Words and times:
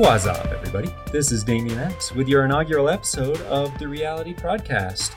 What's 0.00 0.24
up, 0.24 0.46
everybody? 0.46 0.88
This 1.12 1.30
is 1.30 1.44
Damien 1.44 1.78
X 1.78 2.10
with 2.14 2.26
your 2.26 2.46
inaugural 2.46 2.88
episode 2.88 3.38
of 3.42 3.78
the 3.78 3.86
Reality 3.86 4.32
Prodcast, 4.32 5.12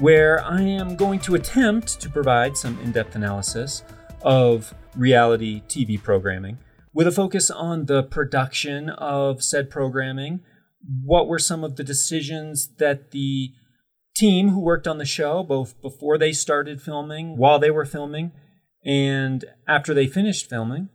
where 0.00 0.44
I 0.44 0.60
am 0.60 0.96
going 0.96 1.20
to 1.20 1.36
attempt 1.36 2.00
to 2.00 2.10
provide 2.10 2.56
some 2.56 2.76
in 2.80 2.90
depth 2.90 3.14
analysis 3.14 3.84
of 4.22 4.74
reality 4.96 5.62
TV 5.68 6.02
programming 6.02 6.58
with 6.92 7.06
a 7.06 7.12
focus 7.12 7.48
on 7.48 7.86
the 7.86 8.02
production 8.02 8.90
of 8.90 9.40
said 9.40 9.70
programming. 9.70 10.40
What 11.04 11.28
were 11.28 11.38
some 11.38 11.62
of 11.62 11.76
the 11.76 11.84
decisions 11.84 12.74
that 12.78 13.12
the 13.12 13.52
team 14.16 14.48
who 14.48 14.58
worked 14.58 14.88
on 14.88 14.98
the 14.98 15.04
show, 15.04 15.44
both 15.44 15.80
before 15.80 16.18
they 16.18 16.32
started 16.32 16.82
filming, 16.82 17.36
while 17.36 17.60
they 17.60 17.70
were 17.70 17.84
filming, 17.84 18.32
and 18.84 19.44
after 19.68 19.94
they 19.94 20.08
finished 20.08 20.50
filming, 20.50 20.88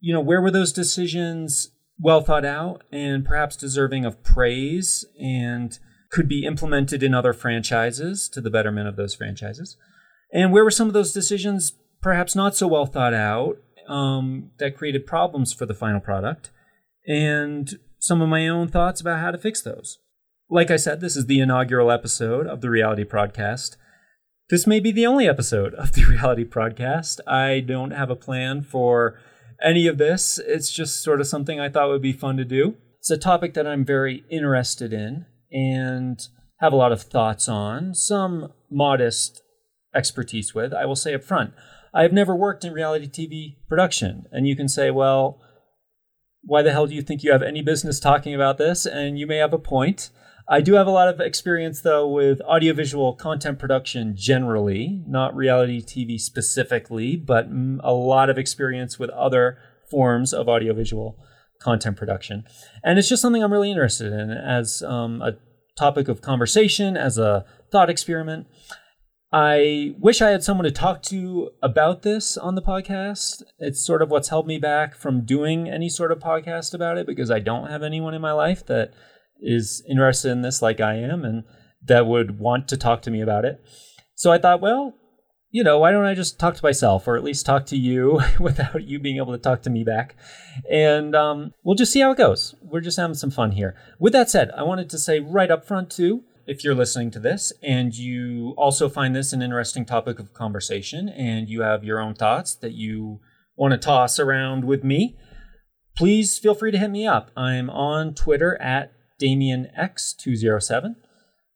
you 0.00 0.14
know, 0.14 0.20
where 0.20 0.40
were 0.40 0.50
those 0.50 0.72
decisions 0.72 1.70
well 1.98 2.20
thought 2.20 2.44
out 2.44 2.82
and 2.90 3.24
perhaps 3.24 3.56
deserving 3.56 4.04
of 4.04 4.22
praise 4.22 5.04
and 5.20 5.78
could 6.10 6.28
be 6.28 6.44
implemented 6.44 7.02
in 7.02 7.14
other 7.14 7.32
franchises 7.32 8.28
to 8.28 8.40
the 8.40 8.50
betterment 8.50 8.88
of 8.88 8.96
those 8.96 9.14
franchises? 9.14 9.76
And 10.32 10.52
where 10.52 10.64
were 10.64 10.70
some 10.70 10.88
of 10.88 10.94
those 10.94 11.12
decisions 11.12 11.72
perhaps 12.00 12.34
not 12.34 12.54
so 12.54 12.66
well 12.66 12.86
thought 12.86 13.14
out 13.14 13.56
um, 13.88 14.50
that 14.58 14.76
created 14.76 15.06
problems 15.06 15.52
for 15.52 15.66
the 15.66 15.74
final 15.74 16.00
product? 16.00 16.50
And 17.06 17.78
some 17.98 18.20
of 18.20 18.28
my 18.28 18.48
own 18.48 18.68
thoughts 18.68 19.00
about 19.00 19.20
how 19.20 19.30
to 19.30 19.38
fix 19.38 19.62
those. 19.62 19.98
Like 20.50 20.70
I 20.70 20.76
said, 20.76 21.00
this 21.00 21.16
is 21.16 21.26
the 21.26 21.40
inaugural 21.40 21.90
episode 21.90 22.46
of 22.46 22.60
the 22.60 22.70
Reality 22.70 23.04
Prodcast. 23.04 23.76
This 24.50 24.66
may 24.66 24.78
be 24.78 24.92
the 24.92 25.06
only 25.06 25.26
episode 25.26 25.74
of 25.74 25.92
the 25.92 26.04
Reality 26.08 26.44
Prodcast. 26.44 27.20
I 27.26 27.60
don't 27.60 27.92
have 27.92 28.10
a 28.10 28.16
plan 28.16 28.62
for 28.62 29.18
any 29.62 29.86
of 29.86 29.98
this. 29.98 30.38
It's 30.38 30.72
just 30.72 31.02
sort 31.02 31.20
of 31.20 31.26
something 31.26 31.60
I 31.60 31.68
thought 31.68 31.88
would 31.88 32.02
be 32.02 32.12
fun 32.12 32.36
to 32.36 32.44
do. 32.44 32.76
It's 32.98 33.10
a 33.10 33.18
topic 33.18 33.54
that 33.54 33.66
I'm 33.66 33.84
very 33.84 34.24
interested 34.30 34.92
in 34.92 35.26
and 35.52 36.26
have 36.60 36.72
a 36.72 36.76
lot 36.76 36.92
of 36.92 37.02
thoughts 37.02 37.48
on, 37.48 37.94
some 37.94 38.52
modest 38.70 39.42
expertise 39.94 40.54
with. 40.54 40.72
I 40.72 40.86
will 40.86 40.96
say 40.96 41.14
up 41.14 41.22
front, 41.22 41.52
I 41.92 42.02
have 42.02 42.12
never 42.12 42.34
worked 42.34 42.64
in 42.64 42.72
reality 42.72 43.06
TV 43.06 43.56
production. 43.68 44.26
And 44.32 44.48
you 44.48 44.56
can 44.56 44.68
say, 44.68 44.90
well, 44.90 45.40
why 46.42 46.62
the 46.62 46.72
hell 46.72 46.86
do 46.86 46.94
you 46.94 47.02
think 47.02 47.22
you 47.22 47.32
have 47.32 47.42
any 47.42 47.62
business 47.62 48.00
talking 48.00 48.34
about 48.34 48.58
this? 48.58 48.86
And 48.86 49.18
you 49.18 49.26
may 49.26 49.36
have 49.36 49.52
a 49.52 49.58
point. 49.58 50.10
I 50.46 50.60
do 50.60 50.74
have 50.74 50.86
a 50.86 50.90
lot 50.90 51.08
of 51.08 51.20
experience, 51.20 51.80
though, 51.80 52.06
with 52.06 52.40
audiovisual 52.42 53.14
content 53.14 53.58
production 53.58 54.14
generally, 54.14 55.02
not 55.06 55.34
reality 55.34 55.82
TV 55.82 56.20
specifically, 56.20 57.16
but 57.16 57.48
a 57.80 57.92
lot 57.92 58.28
of 58.28 58.36
experience 58.36 58.98
with 58.98 59.10
other 59.10 59.58
forms 59.90 60.34
of 60.34 60.48
audiovisual 60.48 61.18
content 61.60 61.96
production. 61.96 62.44
And 62.82 62.98
it's 62.98 63.08
just 63.08 63.22
something 63.22 63.42
I'm 63.42 63.52
really 63.52 63.70
interested 63.70 64.12
in 64.12 64.30
as 64.30 64.82
um, 64.82 65.22
a 65.22 65.36
topic 65.78 66.08
of 66.08 66.20
conversation, 66.20 66.96
as 66.96 67.16
a 67.16 67.46
thought 67.72 67.88
experiment. 67.88 68.46
I 69.32 69.94
wish 69.98 70.22
I 70.22 70.30
had 70.30 70.44
someone 70.44 70.64
to 70.64 70.70
talk 70.70 71.02
to 71.04 71.50
about 71.60 72.02
this 72.02 72.36
on 72.36 72.54
the 72.54 72.62
podcast. 72.62 73.42
It's 73.58 73.84
sort 73.84 74.00
of 74.00 74.10
what's 74.10 74.28
held 74.28 74.46
me 74.46 74.58
back 74.58 74.94
from 74.94 75.24
doing 75.24 75.68
any 75.68 75.88
sort 75.88 76.12
of 76.12 76.20
podcast 76.20 76.72
about 76.72 76.98
it 76.98 77.06
because 77.06 77.32
I 77.32 77.40
don't 77.40 77.68
have 77.68 77.82
anyone 77.82 78.14
in 78.14 78.20
my 78.22 78.30
life 78.30 78.64
that 78.66 78.92
is 79.44 79.82
interested 79.88 80.30
in 80.30 80.42
this 80.42 80.62
like 80.62 80.80
I 80.80 80.94
am 80.94 81.24
and 81.24 81.44
that 81.86 82.06
would 82.06 82.38
want 82.38 82.66
to 82.68 82.76
talk 82.76 83.02
to 83.02 83.10
me 83.10 83.20
about 83.20 83.44
it. 83.44 83.62
So 84.14 84.32
I 84.32 84.38
thought, 84.38 84.60
well, 84.60 84.94
you 85.50 85.62
know, 85.62 85.78
why 85.78 85.92
don't 85.92 86.04
I 86.04 86.14
just 86.14 86.40
talk 86.40 86.56
to 86.56 86.64
myself 86.64 87.06
or 87.06 87.16
at 87.16 87.22
least 87.22 87.46
talk 87.46 87.66
to 87.66 87.76
you 87.76 88.20
without 88.40 88.82
you 88.82 88.98
being 88.98 89.18
able 89.18 89.32
to 89.32 89.38
talk 89.38 89.62
to 89.62 89.70
me 89.70 89.84
back? 89.84 90.16
And 90.68 91.14
um, 91.14 91.52
we'll 91.62 91.76
just 91.76 91.92
see 91.92 92.00
how 92.00 92.10
it 92.10 92.18
goes. 92.18 92.56
We're 92.60 92.80
just 92.80 92.98
having 92.98 93.14
some 93.14 93.30
fun 93.30 93.52
here. 93.52 93.76
With 94.00 94.12
that 94.14 94.30
said, 94.30 94.50
I 94.56 94.64
wanted 94.64 94.90
to 94.90 94.98
say 94.98 95.20
right 95.20 95.50
up 95.50 95.64
front, 95.64 95.90
too, 95.90 96.24
if 96.46 96.64
you're 96.64 96.74
listening 96.74 97.10
to 97.12 97.20
this 97.20 97.52
and 97.62 97.94
you 97.94 98.54
also 98.56 98.88
find 98.88 99.14
this 99.14 99.32
an 99.32 99.42
interesting 99.42 99.84
topic 99.84 100.18
of 100.18 100.34
conversation 100.34 101.08
and 101.08 101.48
you 101.48 101.62
have 101.62 101.84
your 101.84 102.00
own 102.00 102.14
thoughts 102.14 102.54
that 102.56 102.72
you 102.72 103.20
want 103.56 103.72
to 103.72 103.78
toss 103.78 104.18
around 104.18 104.64
with 104.64 104.82
me, 104.82 105.16
please 105.96 106.38
feel 106.38 106.54
free 106.54 106.72
to 106.72 106.78
hit 106.78 106.90
me 106.90 107.06
up. 107.06 107.30
I'm 107.36 107.70
on 107.70 108.14
Twitter 108.14 108.60
at 108.60 108.93
DamienX207. 109.24 110.96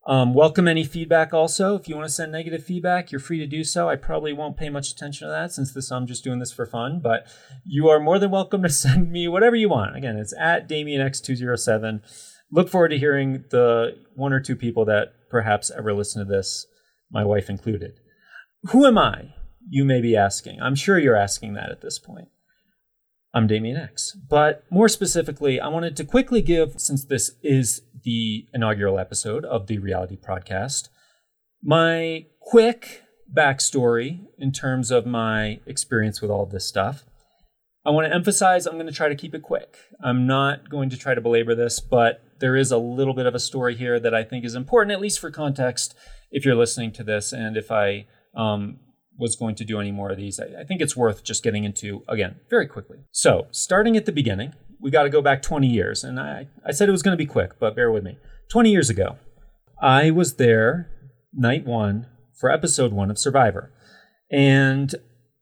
Um, 0.07 0.33
welcome 0.33 0.67
any 0.67 0.85
feedback 0.85 1.35
also. 1.35 1.75
If 1.75 1.87
you 1.87 1.95
want 1.95 2.09
to 2.09 2.15
send 2.15 2.33
negative 2.33 2.65
feedback, 2.65 3.13
you're 3.13 3.21
free 3.21 3.39
to 3.41 3.47
do 3.47 3.63
so. 3.63 3.91
I 3.91 3.97
probably 3.97 4.33
won't 4.33 4.57
pay 4.57 4.71
much 4.71 4.91
attention 4.91 5.29
to 5.29 5.33
that 5.33 5.53
since 5.53 5.75
this 5.75 5.93
I'm 5.93 6.07
just 6.07 6.25
doing 6.25 6.39
this 6.39 6.53
for 6.53 6.65
fun, 6.65 7.01
but 7.03 7.27
you 7.67 7.89
are 7.89 8.01
more 8.01 8.19
than 8.19 8.31
welcome 8.31 8.63
to 8.63 8.69
send 8.71 9.13
me 9.13 9.29
whatever 9.29 9.55
you 9.55 9.69
want. 9.69 9.97
Again, 9.97 10.17
it's 10.17 10.35
at 10.39 10.67
DamienX207. 10.67 12.01
Look 12.51 12.71
forward 12.71 12.89
to 12.89 12.99
hearing 12.99 13.45
the 13.51 13.99
one 14.15 14.33
or 14.33 14.41
two 14.41 14.57
people 14.57 14.87
that 14.87 15.13
perhaps 15.29 15.71
ever 15.71 15.93
listen 15.93 16.27
to 16.27 16.33
this, 16.33 16.67
my 17.11 17.23
wife 17.23 17.51
included. 17.51 17.93
Who 18.71 18.87
am 18.87 18.97
I? 18.97 19.35
You 19.69 19.85
may 19.85 20.01
be 20.01 20.17
asking. 20.17 20.59
I'm 20.63 20.75
sure 20.75 20.99
you're 20.99 21.15
asking 21.15 21.53
that 21.55 21.71
at 21.71 21.83
this 21.83 21.99
point. 21.99 22.29
I'm 23.39 23.47
Damien 23.47 23.77
X. 23.77 24.17
But 24.29 24.65
more 24.69 24.89
specifically, 24.89 25.61
I 25.61 25.69
wanted 25.69 25.97
to 25.99 26.05
quickly 26.05 26.43
give, 26.43 26.81
since 26.81 27.05
this 27.05 27.37
is 27.41 27.83
the 28.03 28.49
inaugural 28.53 28.99
episode 28.99 29.45
of 29.45 29.69
the 29.69 29.79
reality 29.79 30.17
prodcast, 30.17 30.89
my 31.63 32.27
quick 32.41 33.05
backstory 33.33 34.27
in 34.39 34.51
terms 34.51 34.91
of 34.91 35.07
my 35.07 35.61
experience 35.67 36.21
with 36.21 36.33
all 36.33 36.47
this 36.47 36.67
stuff. 36.67 37.05
I 37.87 37.91
want 37.91 38.09
to 38.09 38.13
emphasize 38.13 38.67
I'm 38.67 38.75
going 38.75 38.87
to 38.87 38.93
try 38.93 39.09
to 39.09 39.15
keep 39.15 39.37
it 39.37 39.43
quick. 39.45 39.77
I'm 40.03 40.27
not 40.27 40.69
going 40.69 40.91
to 40.91 40.97
try 40.97 41.15
to 41.15 41.21
belabor 41.21 41.55
this, 41.55 41.79
but 41.79 42.21
there 42.41 42.57
is 42.57 42.73
a 42.73 42.79
little 42.79 43.15
bit 43.15 43.27
of 43.27 43.37
a 43.37 43.39
story 43.39 43.77
here 43.77 44.01
that 44.01 44.15
I 44.15 44.25
think 44.25 44.45
is 44.45 44.57
important, 44.57 44.91
at 44.91 45.01
least 45.01 45.21
for 45.21 45.31
context, 45.31 45.95
if 46.33 46.45
you're 46.45 46.57
listening 46.57 46.91
to 46.91 47.05
this 47.05 47.33
and 47.33 47.57
if 47.57 47.71
I 47.71 48.07
um, 48.35 48.81
was 49.19 49.37
going 49.37 49.57
to 49.57 49.65
do 49.65 49.81
any 49.81 49.91
more 49.91 50.11
of 50.11 50.17
these. 50.17 50.41
I, 50.41 50.61
I 50.61 50.65
think 50.65 50.81
it's 50.81 50.97
worth 50.97 51.25
just 51.25 51.43
getting 51.43 51.65
into 51.65 52.03
again 52.09 52.37
very 52.49 52.67
quickly. 52.67 52.99
So, 53.11 53.49
starting 53.51 53.97
at 53.97 54.07
the 54.07 54.13
beginning, 54.13 54.55
we 54.81 54.91
got 54.91 55.03
to 55.03 55.11
go 55.11 55.21
back 55.21 55.43
20 55.43 55.67
years. 55.67 56.05
And 56.05 56.19
I, 56.19 56.47
I 56.65 56.73
said 56.73 56.89
it 56.89 56.93
was 56.93 57.03
going 57.03 57.17
to 57.17 57.23
be 57.23 57.27
quick, 57.27 57.59
but 57.59 57.75
bear 57.75 57.91
with 57.91 58.05
me. 58.05 58.19
20 58.51 58.71
years 58.71 58.89
ago, 58.89 59.17
I 59.83 60.11
was 60.11 60.35
there 60.35 60.89
night 61.33 61.67
one 61.67 62.07
for 62.39 62.51
episode 62.51 62.93
one 62.93 63.11
of 63.11 63.19
Survivor. 63.19 63.73
And 64.31 64.95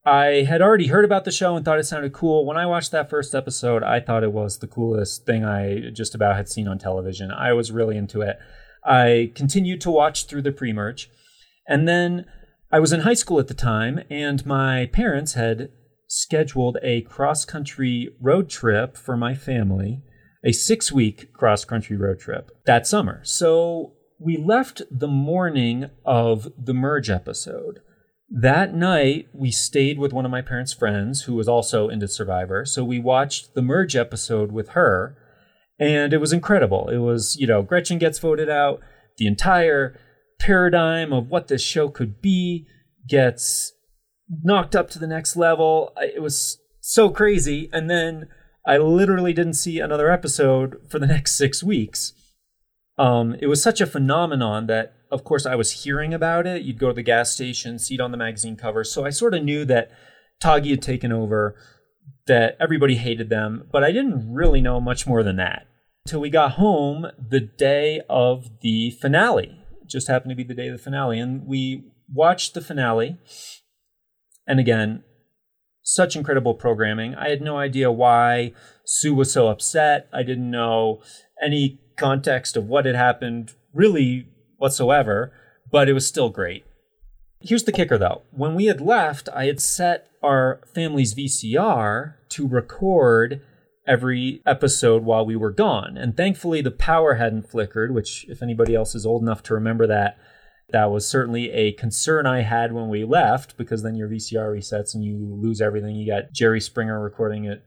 I 0.04 0.46
had 0.48 0.62
already 0.62 0.86
heard 0.86 1.04
about 1.04 1.24
the 1.24 1.32
show 1.32 1.56
and 1.56 1.64
thought 1.64 1.78
it 1.78 1.84
sounded 1.84 2.12
cool. 2.12 2.46
When 2.46 2.56
I 2.56 2.66
watched 2.66 2.92
that 2.92 3.10
first 3.10 3.34
episode, 3.34 3.82
I 3.82 4.00
thought 4.00 4.22
it 4.22 4.32
was 4.32 4.58
the 4.58 4.68
coolest 4.68 5.26
thing 5.26 5.44
I 5.44 5.90
just 5.92 6.14
about 6.14 6.36
had 6.36 6.48
seen 6.48 6.68
on 6.68 6.78
television. 6.78 7.30
I 7.30 7.52
was 7.52 7.72
really 7.72 7.96
into 7.96 8.22
it. 8.22 8.38
I 8.84 9.32
continued 9.34 9.80
to 9.82 9.90
watch 9.90 10.26
through 10.26 10.42
the 10.42 10.52
pre 10.52 10.72
merge. 10.72 11.10
And 11.68 11.88
then 11.88 12.26
I 12.70 12.80
was 12.80 12.92
in 12.92 13.00
high 13.00 13.14
school 13.14 13.38
at 13.38 13.46
the 13.46 13.54
time, 13.54 14.00
and 14.10 14.44
my 14.44 14.86
parents 14.86 15.34
had 15.34 15.70
scheduled 16.08 16.78
a 16.82 17.02
cross 17.02 17.44
country 17.44 18.08
road 18.20 18.48
trip 18.48 18.96
for 18.96 19.16
my 19.16 19.34
family, 19.34 20.02
a 20.44 20.52
six 20.52 20.90
week 20.90 21.32
cross 21.32 21.64
country 21.64 21.96
road 21.96 22.18
trip 22.18 22.50
that 22.66 22.86
summer. 22.86 23.20
So 23.24 23.92
we 24.18 24.36
left 24.36 24.82
the 24.90 25.08
morning 25.08 25.90
of 26.04 26.48
the 26.58 26.74
merge 26.74 27.10
episode. 27.10 27.80
That 28.28 28.74
night, 28.74 29.28
we 29.32 29.52
stayed 29.52 29.98
with 29.98 30.12
one 30.12 30.24
of 30.24 30.32
my 30.32 30.42
parents' 30.42 30.72
friends 30.72 31.22
who 31.22 31.34
was 31.34 31.46
also 31.46 31.88
into 31.88 32.08
Survivor. 32.08 32.64
So 32.64 32.82
we 32.82 32.98
watched 32.98 33.54
the 33.54 33.62
merge 33.62 33.94
episode 33.94 34.50
with 34.50 34.70
her, 34.70 35.16
and 35.78 36.12
it 36.12 36.18
was 36.18 36.32
incredible. 36.32 36.88
It 36.88 36.98
was, 36.98 37.36
you 37.36 37.46
know, 37.46 37.62
Gretchen 37.62 37.98
gets 37.98 38.18
voted 38.18 38.48
out, 38.48 38.80
the 39.18 39.28
entire 39.28 39.98
paradigm 40.38 41.12
of 41.12 41.28
what 41.28 41.48
this 41.48 41.62
show 41.62 41.88
could 41.88 42.20
be 42.20 42.66
gets 43.08 43.72
knocked 44.42 44.74
up 44.74 44.90
to 44.90 44.98
the 44.98 45.06
next 45.06 45.36
level. 45.36 45.92
It 45.98 46.22
was 46.22 46.58
so 46.80 47.10
crazy. 47.10 47.68
And 47.72 47.88
then 47.88 48.28
I 48.66 48.78
literally 48.78 49.32
didn't 49.32 49.54
see 49.54 49.78
another 49.78 50.10
episode 50.10 50.80
for 50.88 50.98
the 50.98 51.06
next 51.06 51.36
six 51.36 51.62
weeks. 51.62 52.12
Um, 52.98 53.36
it 53.40 53.46
was 53.46 53.62
such 53.62 53.80
a 53.80 53.86
phenomenon 53.86 54.66
that, 54.68 54.94
of 55.10 55.22
course, 55.22 55.46
I 55.46 55.54
was 55.54 55.84
hearing 55.84 56.14
about 56.14 56.46
it. 56.46 56.62
You'd 56.62 56.78
go 56.78 56.88
to 56.88 56.94
the 56.94 57.02
gas 57.02 57.32
station, 57.32 57.78
see 57.78 57.94
it 57.94 58.00
on 58.00 58.10
the 58.10 58.16
magazine 58.16 58.56
cover. 58.56 58.84
So 58.84 59.04
I 59.04 59.10
sort 59.10 59.34
of 59.34 59.44
knew 59.44 59.64
that 59.66 59.90
Tagi 60.40 60.70
had 60.70 60.82
taken 60.82 61.12
over, 61.12 61.56
that 62.26 62.56
everybody 62.58 62.96
hated 62.96 63.28
them, 63.28 63.68
but 63.70 63.84
I 63.84 63.92
didn't 63.92 64.32
really 64.32 64.60
know 64.60 64.80
much 64.80 65.06
more 65.06 65.22
than 65.22 65.36
that. 65.36 65.66
Until 66.06 66.20
we 66.20 66.30
got 66.30 66.52
home 66.52 67.06
the 67.18 67.40
day 67.40 68.00
of 68.08 68.60
the 68.60 68.92
finale 68.92 69.65
just 69.86 70.08
happened 70.08 70.30
to 70.30 70.36
be 70.36 70.44
the 70.44 70.54
day 70.54 70.68
of 70.68 70.76
the 70.76 70.82
finale. 70.82 71.18
And 71.18 71.46
we 71.46 71.84
watched 72.12 72.54
the 72.54 72.60
finale. 72.60 73.16
And 74.46 74.60
again, 74.60 75.02
such 75.82 76.16
incredible 76.16 76.54
programming. 76.54 77.14
I 77.14 77.28
had 77.28 77.40
no 77.40 77.58
idea 77.58 77.90
why 77.92 78.52
Sue 78.84 79.14
was 79.14 79.32
so 79.32 79.48
upset. 79.48 80.08
I 80.12 80.22
didn't 80.22 80.50
know 80.50 81.00
any 81.42 81.80
context 81.96 82.56
of 82.56 82.66
what 82.66 82.86
had 82.86 82.96
happened 82.96 83.52
really 83.72 84.28
whatsoever, 84.56 85.32
but 85.70 85.88
it 85.88 85.92
was 85.92 86.06
still 86.06 86.30
great. 86.30 86.64
Here's 87.40 87.64
the 87.64 87.72
kicker 87.72 87.98
though. 87.98 88.22
When 88.30 88.54
we 88.54 88.66
had 88.66 88.80
left, 88.80 89.28
I 89.34 89.46
had 89.46 89.60
set 89.60 90.08
our 90.22 90.60
family's 90.74 91.14
VCR 91.14 92.14
to 92.30 92.48
record 92.48 93.40
every 93.86 94.42
episode 94.44 95.04
while 95.04 95.24
we 95.24 95.36
were 95.36 95.52
gone. 95.52 95.96
And 95.96 96.16
thankfully, 96.16 96.60
the 96.60 96.70
power 96.70 97.14
hadn't 97.14 97.48
flickered, 97.50 97.94
which, 97.94 98.26
if 98.28 98.42
anybody 98.42 98.74
else 98.74 98.94
is 98.94 99.06
old 99.06 99.22
enough 99.22 99.42
to 99.44 99.54
remember 99.54 99.86
that, 99.86 100.18
that 100.70 100.90
was 100.90 101.06
certainly 101.06 101.52
a 101.52 101.72
concern 101.72 102.26
I 102.26 102.42
had 102.42 102.72
when 102.72 102.88
we 102.88 103.04
left 103.04 103.56
because 103.56 103.82
then 103.82 103.94
your 103.94 104.08
VCR 104.08 104.56
resets 104.56 104.94
and 104.94 105.04
you 105.04 105.16
lose 105.16 105.60
everything. 105.60 105.94
You 105.94 106.06
got 106.06 106.32
Jerry 106.32 106.60
Springer 106.60 107.00
recording 107.00 107.46
at 107.46 107.62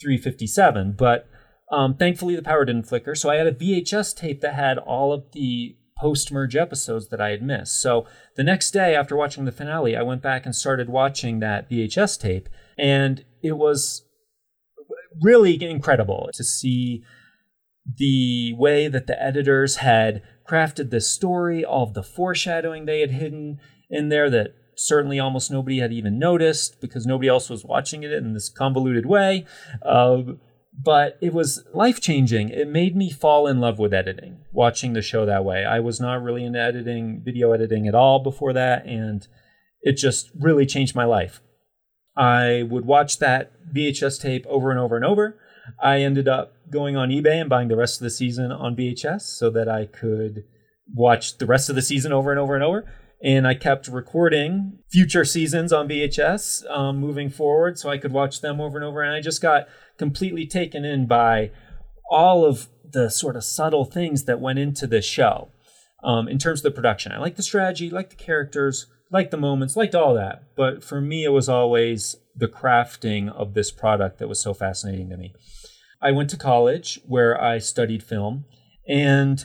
357. 0.00 0.94
But 0.96 1.28
um, 1.70 1.96
thankfully, 1.96 2.36
the 2.36 2.42
power 2.42 2.64
didn't 2.64 2.84
flicker. 2.84 3.14
So 3.14 3.30
I 3.30 3.36
had 3.36 3.48
a 3.48 3.52
VHS 3.52 4.16
tape 4.16 4.40
that 4.42 4.54
had 4.54 4.78
all 4.78 5.12
of 5.12 5.32
the 5.32 5.76
post 5.98 6.30
merge 6.30 6.54
episodes 6.54 7.08
that 7.08 7.20
I 7.20 7.30
had 7.30 7.42
missed. 7.42 7.80
So 7.80 8.06
the 8.36 8.44
next 8.44 8.70
day 8.70 8.94
after 8.94 9.16
watching 9.16 9.44
the 9.44 9.52
finale, 9.52 9.96
I 9.96 10.02
went 10.02 10.22
back 10.22 10.44
and 10.44 10.54
started 10.54 10.88
watching 10.88 11.40
that 11.40 11.68
VHS 11.68 12.20
tape. 12.20 12.48
And 12.78 13.24
it 13.42 13.56
was 13.56 14.05
really 15.22 15.62
incredible 15.62 16.30
to 16.34 16.44
see 16.44 17.04
the 17.96 18.52
way 18.54 18.88
that 18.88 19.06
the 19.06 19.20
editors 19.22 19.76
had 19.76 20.22
crafted 20.48 20.90
this 20.90 21.08
story, 21.08 21.64
all 21.64 21.84
of 21.84 21.94
the 21.94 22.02
foreshadowing 22.02 22.86
they 22.86 23.00
had 23.00 23.12
hidden 23.12 23.58
in 23.88 24.08
there 24.08 24.28
that 24.30 24.54
certainly 24.76 25.18
almost 25.18 25.50
nobody 25.50 25.78
had 25.78 25.92
even 25.92 26.18
noticed 26.18 26.80
because 26.80 27.06
nobody 27.06 27.28
else 27.28 27.48
was 27.48 27.64
watching 27.64 28.02
it 28.02 28.12
in 28.12 28.34
this 28.34 28.48
convoluted 28.48 29.06
way. 29.06 29.44
Uh, 29.82 30.22
but 30.78 31.16
it 31.22 31.32
was 31.32 31.64
life 31.72 32.00
changing. 32.00 32.50
It 32.50 32.68
made 32.68 32.94
me 32.94 33.10
fall 33.10 33.46
in 33.46 33.60
love 33.60 33.78
with 33.78 33.94
editing, 33.94 34.38
watching 34.52 34.92
the 34.92 35.00
show 35.00 35.24
that 35.24 35.44
way. 35.44 35.64
I 35.64 35.80
was 35.80 36.00
not 36.00 36.22
really 36.22 36.44
into 36.44 36.60
editing, 36.60 37.22
video 37.24 37.52
editing 37.52 37.88
at 37.88 37.94
all 37.94 38.22
before 38.22 38.52
that, 38.52 38.84
and 38.84 39.26
it 39.80 39.92
just 39.92 40.30
really 40.38 40.66
changed 40.66 40.94
my 40.94 41.04
life. 41.04 41.40
I 42.16 42.62
would 42.62 42.86
watch 42.86 43.18
that 43.18 43.52
VHS 43.72 44.20
tape 44.20 44.46
over 44.46 44.70
and 44.70 44.80
over 44.80 44.96
and 44.96 45.04
over. 45.04 45.38
I 45.82 46.00
ended 46.00 46.28
up 46.28 46.54
going 46.70 46.96
on 46.96 47.10
eBay 47.10 47.40
and 47.40 47.50
buying 47.50 47.68
the 47.68 47.76
rest 47.76 48.00
of 48.00 48.04
the 48.04 48.10
season 48.10 48.52
on 48.52 48.76
VHS 48.76 49.22
so 49.22 49.50
that 49.50 49.68
I 49.68 49.86
could 49.86 50.44
watch 50.94 51.38
the 51.38 51.46
rest 51.46 51.68
of 51.68 51.74
the 51.74 51.82
season 51.82 52.12
over 52.12 52.30
and 52.30 52.40
over 52.40 52.54
and 52.54 52.64
over. 52.64 52.84
And 53.22 53.46
I 53.46 53.54
kept 53.54 53.88
recording 53.88 54.78
future 54.90 55.24
seasons 55.24 55.72
on 55.72 55.88
VHS 55.88 56.70
um, 56.70 56.98
moving 56.98 57.30
forward 57.30 57.78
so 57.78 57.88
I 57.88 57.98
could 57.98 58.12
watch 58.12 58.40
them 58.40 58.60
over 58.60 58.76
and 58.78 58.84
over. 58.84 59.02
And 59.02 59.14
I 59.14 59.20
just 59.20 59.40
got 59.40 59.66
completely 59.98 60.46
taken 60.46 60.84
in 60.84 61.06
by 61.06 61.50
all 62.10 62.44
of 62.44 62.68
the 62.92 63.08
sort 63.10 63.36
of 63.36 63.44
subtle 63.44 63.84
things 63.84 64.24
that 64.24 64.40
went 64.40 64.58
into 64.58 64.86
this 64.86 65.04
show 65.04 65.48
um, 66.04 66.28
in 66.28 66.38
terms 66.38 66.60
of 66.60 66.64
the 66.64 66.70
production. 66.70 67.10
I 67.12 67.18
like 67.18 67.36
the 67.36 67.42
strategy, 67.42 67.90
like 67.90 68.10
the 68.10 68.16
characters, 68.16 68.86
liked 69.10 69.30
the 69.30 69.36
moments, 69.36 69.76
liked 69.76 69.94
all 69.94 70.14
that. 70.14 70.54
But 70.56 70.82
for 70.82 71.00
me, 71.00 71.24
it 71.24 71.30
was 71.30 71.48
always 71.48 72.16
the 72.34 72.48
crafting 72.48 73.32
of 73.32 73.54
this 73.54 73.70
product 73.70 74.18
that 74.18 74.28
was 74.28 74.40
so 74.40 74.54
fascinating 74.54 75.10
to 75.10 75.16
me. 75.16 75.34
I 76.02 76.12
went 76.12 76.30
to 76.30 76.36
college 76.36 77.00
where 77.06 77.40
I 77.40 77.58
studied 77.58 78.02
film. 78.02 78.44
And 78.88 79.44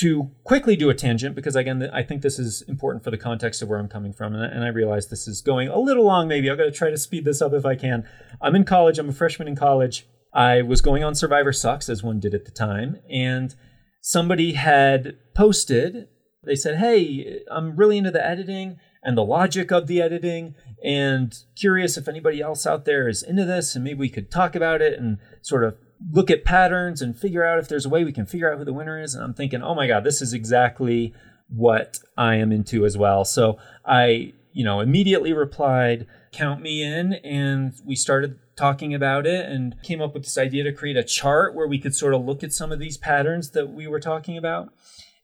to 0.00 0.30
quickly 0.44 0.76
do 0.76 0.88
a 0.88 0.94
tangent, 0.94 1.34
because 1.34 1.56
again, 1.56 1.88
I 1.92 2.02
think 2.02 2.22
this 2.22 2.38
is 2.38 2.62
important 2.62 3.04
for 3.04 3.10
the 3.10 3.18
context 3.18 3.60
of 3.60 3.68
where 3.68 3.78
I'm 3.78 3.88
coming 3.88 4.12
from, 4.12 4.34
and 4.34 4.64
I, 4.64 4.68
realize 4.68 5.08
this 5.08 5.28
is 5.28 5.42
going 5.42 5.68
a 5.68 5.78
little 5.78 6.04
long, 6.04 6.28
maybe. 6.28 6.48
I'm 6.48 6.56
going 6.56 6.70
to 6.70 6.76
try 6.76 6.90
to 6.90 6.96
speed 6.96 7.24
this 7.24 7.42
up 7.42 7.52
if 7.52 7.66
I 7.66 7.74
can. 7.74 8.08
I'm 8.40 8.54
in 8.54 8.64
college, 8.64 8.98
I'm 8.98 9.08
a 9.08 9.12
freshman 9.12 9.48
in 9.48 9.56
college. 9.56 10.06
I 10.32 10.62
was 10.62 10.80
going 10.80 11.02
on 11.02 11.14
Survivor 11.14 11.52
Sucks, 11.52 11.88
as 11.88 12.02
one 12.02 12.20
did 12.20 12.34
at 12.34 12.44
the 12.44 12.50
time, 12.50 12.98
and 13.10 13.54
somebody 14.00 14.52
had 14.54 15.16
posted, 15.34 16.08
they 16.44 16.54
said, 16.54 16.78
Hey, 16.78 17.40
I'm 17.50 17.76
really 17.76 17.98
into 17.98 18.10
the 18.10 18.24
editing 18.24 18.78
and 19.02 19.16
the 19.16 19.24
logic 19.24 19.70
of 19.70 19.86
the 19.86 20.00
editing 20.00 20.54
and 20.82 21.44
curious 21.56 21.96
if 21.96 22.08
anybody 22.08 22.40
else 22.40 22.66
out 22.66 22.84
there 22.84 23.08
is 23.08 23.22
into 23.22 23.44
this 23.44 23.74
and 23.74 23.84
maybe 23.84 23.98
we 23.98 24.08
could 24.08 24.30
talk 24.30 24.54
about 24.54 24.80
it 24.82 24.98
and 24.98 25.18
sort 25.42 25.64
of 25.64 25.76
look 26.10 26.30
at 26.30 26.44
patterns 26.44 27.02
and 27.02 27.18
figure 27.18 27.44
out 27.44 27.58
if 27.58 27.68
there's 27.68 27.86
a 27.86 27.90
way 27.90 28.04
we 28.04 28.12
can 28.12 28.26
figure 28.26 28.50
out 28.50 28.58
who 28.58 28.64
the 28.64 28.72
winner 28.72 29.00
is. 29.00 29.14
And 29.14 29.22
i'm 29.22 29.34
thinking 29.34 29.62
oh 29.62 29.74
my 29.74 29.86
god 29.86 30.04
this 30.04 30.22
is 30.22 30.32
exactly 30.32 31.14
what 31.48 31.98
i 32.16 32.36
am 32.36 32.52
into 32.52 32.84
as 32.84 32.96
well. 32.96 33.24
So 33.24 33.58
i 33.84 34.32
you 34.52 34.64
know 34.64 34.80
immediately 34.80 35.32
replied 35.32 36.06
count 36.32 36.62
me 36.62 36.82
in 36.82 37.14
and 37.14 37.72
we 37.84 37.94
started 37.94 38.38
talking 38.56 38.94
about 38.94 39.26
it 39.26 39.46
and 39.46 39.74
came 39.82 40.02
up 40.02 40.14
with 40.14 40.24
this 40.24 40.38
idea 40.38 40.62
to 40.62 40.72
create 40.72 40.96
a 40.96 41.02
chart 41.02 41.54
where 41.54 41.66
we 41.66 41.78
could 41.78 41.94
sort 41.94 42.14
of 42.14 42.24
look 42.24 42.42
at 42.42 42.52
some 42.52 42.70
of 42.70 42.78
these 42.78 42.98
patterns 42.98 43.50
that 43.50 43.70
we 43.70 43.86
were 43.86 44.00
talking 44.00 44.36
about. 44.36 44.68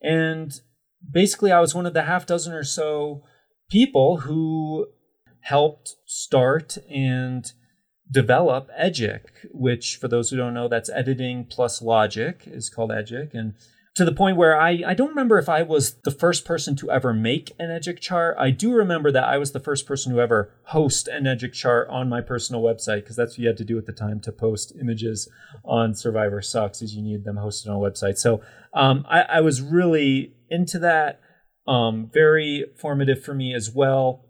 And 0.03 0.53
basically 1.11 1.53
i 1.53 1.61
was 1.61 1.75
one 1.75 1.87
of 1.87 1.95
the 1.95 2.03
half 2.03 2.27
dozen 2.27 2.53
or 2.53 2.65
so 2.65 3.23
people 3.71 4.19
who 4.19 4.89
helped 5.41 5.97
start 6.05 6.79
and 6.91 7.53
develop 8.11 8.69
Edgic, 8.79 9.25
which, 9.53 9.97
for 9.97 10.09
those 10.09 10.31
who 10.31 10.37
don't 10.37 10.55
know, 10.55 10.69
that's 10.69 10.91
editing 10.91 11.45
plus 11.45 11.83
logic, 11.83 12.43
is 12.47 12.69
called 12.69 12.91
Edgic. 12.91 13.35
And 13.35 13.55
to 13.97 14.05
the 14.05 14.13
point 14.13 14.37
where 14.37 14.61
I, 14.61 14.83
I 14.87 14.95
don't 14.95 15.09
remember 15.09 15.39
if 15.39 15.49
I 15.49 15.63
was 15.63 15.95
the 16.05 16.11
first 16.11 16.45
person 16.45 16.77
to 16.77 16.91
ever 16.91 17.15
make 17.15 17.53
an 17.59 17.71
Edgic 17.71 17.99
chart. 17.99 18.37
I 18.39 18.51
do 18.51 18.75
remember 18.75 19.11
that 19.11 19.25
I 19.25 19.39
was 19.39 19.53
the 19.53 19.61
first 19.61 19.87
person 19.87 20.13
to 20.13 20.21
ever 20.21 20.53
host 20.65 21.09
an 21.09 21.27
Edgic 21.27 21.55
chart 21.55 21.89
on 21.89 22.09
my 22.09 22.21
personal 22.21 22.63
website 22.63 22.97
because 22.97 23.17
that's 23.17 23.33
what 23.33 23.39
you 23.39 23.47
had 23.47 23.57
to 23.57 23.65
do 23.65 23.79
at 23.79 23.87
the 23.87 23.93
time 23.93 24.21
to 24.21 24.33
post 24.33 24.75
images 24.79 25.31
on 25.65 25.95
Survivor 25.95 26.43
Sucks 26.43 26.83
is 26.83 26.95
you 26.95 27.03
need 27.03 27.25
them 27.25 27.37
hosted 27.37 27.71
on 27.71 27.77
a 27.77 27.79
website. 27.79 28.19
So 28.19 28.43
um, 28.75 29.07
I, 29.09 29.23
I 29.23 29.41
was 29.41 29.63
really 29.63 30.35
into 30.51 30.79
that. 30.81 31.21
Um, 31.67 32.11
very 32.13 32.67
formative 32.77 33.25
for 33.25 33.35
me 33.35 33.55
as 33.55 33.71
well. 33.71 34.25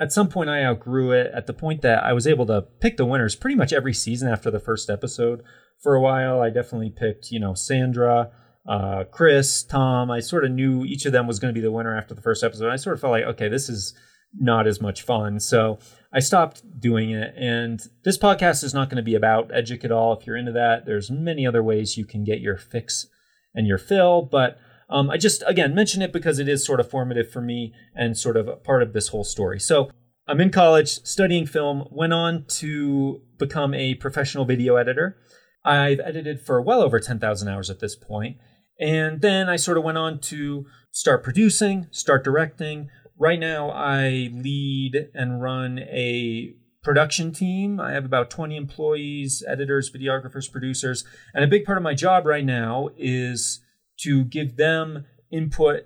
At 0.00 0.12
some 0.12 0.28
point, 0.28 0.50
I 0.50 0.62
outgrew 0.62 1.12
it 1.12 1.30
at 1.34 1.46
the 1.46 1.52
point 1.52 1.82
that 1.82 2.04
I 2.04 2.12
was 2.12 2.26
able 2.26 2.46
to 2.46 2.62
pick 2.80 2.96
the 2.96 3.06
winners 3.06 3.34
pretty 3.34 3.56
much 3.56 3.72
every 3.72 3.94
season 3.94 4.28
after 4.28 4.50
the 4.50 4.60
first 4.60 4.90
episode. 4.90 5.42
For 5.82 5.94
a 5.94 6.00
while, 6.00 6.40
I 6.40 6.50
definitely 6.50 6.90
picked, 6.90 7.30
you 7.30 7.40
know, 7.40 7.54
Sandra, 7.54 8.30
uh, 8.68 9.04
Chris, 9.10 9.64
Tom. 9.64 10.10
I 10.10 10.20
sort 10.20 10.44
of 10.44 10.50
knew 10.52 10.84
each 10.84 11.04
of 11.06 11.12
them 11.12 11.26
was 11.26 11.38
going 11.38 11.52
to 11.52 11.58
be 11.58 11.64
the 11.64 11.72
winner 11.72 11.96
after 11.96 12.14
the 12.14 12.20
first 12.22 12.44
episode. 12.44 12.70
I 12.70 12.76
sort 12.76 12.94
of 12.94 13.00
felt 13.00 13.12
like, 13.12 13.24
okay, 13.24 13.48
this 13.48 13.68
is 13.68 13.94
not 14.34 14.66
as 14.66 14.80
much 14.80 15.02
fun. 15.02 15.40
So 15.40 15.78
I 16.12 16.20
stopped 16.20 16.62
doing 16.78 17.10
it. 17.10 17.34
And 17.36 17.80
this 18.04 18.18
podcast 18.18 18.62
is 18.62 18.74
not 18.74 18.90
going 18.90 18.96
to 18.98 19.02
be 19.02 19.14
about 19.14 19.50
Edgic 19.50 19.84
at 19.84 19.92
all. 19.92 20.12
If 20.12 20.26
you're 20.26 20.36
into 20.36 20.52
that, 20.52 20.84
there's 20.86 21.10
many 21.10 21.46
other 21.46 21.62
ways 21.62 21.96
you 21.96 22.04
can 22.04 22.24
get 22.24 22.40
your 22.40 22.56
fix 22.56 23.06
and 23.54 23.66
your 23.66 23.78
fill. 23.78 24.22
But 24.22 24.58
um, 24.90 25.10
I 25.10 25.16
just, 25.16 25.42
again, 25.46 25.74
mention 25.74 26.02
it 26.02 26.12
because 26.12 26.38
it 26.38 26.48
is 26.48 26.64
sort 26.64 26.80
of 26.80 26.90
formative 26.90 27.30
for 27.30 27.40
me 27.40 27.74
and 27.94 28.16
sort 28.16 28.36
of 28.36 28.48
a 28.48 28.56
part 28.56 28.82
of 28.82 28.92
this 28.92 29.08
whole 29.08 29.24
story. 29.24 29.60
So 29.60 29.90
I'm 30.26 30.40
in 30.40 30.50
college 30.50 31.02
studying 31.04 31.46
film, 31.46 31.86
went 31.90 32.12
on 32.12 32.44
to 32.48 33.22
become 33.38 33.74
a 33.74 33.94
professional 33.94 34.44
video 34.44 34.76
editor. 34.76 35.16
I've 35.64 36.00
edited 36.00 36.40
for 36.40 36.60
well 36.62 36.82
over 36.82 37.00
10,000 37.00 37.48
hours 37.48 37.70
at 37.70 37.80
this 37.80 37.96
point. 37.96 38.38
And 38.80 39.20
then 39.20 39.48
I 39.48 39.56
sort 39.56 39.76
of 39.76 39.84
went 39.84 39.98
on 39.98 40.20
to 40.20 40.66
start 40.90 41.24
producing, 41.24 41.88
start 41.90 42.24
directing. 42.24 42.88
Right 43.18 43.40
now, 43.40 43.70
I 43.70 44.30
lead 44.32 45.08
and 45.14 45.42
run 45.42 45.80
a 45.80 46.54
production 46.82 47.32
team. 47.32 47.80
I 47.80 47.92
have 47.92 48.04
about 48.04 48.30
20 48.30 48.56
employees, 48.56 49.42
editors, 49.46 49.90
videographers, 49.90 50.50
producers. 50.50 51.04
And 51.34 51.44
a 51.44 51.48
big 51.48 51.64
part 51.64 51.76
of 51.78 51.84
my 51.84 51.94
job 51.94 52.24
right 52.24 52.44
now 52.44 52.90
is 52.96 53.60
to 54.02 54.24
give 54.24 54.56
them 54.56 55.06
input 55.30 55.84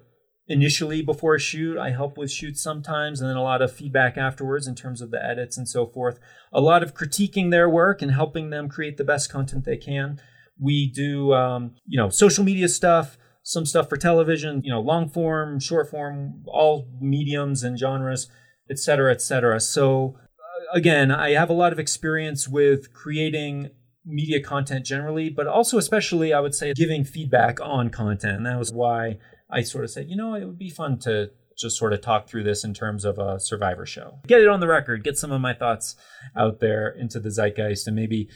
initially 0.48 1.02
before 1.02 1.34
a 1.34 1.40
shoot. 1.40 1.78
I 1.78 1.90
help 1.90 2.18
with 2.18 2.30
shoots 2.30 2.62
sometimes, 2.62 3.20
and 3.20 3.30
then 3.30 3.36
a 3.36 3.42
lot 3.42 3.62
of 3.62 3.72
feedback 3.72 4.18
afterwards 4.18 4.66
in 4.66 4.74
terms 4.74 5.00
of 5.00 5.10
the 5.10 5.24
edits 5.24 5.56
and 5.56 5.68
so 5.68 5.86
forth. 5.86 6.18
A 6.52 6.60
lot 6.60 6.82
of 6.82 6.94
critiquing 6.94 7.50
their 7.50 7.68
work 7.68 8.02
and 8.02 8.10
helping 8.10 8.50
them 8.50 8.68
create 8.68 8.96
the 8.96 9.04
best 9.04 9.30
content 9.30 9.64
they 9.64 9.76
can. 9.76 10.20
We 10.60 10.90
do, 10.90 11.32
um, 11.32 11.74
you 11.86 11.96
know, 11.96 12.10
social 12.10 12.44
media 12.44 12.68
stuff, 12.68 13.16
some 13.42 13.66
stuff 13.66 13.88
for 13.88 13.96
television, 13.96 14.62
you 14.62 14.70
know, 14.70 14.80
long 14.80 15.08
form, 15.08 15.58
short 15.58 15.90
form, 15.90 16.42
all 16.46 16.88
mediums 17.00 17.62
and 17.62 17.78
genres, 17.78 18.28
et 18.70 18.78
cetera, 18.78 19.10
et 19.10 19.22
cetera. 19.22 19.58
So, 19.58 20.16
uh, 20.18 20.76
again, 20.76 21.10
I 21.10 21.30
have 21.30 21.50
a 21.50 21.54
lot 21.54 21.72
of 21.72 21.78
experience 21.78 22.46
with 22.46 22.92
creating 22.92 23.70
media 24.04 24.42
content 24.42 24.84
generally, 24.84 25.30
but 25.30 25.46
also 25.46 25.78
especially 25.78 26.32
I 26.32 26.40
would 26.40 26.54
say 26.54 26.72
giving 26.74 27.04
feedback 27.04 27.60
on 27.60 27.90
content. 27.90 28.36
And 28.38 28.46
that 28.46 28.58
was 28.58 28.72
why 28.72 29.18
I 29.50 29.62
sort 29.62 29.84
of 29.84 29.90
said, 29.90 30.08
you 30.08 30.16
know, 30.16 30.34
it 30.34 30.44
would 30.44 30.58
be 30.58 30.70
fun 30.70 30.98
to 31.00 31.30
just 31.56 31.76
sort 31.76 31.92
of 31.92 32.00
talk 32.00 32.28
through 32.28 32.42
this 32.42 32.64
in 32.64 32.74
terms 32.74 33.04
of 33.04 33.18
a 33.18 33.38
survivor 33.38 33.86
show. 33.86 34.18
Get 34.26 34.40
it 34.40 34.48
on 34.48 34.60
the 34.60 34.66
record, 34.66 35.04
get 35.04 35.16
some 35.16 35.32
of 35.32 35.40
my 35.40 35.54
thoughts 35.54 35.96
out 36.36 36.60
there 36.60 36.88
into 36.88 37.20
the 37.20 37.30
zeitgeist. 37.30 37.86
And 37.86 37.94
maybe 37.94 38.28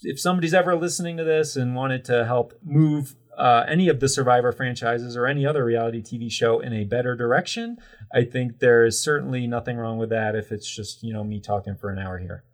if 0.00 0.18
somebody's 0.18 0.54
ever 0.54 0.74
listening 0.74 1.16
to 1.18 1.24
this 1.24 1.54
and 1.56 1.74
wanted 1.74 2.04
to 2.06 2.24
help 2.24 2.54
move 2.64 3.14
uh, 3.38 3.64
any 3.68 3.88
of 3.88 4.00
the 4.00 4.08
survivor 4.08 4.52
franchises 4.52 5.16
or 5.16 5.26
any 5.26 5.46
other 5.46 5.64
reality 5.64 6.02
TV 6.02 6.30
show 6.30 6.60
in 6.60 6.72
a 6.72 6.84
better 6.84 7.16
direction, 7.16 7.76
I 8.14 8.24
think 8.24 8.58
there 8.58 8.84
is 8.84 9.00
certainly 9.00 9.46
nothing 9.46 9.76
wrong 9.76 9.98
with 9.98 10.10
that 10.10 10.34
if 10.34 10.52
it's 10.52 10.68
just, 10.68 11.02
you 11.02 11.12
know, 11.12 11.24
me 11.24 11.40
talking 11.40 11.76
for 11.76 11.90
an 11.90 11.98
hour 11.98 12.18
here. 12.18 12.44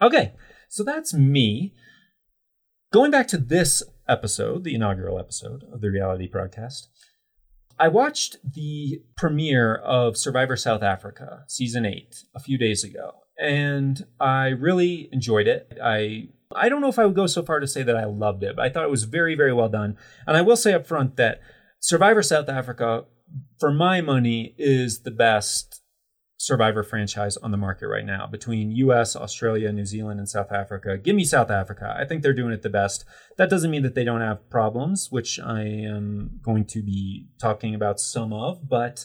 Okay, 0.00 0.32
so 0.72 0.82
that's 0.82 1.12
me. 1.12 1.74
Going 2.94 3.10
back 3.10 3.28
to 3.28 3.36
this 3.36 3.82
episode, 4.08 4.64
the 4.64 4.74
inaugural 4.74 5.18
episode 5.18 5.64
of 5.70 5.82
the 5.82 5.90
reality 5.90 6.30
prodcast, 6.30 6.86
I 7.78 7.88
watched 7.88 8.36
the 8.42 9.02
premiere 9.14 9.74
of 9.74 10.16
Survivor 10.16 10.56
South 10.56 10.82
Africa, 10.82 11.44
season 11.46 11.84
eight, 11.84 12.24
a 12.34 12.40
few 12.40 12.56
days 12.56 12.84
ago, 12.84 13.12
and 13.38 14.06
I 14.18 14.46
really 14.48 15.10
enjoyed 15.12 15.46
it. 15.46 15.76
I 15.82 16.28
I 16.56 16.70
don't 16.70 16.80
know 16.80 16.88
if 16.88 16.98
I 16.98 17.04
would 17.04 17.16
go 17.16 17.26
so 17.26 17.42
far 17.42 17.60
to 17.60 17.66
say 17.66 17.82
that 17.82 17.96
I 17.96 18.04
loved 18.04 18.42
it, 18.42 18.56
but 18.56 18.64
I 18.64 18.70
thought 18.70 18.84
it 18.84 18.90
was 18.90 19.04
very, 19.04 19.34
very 19.34 19.52
well 19.52 19.68
done. 19.68 19.98
And 20.26 20.38
I 20.38 20.40
will 20.40 20.56
say 20.56 20.72
up 20.72 20.86
front 20.86 21.16
that 21.16 21.42
Survivor 21.80 22.22
South 22.22 22.48
Africa, 22.48 23.04
for 23.60 23.70
my 23.70 24.00
money, 24.00 24.54
is 24.56 25.00
the 25.00 25.10
best 25.10 25.81
Survivor 26.36 26.82
franchise 26.82 27.36
on 27.36 27.52
the 27.52 27.56
market 27.56 27.86
right 27.86 28.04
now 28.04 28.26
between 28.26 28.72
US, 28.72 29.14
Australia, 29.14 29.72
New 29.72 29.86
Zealand, 29.86 30.18
and 30.18 30.28
South 30.28 30.50
Africa. 30.50 30.98
Give 30.98 31.14
me 31.14 31.24
South 31.24 31.50
Africa. 31.50 31.96
I 31.96 32.04
think 32.04 32.22
they're 32.22 32.32
doing 32.32 32.52
it 32.52 32.62
the 32.62 32.70
best. 32.70 33.04
That 33.38 33.48
doesn't 33.48 33.70
mean 33.70 33.82
that 33.82 33.94
they 33.94 34.04
don't 34.04 34.20
have 34.20 34.50
problems, 34.50 35.08
which 35.10 35.38
I 35.38 35.62
am 35.62 36.40
going 36.42 36.64
to 36.66 36.82
be 36.82 37.28
talking 37.40 37.74
about 37.74 38.00
some 38.00 38.32
of, 38.32 38.68
but 38.68 39.04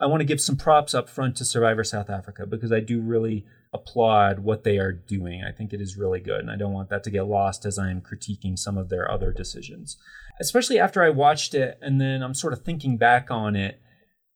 I 0.00 0.06
want 0.06 0.20
to 0.20 0.26
give 0.26 0.40
some 0.40 0.56
props 0.56 0.94
up 0.94 1.08
front 1.10 1.36
to 1.36 1.44
Survivor 1.44 1.84
South 1.84 2.08
Africa 2.08 2.46
because 2.46 2.72
I 2.72 2.80
do 2.80 3.00
really 3.00 3.44
applaud 3.74 4.38
what 4.38 4.64
they 4.64 4.78
are 4.78 4.92
doing. 4.92 5.42
I 5.46 5.52
think 5.52 5.72
it 5.72 5.80
is 5.80 5.98
really 5.98 6.20
good, 6.20 6.40
and 6.40 6.50
I 6.50 6.56
don't 6.56 6.72
want 6.72 6.88
that 6.90 7.04
to 7.04 7.10
get 7.10 7.26
lost 7.26 7.66
as 7.66 7.78
I 7.78 7.90
am 7.90 8.00
critiquing 8.00 8.58
some 8.58 8.78
of 8.78 8.88
their 8.88 9.10
other 9.10 9.32
decisions. 9.32 9.98
Especially 10.40 10.78
after 10.78 11.02
I 11.02 11.10
watched 11.10 11.52
it 11.52 11.78
and 11.82 12.00
then 12.00 12.22
I'm 12.22 12.34
sort 12.34 12.52
of 12.52 12.62
thinking 12.62 12.96
back 12.96 13.30
on 13.30 13.56
it 13.56 13.80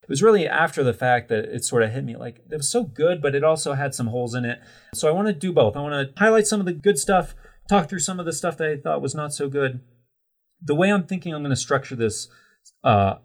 it 0.03 0.09
was 0.09 0.21
really 0.21 0.45
after 0.45 0.83
the 0.83 0.93
fact 0.93 1.29
that 1.29 1.45
it 1.45 1.63
sort 1.63 1.81
of 1.81 1.91
hit 1.91 2.03
me 2.03 2.17
like 2.17 2.41
it 2.51 2.57
was 2.57 2.69
so 2.69 2.83
good, 2.83 3.21
but 3.21 3.33
it 3.33 3.43
also 3.43 3.73
had 3.73 3.95
some 3.95 4.07
holes 4.07 4.35
in 4.35 4.43
it. 4.43 4.59
So 4.93 5.07
I 5.07 5.11
want 5.11 5.27
to 5.27 5.33
do 5.33 5.53
both. 5.53 5.77
I 5.77 5.81
want 5.81 6.13
to 6.13 6.19
highlight 6.19 6.45
some 6.45 6.59
of 6.59 6.65
the 6.65 6.73
good 6.73 6.99
stuff, 6.99 7.33
talk 7.69 7.89
through 7.89 7.99
some 7.99 8.19
of 8.19 8.25
the 8.25 8.33
stuff 8.33 8.57
that 8.57 8.69
I 8.69 8.77
thought 8.77 9.01
was 9.01 9.15
not 9.15 9.33
so 9.33 9.47
good. 9.47 9.79
The 10.61 10.75
way 10.75 10.91
I'm 10.91 11.05
thinking 11.05 11.33
I'm 11.33 11.41
going 11.41 11.51
to 11.51 11.55
structure 11.55 11.95
this 11.95 12.27
uh, 12.83 13.15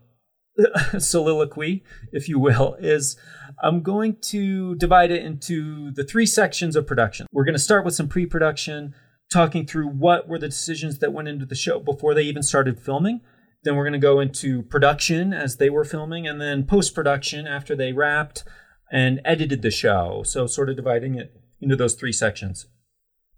soliloquy, 0.99 1.83
if 2.13 2.29
you 2.29 2.39
will, 2.39 2.77
is 2.79 3.17
I'm 3.61 3.83
going 3.83 4.17
to 4.23 4.77
divide 4.77 5.11
it 5.11 5.25
into 5.25 5.91
the 5.91 6.05
three 6.05 6.27
sections 6.27 6.77
of 6.77 6.87
production. 6.87 7.27
We're 7.33 7.45
going 7.45 7.55
to 7.55 7.59
start 7.59 7.85
with 7.85 7.95
some 7.95 8.09
pre 8.09 8.25
production, 8.25 8.95
talking 9.33 9.67
through 9.67 9.89
what 9.89 10.29
were 10.29 10.39
the 10.39 10.49
decisions 10.49 11.01
that 11.01 11.13
went 11.13 11.27
into 11.27 11.45
the 11.45 11.57
show 11.57 11.81
before 11.81 12.15
they 12.15 12.23
even 12.23 12.45
started 12.45 12.79
filming. 12.79 13.21
Then 13.65 13.77
we're 13.77 13.85
going 13.85 13.93
to 13.93 13.99
go 13.99 14.21
into 14.21 14.63
production 14.63 15.33
as 15.33 15.57
they 15.57 15.71
were 15.71 15.85
filming, 15.85 16.27
and 16.27 16.41
then 16.41 16.65
post 16.65 16.95
production 16.95 17.47
after 17.47 17.75
they 17.75 17.93
wrapped 17.93 18.45
and 18.91 19.21
edited 19.25 19.63
the 19.63 19.71
show. 19.71 20.23
So, 20.25 20.47
sort 20.47 20.71
of 20.71 20.77
dividing 20.77 21.17
it 21.17 21.35
into 21.61 21.77
those 21.77 21.95
three 21.95 22.13
sections. 22.13 22.67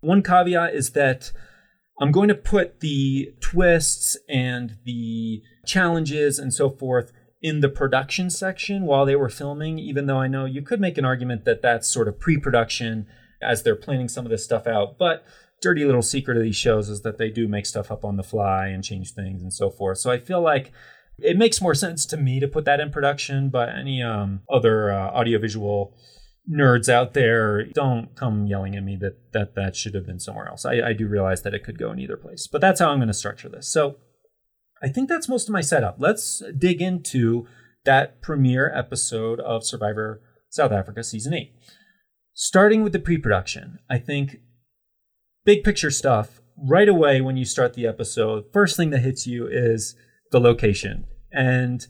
One 0.01 0.23
caveat 0.23 0.75
is 0.75 0.91
that 0.91 1.33
I'm 2.01 2.13
going 2.13 2.29
to 2.29 2.35
put 2.35 2.81
the 2.81 3.35
twists 3.41 4.17
and 4.29 4.79
the 4.85 5.43
challenges 5.67 6.39
and 6.39 6.53
so 6.53 6.71
forth 6.71 7.13
in 7.43 7.61
the 7.61 7.69
production 7.69 8.31
section 8.31 8.85
while 8.85 9.05
they 9.05 9.17
were 9.17 9.29
filming, 9.29 9.79
even 9.79 10.07
though 10.07 10.19
I 10.19 10.29
know 10.29 10.45
you 10.45 10.63
could 10.63 10.81
make 10.81 10.99
an 10.99 11.05
argument 11.05 11.45
that 11.45 11.63
that's 11.63 11.89
sort 11.89 12.09
of 12.09 12.19
pre 12.19 12.39
production 12.39 13.07
as 13.43 13.63
they're 13.63 13.77
planning 13.77 14.09
some 14.09 14.25
of 14.27 14.31
this 14.31 14.45
stuff 14.45 14.67
out. 14.67 14.99
But 14.99 15.25
dirty 15.61 15.85
little 15.85 16.03
secret 16.03 16.37
of 16.37 16.43
these 16.43 16.57
shows 16.57 16.89
is 16.89 17.03
that 17.03 17.19
they 17.19 17.31
do 17.31 17.47
make 17.47 17.67
stuff 17.67 17.91
up 17.91 18.05
on 18.05 18.17
the 18.17 18.23
fly 18.23 18.69
and 18.69 18.83
change 18.83 19.13
things 19.13 19.43
and 19.43 19.53
so 19.53 19.71
forth. 19.71 19.99
So 19.99 20.11
I 20.11 20.19
feel 20.19 20.41
like 20.41 20.73
it 21.19 21.37
makes 21.37 21.61
more 21.61 21.75
sense 21.75 22.07
to 22.07 22.17
me 22.17 22.41
to 22.41 22.49
put 22.49 22.65
that 22.65 22.81
in 22.81 22.91
production, 22.91 23.51
but 23.51 23.69
any 23.69 24.03
um, 24.03 24.41
other 24.51 24.91
uh, 24.91 25.11
audiovisual 25.11 25.95
nerds 26.51 26.89
out 26.89 27.15
there 27.15 27.65
don't 27.67 28.15
come 28.17 28.47
yelling 28.47 28.75
at 28.75 28.83
me 28.83 28.97
that 28.97 29.33
that, 29.33 29.55
that 29.55 29.77
should 29.77 29.95
have 29.95 30.07
been 30.07 30.19
somewhere 30.19 30.49
else. 30.49 30.65
I, 30.65 30.81
I 30.81 30.93
do 30.93 31.07
realize 31.07 31.43
that 31.43 31.55
it 31.55 31.63
could 31.63 31.79
go 31.79 31.93
in 31.93 31.99
either 31.99 32.17
place, 32.17 32.49
but 32.51 32.61
that's 32.61 32.81
how 32.81 32.91
I'm 32.91 32.99
going 32.99 33.09
to 33.09 33.15
structure 33.15 33.49
this. 33.49 33.69
So 33.71 33.97
I 34.83 34.89
think 34.89 35.09
that's 35.09 35.29
most 35.29 35.49
of 35.49 35.53
my 35.53 35.61
setup. 35.61 35.97
Let's 35.99 36.43
dig 36.57 36.81
into 36.81 37.47
that 37.85 38.23
premiere 38.23 38.73
episode 38.75 39.41
of 39.41 39.65
Survivor 39.65 40.23
South 40.49 40.73
Africa 40.73 41.05
season 41.05 41.35
8. 41.35 41.53
Starting 42.33 42.83
with 42.83 42.93
the 42.93 42.99
pre 42.99 43.19
production, 43.19 43.79
I 43.91 43.99
think 43.99 44.37
big 45.51 45.65
picture 45.65 45.91
stuff 45.91 46.41
right 46.57 46.89
away 46.89 47.21
when 47.21 47.37
you 47.37 47.45
start 47.45 47.75
the 47.75 47.85
episode 47.85 48.45
first 48.53 48.77
thing 48.77 48.91
that 48.91 49.01
hits 49.01 49.27
you 49.27 49.49
is 49.51 49.97
the 50.31 50.39
location. 50.39 51.05
And 51.33 51.85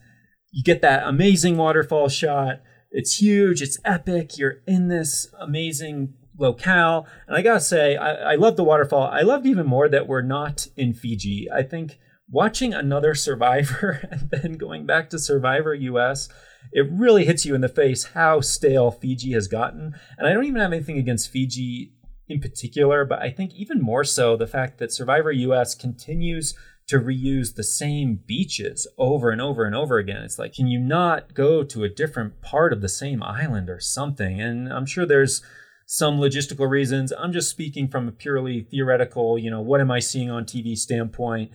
you 0.50 0.64
get 0.64 0.80
that 0.80 1.06
amazing 1.06 1.58
waterfall 1.58 2.08
shot. 2.08 2.62
It's 2.90 3.20
huge. 3.20 3.60
It's 3.60 3.76
epic. 3.84 4.38
You're 4.38 4.62
in 4.66 4.88
this 4.88 5.28
amazing 5.38 6.14
locale. 6.38 7.06
And 7.26 7.36
i 7.36 7.42
gotta 7.42 7.60
say 7.60 7.96
I, 7.96 8.32
I 8.32 8.34
love 8.36 8.56
the 8.56 8.64
waterfall. 8.64 9.08
I 9.08 9.20
loved 9.20 9.44
even 9.44 9.66
more 9.66 9.90
that 9.90 10.08
we're 10.08 10.22
not 10.22 10.66
in 10.78 10.94
fiji. 10.94 11.46
I 11.54 11.62
think 11.62 11.98
watching 12.30 12.72
another 12.72 13.14
survivor 13.14 14.08
and 14.10 14.30
then 14.30 14.52
going 14.54 14.86
back 14.86 15.10
to 15.10 15.18
survivor 15.18 15.74
us 15.74 16.30
it 16.72 16.86
really 16.90 17.26
hits 17.26 17.44
you 17.44 17.54
in 17.54 17.60
the 17.60 17.68
face 17.68 18.04
how 18.14 18.40
stale 18.40 18.90
fiji 18.90 19.32
has 19.32 19.48
gotten. 19.48 19.94
And 20.16 20.26
i 20.26 20.32
don't 20.32 20.46
even 20.46 20.62
have 20.62 20.72
anything 20.72 20.96
against 20.96 21.30
fiji 21.30 21.92
in 22.30 22.40
particular, 22.40 23.04
but 23.04 23.20
I 23.20 23.30
think 23.30 23.52
even 23.54 23.80
more 23.80 24.04
so 24.04 24.36
the 24.36 24.46
fact 24.46 24.78
that 24.78 24.92
Survivor 24.92 25.32
US 25.32 25.74
continues 25.74 26.54
to 26.86 26.98
reuse 26.98 27.54
the 27.54 27.62
same 27.62 28.20
beaches 28.26 28.86
over 28.98 29.30
and 29.30 29.40
over 29.40 29.64
and 29.64 29.76
over 29.76 29.98
again. 29.98 30.22
It's 30.22 30.38
like, 30.38 30.54
can 30.54 30.66
you 30.66 30.80
not 30.80 31.34
go 31.34 31.62
to 31.62 31.84
a 31.84 31.88
different 31.88 32.42
part 32.42 32.72
of 32.72 32.80
the 32.80 32.88
same 32.88 33.22
island 33.22 33.70
or 33.70 33.78
something? 33.78 34.40
And 34.40 34.72
I'm 34.72 34.86
sure 34.86 35.06
there's 35.06 35.40
some 35.86 36.18
logistical 36.18 36.68
reasons. 36.68 37.12
I'm 37.16 37.32
just 37.32 37.50
speaking 37.50 37.88
from 37.88 38.08
a 38.08 38.12
purely 38.12 38.62
theoretical, 38.62 39.38
you 39.38 39.50
know, 39.50 39.60
what 39.60 39.80
am 39.80 39.90
I 39.90 40.00
seeing 40.00 40.30
on 40.30 40.44
TV 40.44 40.76
standpoint. 40.76 41.52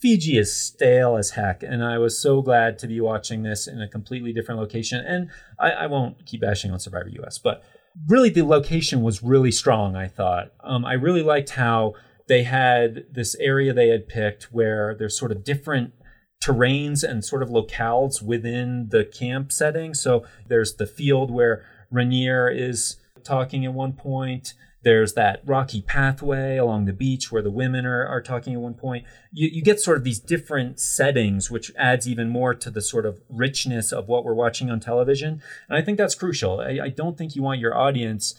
Fiji 0.00 0.38
is 0.38 0.54
stale 0.54 1.16
as 1.16 1.30
heck, 1.30 1.62
and 1.62 1.82
I 1.84 1.98
was 1.98 2.16
so 2.18 2.40
glad 2.40 2.78
to 2.78 2.86
be 2.86 3.00
watching 3.00 3.42
this 3.42 3.66
in 3.66 3.82
a 3.82 3.88
completely 3.88 4.32
different 4.32 4.60
location. 4.60 5.04
And 5.04 5.28
I, 5.58 5.70
I 5.70 5.86
won't 5.86 6.24
keep 6.24 6.40
bashing 6.40 6.70
on 6.70 6.78
Survivor 6.78 7.10
US, 7.24 7.36
but 7.38 7.62
really 8.06 8.30
the 8.30 8.42
location 8.42 9.02
was 9.02 9.22
really 9.22 9.50
strong 9.50 9.96
i 9.96 10.06
thought. 10.06 10.52
Um, 10.60 10.84
i 10.84 10.92
really 10.92 11.22
liked 11.22 11.50
how 11.50 11.94
they 12.28 12.42
had 12.42 13.06
this 13.10 13.34
area 13.36 13.72
they 13.72 13.88
had 13.88 14.06
picked 14.08 14.52
where 14.52 14.94
there's 14.94 15.18
sort 15.18 15.32
of 15.32 15.44
different 15.44 15.94
terrains 16.42 17.02
and 17.02 17.24
sort 17.24 17.42
of 17.42 17.48
locales 17.48 18.22
within 18.22 18.88
the 18.90 19.04
camp 19.04 19.50
setting. 19.50 19.94
So 19.94 20.24
there's 20.46 20.76
the 20.76 20.86
field 20.86 21.30
where 21.30 21.64
Raniere 21.92 22.54
is 22.54 22.96
talking 23.24 23.64
at 23.64 23.72
one 23.72 23.92
point 23.92 24.54
there's 24.82 25.14
that 25.14 25.42
rocky 25.44 25.82
pathway 25.82 26.56
along 26.56 26.84
the 26.84 26.92
beach 26.92 27.32
where 27.32 27.42
the 27.42 27.50
women 27.50 27.84
are, 27.84 28.06
are 28.06 28.22
talking 28.22 28.54
at 28.54 28.60
one 28.60 28.74
point. 28.74 29.04
You, 29.32 29.48
you 29.52 29.62
get 29.62 29.80
sort 29.80 29.98
of 29.98 30.04
these 30.04 30.20
different 30.20 30.78
settings, 30.78 31.50
which 31.50 31.72
adds 31.76 32.08
even 32.08 32.28
more 32.28 32.54
to 32.54 32.70
the 32.70 32.80
sort 32.80 33.04
of 33.04 33.20
richness 33.28 33.92
of 33.92 34.06
what 34.06 34.24
we're 34.24 34.34
watching 34.34 34.70
on 34.70 34.78
television. 34.78 35.42
And 35.68 35.78
I 35.78 35.82
think 35.82 35.98
that's 35.98 36.14
crucial. 36.14 36.60
I, 36.60 36.78
I 36.84 36.88
don't 36.90 37.18
think 37.18 37.34
you 37.34 37.42
want 37.42 37.60
your 37.60 37.76
audience 37.76 38.34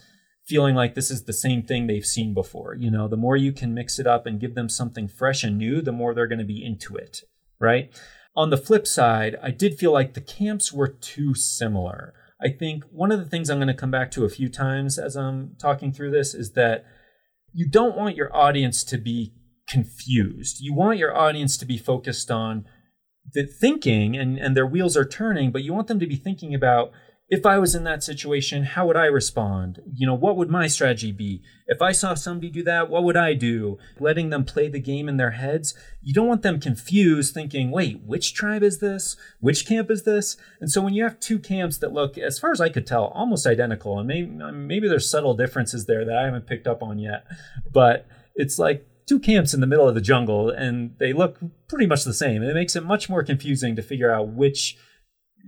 feeling 0.46 0.74
like 0.74 0.94
this 0.94 1.10
is 1.10 1.24
the 1.24 1.32
same 1.32 1.62
thing 1.62 1.86
they've 1.86 2.04
seen 2.04 2.34
before. 2.34 2.74
You 2.74 2.90
know, 2.90 3.06
the 3.06 3.16
more 3.16 3.36
you 3.36 3.52
can 3.52 3.74
mix 3.74 3.98
it 3.98 4.06
up 4.06 4.26
and 4.26 4.40
give 4.40 4.54
them 4.54 4.68
something 4.68 5.08
fresh 5.08 5.44
and 5.44 5.58
new, 5.58 5.82
the 5.82 5.92
more 5.92 6.14
they're 6.14 6.26
going 6.26 6.38
to 6.38 6.44
be 6.44 6.64
into 6.64 6.96
it, 6.96 7.22
right? 7.60 7.90
On 8.34 8.50
the 8.50 8.56
flip 8.56 8.86
side, 8.86 9.36
I 9.42 9.50
did 9.50 9.78
feel 9.78 9.92
like 9.92 10.14
the 10.14 10.20
camps 10.20 10.72
were 10.72 10.88
too 10.88 11.34
similar. 11.34 12.14
I 12.42 12.48
think 12.48 12.84
one 12.90 13.12
of 13.12 13.18
the 13.18 13.26
things 13.26 13.50
I'm 13.50 13.58
going 13.58 13.68
to 13.68 13.74
come 13.74 13.90
back 13.90 14.10
to 14.12 14.24
a 14.24 14.30
few 14.30 14.48
times 14.48 14.98
as 14.98 15.16
I'm 15.16 15.56
talking 15.60 15.92
through 15.92 16.10
this 16.10 16.34
is 16.34 16.52
that 16.52 16.84
you 17.52 17.68
don't 17.68 17.96
want 17.96 18.16
your 18.16 18.34
audience 18.34 18.82
to 18.84 18.98
be 18.98 19.34
confused. 19.68 20.58
You 20.60 20.74
want 20.74 20.98
your 20.98 21.16
audience 21.16 21.56
to 21.58 21.66
be 21.66 21.76
focused 21.76 22.30
on 22.30 22.66
the 23.32 23.46
thinking 23.46 24.16
and, 24.16 24.38
and 24.38 24.56
their 24.56 24.66
wheels 24.66 24.96
are 24.96 25.04
turning, 25.04 25.52
but 25.52 25.62
you 25.62 25.72
want 25.72 25.88
them 25.88 26.00
to 26.00 26.06
be 26.06 26.16
thinking 26.16 26.54
about 26.54 26.92
if 27.30 27.46
I 27.46 27.58
was 27.58 27.76
in 27.76 27.84
that 27.84 28.02
situation, 28.02 28.64
how 28.64 28.88
would 28.88 28.96
I 28.96 29.06
respond? 29.06 29.80
You 29.94 30.04
know, 30.04 30.14
what 30.14 30.36
would 30.36 30.50
my 30.50 30.66
strategy 30.66 31.12
be? 31.12 31.42
If 31.68 31.80
I 31.80 31.92
saw 31.92 32.14
somebody 32.14 32.50
do 32.50 32.64
that, 32.64 32.90
what 32.90 33.04
would 33.04 33.16
I 33.16 33.34
do? 33.34 33.78
Letting 34.00 34.30
them 34.30 34.44
play 34.44 34.68
the 34.68 34.80
game 34.80 35.08
in 35.08 35.16
their 35.16 35.30
heads. 35.30 35.72
You 36.02 36.12
don't 36.12 36.26
want 36.26 36.42
them 36.42 36.58
confused 36.58 37.32
thinking, 37.32 37.70
wait, 37.70 38.00
which 38.04 38.34
tribe 38.34 38.64
is 38.64 38.80
this? 38.80 39.16
Which 39.38 39.64
camp 39.64 39.92
is 39.92 40.02
this? 40.02 40.36
And 40.60 40.72
so 40.72 40.80
when 40.80 40.92
you 40.92 41.04
have 41.04 41.20
two 41.20 41.38
camps 41.38 41.78
that 41.78 41.92
look, 41.92 42.18
as 42.18 42.40
far 42.40 42.50
as 42.50 42.60
I 42.60 42.68
could 42.68 42.84
tell, 42.84 43.04
almost 43.04 43.46
identical, 43.46 44.00
and 44.00 44.08
maybe, 44.08 44.42
um, 44.42 44.66
maybe 44.66 44.88
there's 44.88 45.08
subtle 45.08 45.34
differences 45.34 45.86
there 45.86 46.04
that 46.04 46.18
I 46.18 46.24
haven't 46.24 46.48
picked 46.48 46.66
up 46.66 46.82
on 46.82 46.98
yet, 46.98 47.26
but 47.72 48.08
it's 48.34 48.58
like 48.58 48.84
two 49.06 49.20
camps 49.20 49.54
in 49.54 49.60
the 49.60 49.68
middle 49.68 49.88
of 49.88 49.94
the 49.94 50.00
jungle 50.00 50.50
and 50.50 50.96
they 50.98 51.12
look 51.12 51.38
pretty 51.68 51.86
much 51.86 52.02
the 52.02 52.14
same. 52.14 52.42
It 52.42 52.54
makes 52.54 52.74
it 52.74 52.84
much 52.84 53.08
more 53.08 53.22
confusing 53.22 53.76
to 53.76 53.82
figure 53.82 54.12
out 54.12 54.28
which 54.28 54.76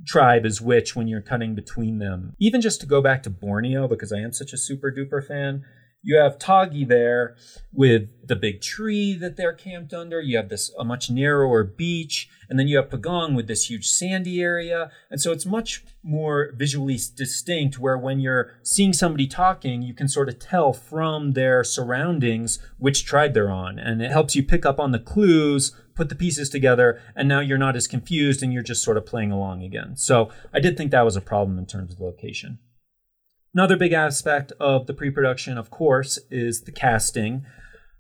tribe 0.07 0.45
is 0.45 0.61
which 0.61 0.95
when 0.97 1.09
you're 1.09 1.21
cutting 1.21 1.55
between 1.55 1.99
them. 1.99 2.35
Even 2.39 2.61
just 2.61 2.81
to 2.81 2.87
go 2.87 3.01
back 3.01 3.23
to 3.23 3.31
Borneo, 3.31 3.89
because 3.89 4.13
I 4.13 4.19
am 4.19 4.33
such 4.33 4.53
a 4.53 4.59
super 4.59 4.91
duper 4.91 5.27
fan, 5.27 5.65
you 6.05 6.19
have 6.19 6.39
Tagi 6.39 6.85
there 6.85 7.37
with 7.73 8.09
the 8.27 8.35
big 8.35 8.61
tree 8.61 9.15
that 9.15 9.37
they're 9.37 9.53
camped 9.53 9.95
under. 9.95 10.21
You 10.21 10.37
have 10.37 10.49
this 10.49 10.73
a 10.77 10.85
much 10.85 11.11
narrower 11.11 11.63
beach, 11.63 12.29
and 12.49 12.59
then 12.59 12.67
you 12.67 12.77
have 12.77 12.91
Pagong 12.91 13.37
with 13.37 13.47
this 13.47 13.71
huge 13.71 13.87
sandy 13.87 14.43
area. 14.43 14.91
And 15.11 15.21
so 15.21 15.31
it's 15.31 15.47
much 15.47 15.85
more 16.03 16.53
visually 16.57 16.99
distinct 17.17 17.79
where 17.79 17.97
when 17.97 18.19
you're 18.19 18.59
seeing 18.65 18.93
somebody 18.93 19.29
talking, 19.29 19.83
you 19.83 19.95
can 19.95 20.09
sort 20.09 20.29
of 20.29 20.41
tell 20.41 20.73
from 20.73 21.33
their 21.33 21.63
surroundings 21.63 22.59
which 22.79 23.05
tribe 23.05 23.33
they're 23.33 23.51
on. 23.51 23.79
And 23.79 24.03
it 24.03 24.11
helps 24.11 24.35
you 24.35 24.43
pick 24.43 24.67
up 24.67 24.81
on 24.81 24.91
the 24.91 24.99
clues 24.99 25.73
put 25.95 26.09
the 26.09 26.15
pieces 26.15 26.49
together, 26.49 27.01
and 27.15 27.29
now 27.29 27.41
you're 27.41 27.59
not 27.59 27.77
as 27.77 27.87
confused 27.87 28.43
and 28.43 28.53
you're 28.53 28.63
just 28.63 28.83
sort 28.83 28.97
of 28.97 29.07
playing 29.07 29.33
along 29.33 29.63
again. 29.63 29.97
So 29.97 30.31
I 30.53 30.61
did 30.61 30.77
think 30.77 30.91
that 30.91 31.05
was 31.05 31.17
a 31.17 31.21
problem 31.21 31.59
in 31.59 31.67
terms 31.67 31.93
of 31.93 32.01
location. 32.01 32.59
Another 33.55 33.77
big 33.77 33.93
aspect 33.93 34.53
of 34.59 34.87
the 34.87 34.95
pre 34.95 35.11
production, 35.11 35.59
of 35.59 35.71
course, 35.71 36.19
is 36.31 36.63
the 36.63 36.73
casting. 36.73 37.45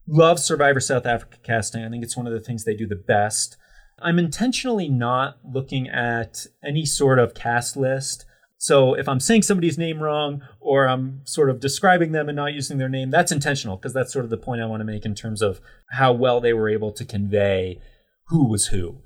Love 0.07 0.39
Survivor 0.39 0.81
South 0.81 1.07
Africa 1.07 1.37
casting. 1.43 1.85
I 1.85 1.91
think 1.91 2.03
it's 2.03 2.17
one 2.17 2.27
of 2.27 2.33
the 2.33 2.41
things 2.41 2.65
they 2.65 2.75
do 2.75 2.87
the 2.87 2.97
best. 2.97 3.57
I'm 4.01 4.19
intentionally 4.19 4.89
not 4.89 5.37
looking 5.45 5.89
at 5.89 6.47
any 6.65 6.85
sort 6.85 7.19
of 7.19 7.35
cast 7.35 7.77
list. 7.77 8.25
So 8.62 8.95
if 8.95 9.09
I'm 9.09 9.19
saying 9.19 9.42
somebody's 9.42 9.76
name 9.76 10.00
wrong 10.00 10.42
or 10.61 10.87
I'm 10.87 11.23
sort 11.25 11.50
of 11.50 11.59
describing 11.59 12.12
them 12.12 12.28
and 12.28 12.37
not 12.37 12.54
using 12.54 12.78
their 12.78 12.88
name, 12.88 13.11
that's 13.11 13.33
intentional 13.33 13.76
because 13.76 13.92
that's 13.92 14.12
sort 14.12 14.25
of 14.25 14.31
the 14.31 14.37
point 14.37 14.61
I 14.61 14.66
want 14.66 14.78
to 14.78 14.85
make 14.85 15.04
in 15.04 15.16
terms 15.16 15.42
of 15.42 15.61
how 15.90 16.12
well 16.12 16.40
they 16.40 16.52
were 16.52 16.69
able 16.69 16.92
to 16.92 17.04
convey 17.04 17.81
who 18.28 18.49
was 18.49 18.69
who. 18.69 18.99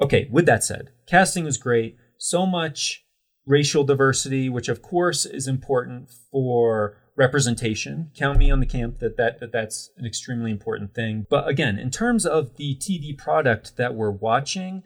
Okay, 0.00 0.30
with 0.32 0.46
that 0.46 0.64
said, 0.64 0.92
casting 1.06 1.44
was 1.44 1.58
great. 1.58 1.98
So 2.16 2.46
much 2.46 3.04
racial 3.44 3.84
diversity, 3.84 4.48
which 4.48 4.70
of 4.70 4.80
course 4.80 5.26
is 5.26 5.46
important 5.46 6.08
for 6.32 6.96
representation. 7.18 8.12
Count 8.16 8.38
me 8.38 8.50
on 8.50 8.60
the 8.60 8.66
camp 8.66 9.00
that, 9.00 9.18
that, 9.18 9.40
that 9.40 9.52
that's 9.52 9.90
an 9.98 10.06
extremely 10.06 10.50
important 10.50 10.94
thing. 10.94 11.26
But 11.28 11.46
again, 11.48 11.78
in 11.78 11.90
terms 11.90 12.24
of 12.24 12.56
the 12.56 12.74
TV 12.76 13.14
product 13.14 13.76
that 13.76 13.94
we're 13.94 14.10
watching, 14.10 14.84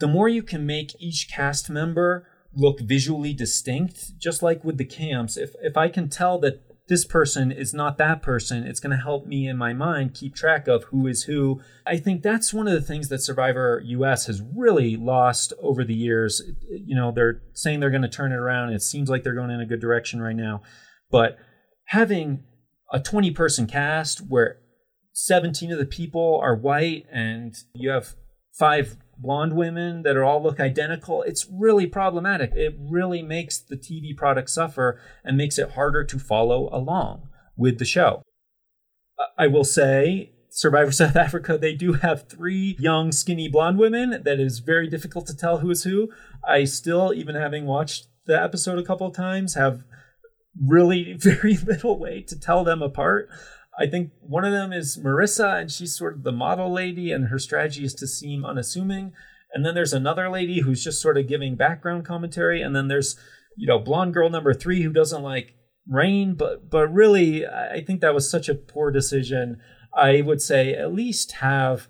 the 0.00 0.08
more 0.08 0.28
you 0.28 0.42
can 0.42 0.66
make 0.66 1.00
each 1.00 1.28
cast 1.32 1.70
member 1.70 2.26
look 2.56 2.80
visually 2.80 3.34
distinct, 3.34 4.18
just 4.18 4.42
like 4.42 4.64
with 4.64 4.78
the 4.78 4.84
camps, 4.84 5.36
if, 5.36 5.50
if 5.62 5.76
I 5.76 5.88
can 5.88 6.08
tell 6.08 6.38
that 6.40 6.62
this 6.88 7.04
person 7.04 7.50
is 7.50 7.74
not 7.74 7.98
that 7.98 8.22
person, 8.22 8.64
it's 8.64 8.80
going 8.80 8.96
to 8.96 9.02
help 9.02 9.26
me 9.26 9.48
in 9.48 9.56
my 9.56 9.72
mind 9.72 10.14
keep 10.14 10.34
track 10.34 10.68
of 10.68 10.84
who 10.84 11.06
is 11.06 11.24
who. 11.24 11.60
I 11.84 11.98
think 11.98 12.22
that's 12.22 12.54
one 12.54 12.68
of 12.68 12.74
the 12.74 12.80
things 12.80 13.08
that 13.08 13.20
Survivor 13.20 13.82
US 13.84 14.26
has 14.26 14.40
really 14.54 14.96
lost 14.96 15.52
over 15.60 15.84
the 15.84 15.94
years. 15.94 16.42
You 16.70 16.94
know, 16.94 17.12
they're 17.12 17.42
saying 17.52 17.80
they're 17.80 17.90
going 17.90 18.02
to 18.02 18.08
turn 18.08 18.32
it 18.32 18.36
around. 18.36 18.72
It 18.72 18.82
seems 18.82 19.10
like 19.10 19.24
they're 19.24 19.34
going 19.34 19.50
in 19.50 19.60
a 19.60 19.66
good 19.66 19.80
direction 19.80 20.22
right 20.22 20.36
now. 20.36 20.62
But 21.10 21.36
having 21.86 22.44
a 22.92 23.00
20 23.00 23.32
person 23.32 23.66
cast 23.66 24.20
where 24.20 24.58
17 25.12 25.72
of 25.72 25.78
the 25.78 25.86
people 25.86 26.40
are 26.42 26.54
white 26.54 27.04
and 27.12 27.54
you 27.74 27.90
have 27.90 28.14
five 28.56 28.96
blonde 29.18 29.54
women 29.54 30.02
that 30.02 30.16
are 30.16 30.24
all 30.24 30.42
look 30.42 30.60
identical 30.60 31.22
it's 31.22 31.46
really 31.50 31.86
problematic. 31.86 32.52
It 32.54 32.76
really 32.78 33.22
makes 33.22 33.58
the 33.58 33.76
tv 33.76 34.16
product 34.16 34.50
suffer 34.50 35.00
and 35.24 35.36
makes 35.36 35.58
it 35.58 35.72
harder 35.72 36.04
to 36.04 36.18
follow 36.18 36.68
along 36.72 37.28
with 37.56 37.78
the 37.78 37.84
show. 37.84 38.22
I 39.38 39.46
will 39.46 39.64
say 39.64 40.32
survivor 40.50 40.92
south 40.92 41.16
africa 41.16 41.58
they 41.58 41.74
do 41.74 41.94
have 41.94 42.28
three 42.28 42.76
young 42.78 43.12
skinny 43.12 43.46
blonde 43.46 43.78
women 43.78 44.22
that 44.24 44.40
is 44.40 44.60
very 44.60 44.88
difficult 44.88 45.26
to 45.26 45.36
tell 45.36 45.58
who 45.58 45.70
is 45.70 45.84
who. 45.84 46.10
I 46.46 46.64
still 46.64 47.12
even 47.14 47.34
having 47.34 47.66
watched 47.66 48.08
the 48.26 48.40
episode 48.40 48.78
a 48.78 48.84
couple 48.84 49.06
of 49.06 49.14
times 49.14 49.54
have 49.54 49.82
really 50.60 51.12
very 51.18 51.56
little 51.56 51.98
way 51.98 52.22
to 52.22 52.38
tell 52.38 52.64
them 52.64 52.82
apart. 52.82 53.28
I 53.78 53.86
think 53.86 54.10
one 54.20 54.44
of 54.44 54.52
them 54.52 54.72
is 54.72 54.98
Marissa, 54.98 55.60
and 55.60 55.70
she's 55.70 55.96
sort 55.96 56.14
of 56.14 56.22
the 56.22 56.32
model 56.32 56.72
lady, 56.72 57.12
and 57.12 57.28
her 57.28 57.38
strategy 57.38 57.84
is 57.84 57.94
to 57.94 58.06
seem 58.06 58.44
unassuming. 58.44 59.12
And 59.52 59.64
then 59.64 59.74
there's 59.74 59.92
another 59.92 60.30
lady 60.30 60.60
who's 60.60 60.82
just 60.82 61.00
sort 61.00 61.18
of 61.18 61.28
giving 61.28 61.56
background 61.56 62.04
commentary. 62.04 62.62
And 62.62 62.74
then 62.74 62.88
there's, 62.88 63.18
you 63.56 63.66
know, 63.66 63.78
blonde 63.78 64.14
girl 64.14 64.28
number 64.28 64.54
three 64.54 64.82
who 64.82 64.92
doesn't 64.92 65.22
like 65.22 65.54
rain, 65.88 66.34
but 66.34 66.68
but 66.70 66.92
really, 66.92 67.46
I 67.46 67.82
think 67.86 68.00
that 68.00 68.14
was 68.14 68.30
such 68.30 68.48
a 68.48 68.54
poor 68.54 68.90
decision. 68.90 69.60
I 69.94 70.20
would 70.20 70.42
say 70.42 70.74
at 70.74 70.92
least 70.92 71.32
have 71.32 71.88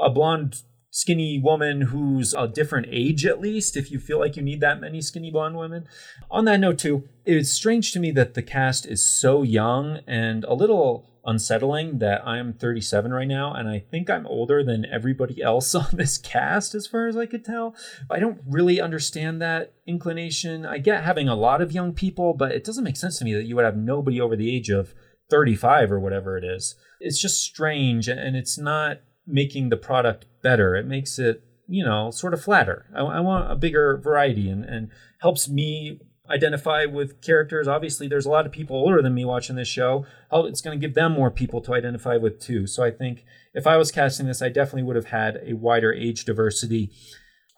a 0.00 0.10
blonde 0.10 0.62
skinny 0.90 1.40
woman 1.42 1.82
who's 1.82 2.34
a 2.34 2.48
different 2.48 2.86
age 2.90 3.26
at 3.26 3.40
least 3.40 3.76
if 3.76 3.90
you 3.90 3.98
feel 3.98 4.18
like 4.18 4.36
you 4.36 4.42
need 4.42 4.60
that 4.60 4.80
many 4.80 5.02
skinny 5.02 5.30
blonde 5.30 5.56
women 5.56 5.86
on 6.30 6.46
that 6.46 6.58
note 6.58 6.78
too 6.78 7.06
it's 7.26 7.50
strange 7.50 7.92
to 7.92 8.00
me 8.00 8.10
that 8.10 8.32
the 8.32 8.42
cast 8.42 8.86
is 8.86 9.06
so 9.06 9.42
young 9.42 10.00
and 10.06 10.44
a 10.44 10.54
little 10.54 11.17
unsettling 11.28 11.98
that 11.98 12.26
i'm 12.26 12.52
37 12.52 13.12
right 13.12 13.28
now 13.28 13.52
and 13.52 13.68
i 13.68 13.78
think 13.78 14.10
i'm 14.10 14.26
older 14.26 14.64
than 14.64 14.86
everybody 14.86 15.42
else 15.42 15.74
on 15.74 15.88
this 15.92 16.18
cast 16.18 16.74
as 16.74 16.86
far 16.86 17.06
as 17.06 17.16
i 17.16 17.26
could 17.26 17.44
tell 17.44 17.74
i 18.10 18.18
don't 18.18 18.40
really 18.46 18.80
understand 18.80 19.40
that 19.40 19.72
inclination 19.86 20.66
i 20.66 20.78
get 20.78 21.04
having 21.04 21.28
a 21.28 21.36
lot 21.36 21.60
of 21.60 21.72
young 21.72 21.92
people 21.92 22.34
but 22.34 22.52
it 22.52 22.64
doesn't 22.64 22.84
make 22.84 22.96
sense 22.96 23.18
to 23.18 23.24
me 23.24 23.34
that 23.34 23.44
you 23.44 23.54
would 23.54 23.64
have 23.64 23.76
nobody 23.76 24.20
over 24.20 24.34
the 24.34 24.54
age 24.54 24.70
of 24.70 24.94
35 25.30 25.92
or 25.92 26.00
whatever 26.00 26.36
it 26.36 26.44
is 26.44 26.74
it's 27.00 27.20
just 27.20 27.40
strange 27.40 28.08
and 28.08 28.36
it's 28.36 28.58
not 28.58 28.98
making 29.28 29.68
the 29.68 29.76
product 29.76 30.26
better. 30.42 30.74
It 30.74 30.86
makes 30.86 31.18
it, 31.18 31.44
you 31.68 31.84
know, 31.84 32.10
sort 32.10 32.34
of 32.34 32.42
flatter. 32.42 32.86
I, 32.96 33.00
I 33.00 33.20
want 33.20 33.52
a 33.52 33.56
bigger 33.56 33.98
variety 33.98 34.48
and, 34.48 34.64
and 34.64 34.90
helps 35.20 35.48
me 35.48 36.00
identify 36.30 36.84
with 36.84 37.22
characters. 37.22 37.68
Obviously, 37.68 38.08
there's 38.08 38.26
a 38.26 38.30
lot 38.30 38.46
of 38.46 38.52
people 38.52 38.76
older 38.76 39.02
than 39.02 39.14
me 39.14 39.24
watching 39.24 39.56
this 39.56 39.68
show. 39.68 40.06
It's 40.32 40.60
going 40.60 40.78
to 40.78 40.86
give 40.86 40.94
them 40.94 41.12
more 41.12 41.30
people 41.30 41.60
to 41.62 41.74
identify 41.74 42.16
with 42.16 42.40
too. 42.40 42.66
So 42.66 42.84
I 42.84 42.90
think 42.90 43.24
if 43.54 43.66
I 43.66 43.76
was 43.76 43.90
casting 43.90 44.26
this, 44.26 44.42
I 44.42 44.48
definitely 44.48 44.84
would 44.84 44.96
have 44.96 45.06
had 45.06 45.40
a 45.44 45.54
wider 45.54 45.92
age 45.92 46.24
diversity. 46.24 46.90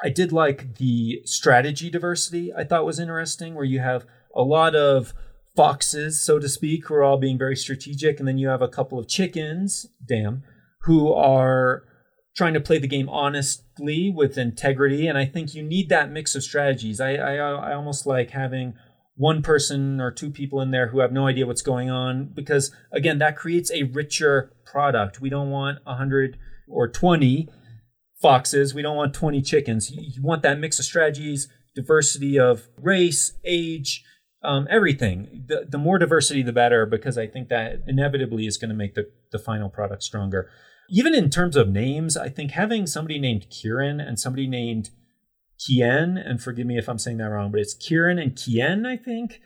I 0.02 0.08
did 0.08 0.32
like 0.32 0.76
the 0.76 1.20
strategy 1.24 1.90
diversity, 1.90 2.52
I 2.54 2.64
thought 2.64 2.86
was 2.86 2.98
interesting, 2.98 3.54
where 3.54 3.64
you 3.64 3.80
have 3.80 4.06
a 4.34 4.42
lot 4.42 4.74
of 4.74 5.12
foxes, 5.54 6.20
so 6.20 6.38
to 6.38 6.48
speak, 6.48 6.86
who 6.86 6.94
are 6.94 7.02
all 7.02 7.18
being 7.18 7.36
very 7.36 7.56
strategic, 7.56 8.18
and 8.18 8.26
then 8.26 8.38
you 8.38 8.48
have 8.48 8.62
a 8.62 8.68
couple 8.68 8.98
of 8.98 9.08
chickens, 9.08 9.86
damn, 10.06 10.42
who 10.82 11.12
are 11.12 11.82
trying 12.40 12.54
to 12.54 12.60
play 12.60 12.78
the 12.78 12.88
game 12.88 13.06
honestly 13.10 14.10
with 14.10 14.38
integrity. 14.38 15.06
And 15.06 15.18
I 15.18 15.26
think 15.26 15.54
you 15.54 15.62
need 15.62 15.90
that 15.90 16.10
mix 16.10 16.34
of 16.34 16.42
strategies. 16.42 16.98
I, 16.98 17.16
I, 17.16 17.34
I 17.34 17.74
almost 17.74 18.06
like 18.06 18.30
having 18.30 18.72
one 19.14 19.42
person 19.42 20.00
or 20.00 20.10
two 20.10 20.30
people 20.30 20.62
in 20.62 20.70
there 20.70 20.88
who 20.88 21.00
have 21.00 21.12
no 21.12 21.26
idea 21.26 21.46
what's 21.46 21.60
going 21.60 21.90
on 21.90 22.30
because 22.32 22.74
again 22.90 23.18
that 23.18 23.36
creates 23.36 23.70
a 23.70 23.82
richer 23.82 24.54
product 24.64 25.20
we 25.20 25.28
don't 25.28 25.50
want 25.50 25.84
100 25.84 26.38
or 26.66 26.88
20 26.88 27.46
foxes 28.22 28.72
we 28.72 28.80
don't 28.80 28.96
want 28.96 29.12
20 29.12 29.42
chickens 29.42 29.90
you 29.90 30.22
want 30.22 30.40
that 30.40 30.58
mix 30.58 30.78
of 30.78 30.86
strategies 30.86 31.48
diversity 31.74 32.38
of 32.38 32.68
race 32.78 33.34
age 33.44 34.02
um, 34.42 34.66
everything 34.70 35.44
the, 35.48 35.66
the 35.68 35.76
more 35.76 35.98
diversity 35.98 36.42
the 36.42 36.50
better 36.50 36.86
because 36.86 37.18
i 37.18 37.26
think 37.26 37.50
that 37.50 37.82
inevitably 37.86 38.46
is 38.46 38.56
going 38.56 38.70
to 38.70 38.74
make 38.74 38.94
the, 38.94 39.04
the 39.32 39.38
final 39.38 39.68
product 39.68 40.02
stronger 40.02 40.48
even 40.90 41.14
in 41.14 41.30
terms 41.30 41.56
of 41.56 41.68
names, 41.68 42.16
I 42.16 42.28
think 42.28 42.50
having 42.50 42.86
somebody 42.86 43.18
named 43.18 43.48
Kieran 43.48 44.00
and 44.00 44.18
somebody 44.18 44.48
named 44.48 44.90
Kien, 45.64 46.18
and 46.18 46.42
forgive 46.42 46.66
me 46.66 46.78
if 46.78 46.88
I'm 46.88 46.98
saying 46.98 47.18
that 47.18 47.30
wrong, 47.30 47.50
but 47.50 47.60
it's 47.60 47.74
Kieran 47.74 48.18
and 48.18 48.34
Kien, 48.34 48.84
I 48.84 48.96
think. 48.96 49.40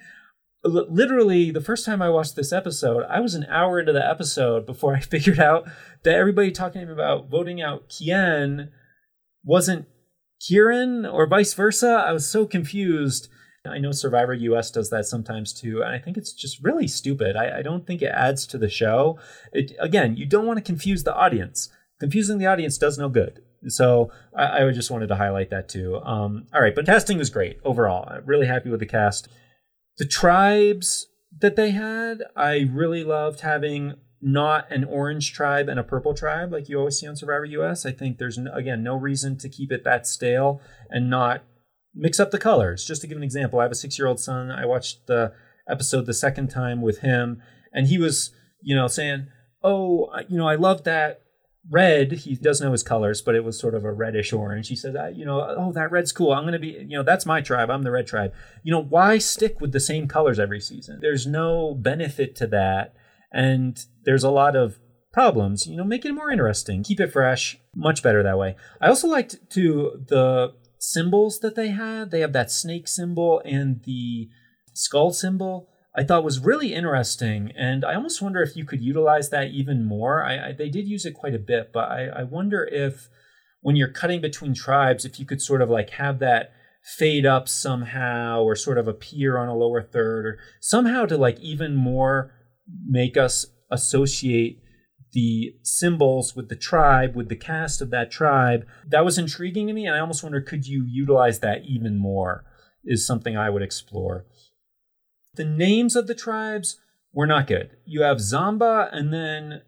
L- 0.65 0.87
literally, 0.89 1.51
the 1.51 1.61
first 1.61 1.85
time 1.85 2.01
I 2.01 2.09
watched 2.09 2.35
this 2.35 2.53
episode, 2.53 3.05
I 3.11 3.21
was 3.21 3.35
an 3.35 3.47
hour 3.51 3.79
into 3.79 3.93
the 3.93 4.09
episode 4.09 4.65
before 4.65 4.97
I 4.97 5.01
figured 5.01 5.39
out 5.39 5.69
that 6.05 6.15
everybody 6.15 6.51
talking 6.51 6.89
about 6.89 7.29
voting 7.29 7.61
out 7.61 7.89
Kien 7.89 8.71
wasn't 9.45 9.87
Kieran 10.41 11.05
or 11.05 11.27
vice 11.27 11.53
versa. 11.53 12.05
I 12.07 12.13
was 12.13 12.29
so 12.29 12.47
confused. 12.47 13.29
I 13.67 13.79
know 13.79 13.93
Survivor 13.93 14.35
US 14.35 14.71
does 14.71 14.91
that 14.91 15.07
sometimes 15.07 15.53
too, 15.53 15.83
and 15.83 15.95
I 15.95 15.99
think 15.99 16.17
it's 16.17 16.33
just 16.33 16.63
really 16.63 16.87
stupid. 16.87 17.37
I, 17.37 17.59
I 17.59 17.63
don't 17.63 17.87
think 17.87 18.03
it 18.03 18.13
adds 18.15 18.47
to 18.49 18.59
the 18.59 18.69
show. 18.69 19.19
It, 19.53 19.73
again, 19.81 20.17
you 20.17 20.27
don't 20.27 20.47
want 20.47 20.59
to 20.59 20.63
confuse 20.63 21.05
the 21.05 21.15
audience. 21.15 21.71
Confusing 21.99 22.39
the 22.39 22.47
audience 22.47 22.77
does 22.77 22.99
no 22.99 23.09
good. 23.09 23.43
So 23.69 24.11
I, 24.37 24.65
I 24.65 24.71
just 24.73 24.91
wanted 24.91 25.07
to 25.09 25.17
highlight 25.17 25.51
that 25.51 25.69
too. 25.69 25.97
Um, 26.03 26.47
all 26.53 26.61
right, 26.61 26.75
but 26.75 26.87
casting 26.87 27.19
was 27.19 27.31
great 27.31 27.59
overall. 27.65 28.07
I'm 28.09 28.27
really 28.27 28.47
happy 28.47 28.69
with 28.69 28.81
the 28.81 28.87
cast. 28.87 29.29
The 29.97 30.07
tribes 30.07 31.09
that 31.41 31.57
they 31.57 31.71
had, 31.71 32.23
I 32.37 32.69
really 32.71 33.05
loved 33.05 33.41
having 33.41 33.95
not 34.21 34.71
an 34.71 34.85
orange 34.85 35.33
tribe 35.33 35.69
and 35.69 35.79
a 35.79 35.85
purple 35.85 36.15
tribe 36.15 36.51
like 36.51 36.69
you 36.69 36.79
always 36.79 36.99
see 36.99 37.07
on 37.07 37.17
Survivor 37.17 37.45
US. 37.45 37.85
I 37.85 37.93
think 37.93 38.19
there's 38.19 38.39
again 38.39 38.83
no 38.83 38.97
reason 38.97 39.37
to 39.39 39.49
keep 39.49 39.71
it 39.71 39.85
that 39.85 40.07
stale 40.07 40.61
and 40.91 41.11
not 41.11 41.43
mix 41.95 42.19
up 42.19 42.31
the 42.31 42.39
colors. 42.39 42.85
Just 42.85 43.01
to 43.03 43.07
give 43.07 43.17
an 43.17 43.23
example, 43.23 43.61
I 43.61 43.65
have 43.65 43.73
a 43.73 43.77
six 43.77 43.99
year 43.99 44.09
old 44.09 44.21
son. 44.21 44.51
I 44.51 44.67
watched 44.67 45.07
the 45.07 45.33
episode 45.69 46.07
the 46.07 46.15
second 46.15 46.49
time 46.49 46.83
with 46.83 46.99
him, 46.99 47.43
and 47.73 47.87
he 47.87 47.99
was, 47.99 48.33
you 48.61 48.75
know, 48.75 48.87
saying, 48.87 49.29
"Oh, 49.63 50.11
you 50.29 50.37
know, 50.37 50.49
I 50.49 50.57
love 50.57 50.85
that 50.85 51.23
red." 51.71 52.13
He 52.13 52.35
doesn't 52.35 52.65
know 52.65 52.73
his 52.73 52.83
colors, 52.83 53.23
but 53.23 53.35
it 53.35 53.45
was 53.45 53.59
sort 53.59 53.75
of 53.75 53.85
a 53.85 53.93
reddish 53.93 54.33
orange. 54.33 54.69
He 54.69 54.77
said, 54.77 54.95
"You 55.17 55.25
know, 55.25 55.41
oh, 55.41 55.73
that 55.73 55.91
red's 55.91 56.13
cool. 56.13 56.33
I'm 56.33 56.43
going 56.43 56.53
to 56.53 56.59
be, 56.59 56.85
you 56.89 56.97
know, 56.97 57.03
that's 57.03 57.27
my 57.27 57.41
tribe. 57.41 57.71
I'm 57.71 57.83
the 57.83 57.91
red 57.91 58.07
tribe." 58.07 58.33
You 58.63 58.73
know, 58.73 58.83
why 58.83 59.19
stick 59.19 59.61
with 59.61 59.73
the 59.73 59.81
same 59.81 60.09
colors 60.09 60.39
every 60.39 60.61
season? 60.61 60.99
There's 61.01 61.27
no 61.27 61.75
benefit 61.75 62.37
to 62.37 62.47
that, 62.49 62.95
and 63.33 63.83
there's 64.05 64.25
a 64.25 64.31
lot 64.31 64.57
of 64.57 64.79
problems. 65.13 65.67
You 65.67 65.77
know, 65.77 65.85
make 65.85 66.05
it 66.05 66.13
more 66.13 66.31
interesting. 66.31 66.83
Keep 66.83 67.01
it 67.01 67.13
fresh. 67.13 67.57
Much 67.75 68.03
better 68.03 68.23
that 68.23 68.39
way. 68.39 68.57
I 68.81 68.89
also 68.89 69.09
liked 69.09 69.51
to 69.51 70.05
the 70.09 70.55
symbols 70.85 71.41
that 71.41 71.55
they 71.55 71.69
had. 71.69 72.11
They 72.11 72.21
have 72.21 72.33
that 72.33 72.51
snake 72.51 72.89
symbol 72.89 73.41
and 73.45 73.83
the 73.85 74.29
skull 74.73 75.13
symbol. 75.13 75.69
I 75.97 76.03
thought 76.03 76.25
was 76.25 76.41
really 76.41 76.75
interesting, 76.75 77.53
and 77.57 77.85
I 77.85 77.95
almost 77.95 78.21
wonder 78.21 78.43
if 78.43 78.57
you 78.57 78.65
could 78.65 78.83
utilize 78.83 79.31
that 79.31 79.49
even 79.49 79.85
more. 79.85 80.25
I, 80.25 80.49
I 80.49 80.53
they 80.53 80.69
did 80.69 80.89
use 80.89 81.07
it 81.07 81.15
quite 81.15 81.35
a 81.35 81.39
bit, 81.39 81.73
but 81.73 81.89
I, 81.91 82.07
I 82.07 82.23
wonder 82.25 82.65
if 82.65 83.09
when 83.61 83.77
you're 83.77 83.89
cutting 83.89 84.21
between 84.21 84.55
tribes, 84.55 85.05
if 85.05 85.21
you 85.21 85.25
could 85.25 85.41
sort 85.41 85.63
of 85.63 85.71
like 85.71 85.91
have 85.91 86.19
that 86.19 86.53
fade 86.97 87.25
up 87.25 87.49
somehow, 87.49 88.43
or 88.43 88.57
sort 88.57 88.77
of 88.77 88.89
appear 88.89 89.39
on 89.39 89.49
a 89.49 89.57
lower 89.57 89.83
third, 89.83 90.27
or 90.27 90.39
somehow 90.61 91.07
to 91.07 91.17
like 91.17 91.39
even 91.39 91.77
more 91.77 92.35
make 92.87 93.17
us 93.17 93.47
associate 93.71 94.61
the 95.15 95.55
symbols 95.63 96.37
with 96.37 96.49
the 96.49 96.57
tribe, 96.57 97.15
with 97.15 97.29
the 97.29 97.37
cast 97.37 97.81
of 97.81 97.91
that 97.91 98.11
tribe. 98.11 98.67
That 98.87 99.05
was 99.05 99.17
intriguing 99.17 99.69
to 99.69 99.73
me, 99.73 99.87
and 99.87 99.97
I 99.97 100.01
almost 100.01 100.23
wonder 100.23 100.41
could 100.41 100.67
you 100.67 100.85
utilize 100.87 101.39
that 101.41 101.65
even 101.65 101.97
more? 101.97 102.45
Is 102.85 103.07
something 103.07 103.35
I 103.35 103.49
would 103.49 103.63
explore. 103.63 104.27
The 105.37 105.45
names 105.45 105.97
of 105.97 106.07
the 106.07 106.15
tribes 106.15 106.79
were 107.15 107.27
not 107.27 107.47
good. 107.47 107.71
You 107.87 108.03
have 108.03 108.19
Zamba, 108.19 108.91
and 108.93 109.11
then 109.11 109.63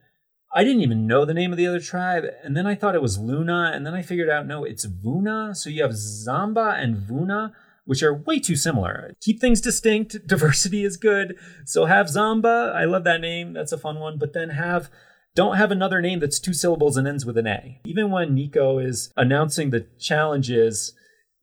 I 0.55 0.65
didn't 0.65 0.83
even 0.83 1.07
know 1.07 1.25
the 1.25 1.33
name 1.33 1.53
of 1.53 1.57
the 1.57 1.67
other 1.67 1.81
tribe, 1.81 2.25
and 2.43 2.57
then 2.57 2.67
I 2.67 2.75
thought 2.75 2.95
it 2.95 3.03
was 3.03 3.19
Luna, 3.19 3.73
and 3.75 3.87
then 3.87 3.95
I 3.95 4.03
figured 4.03 4.29
out 4.29 4.47
no, 4.47 4.65
it's 4.65 4.85
Vuna. 4.85 5.55
So 5.55 5.71
you 5.71 5.83
have 5.83 5.93
Zamba 5.93 6.79
and 6.79 6.97
Vuna, 6.97 7.53
which 7.87 8.03
are 8.03 8.15
way 8.15 8.39
too 8.39 8.57
similar. 8.57 9.15
Keep 9.21 9.41
things 9.41 9.61
distinct. 9.61 10.17
Diversity 10.27 10.85
is 10.85 10.97
good. 10.97 11.37
So 11.65 11.87
have 11.87 12.07
Zamba. 12.07 12.75
I 12.75 12.85
love 12.85 13.05
that 13.05 13.21
name. 13.21 13.55
That's 13.55 13.73
a 13.73 13.79
fun 13.79 13.99
one. 13.99 14.19
But 14.19 14.35
then 14.35 14.51
have 14.51 14.91
don't 15.37 15.59
have 15.59 15.71
another 15.71 16.01
name 16.01 16.19
that's 16.19 16.41
two 16.41 16.55
syllables 16.55 16.97
and 16.97 17.07
ends 17.07 17.25
with 17.25 17.37
an 17.39 17.47
A. 17.47 17.81
Even 17.85 18.11
when 18.11 18.35
Nico 18.35 18.79
is 18.79 19.13
announcing 19.17 19.71
the 19.71 19.87
challenges, 20.01 20.95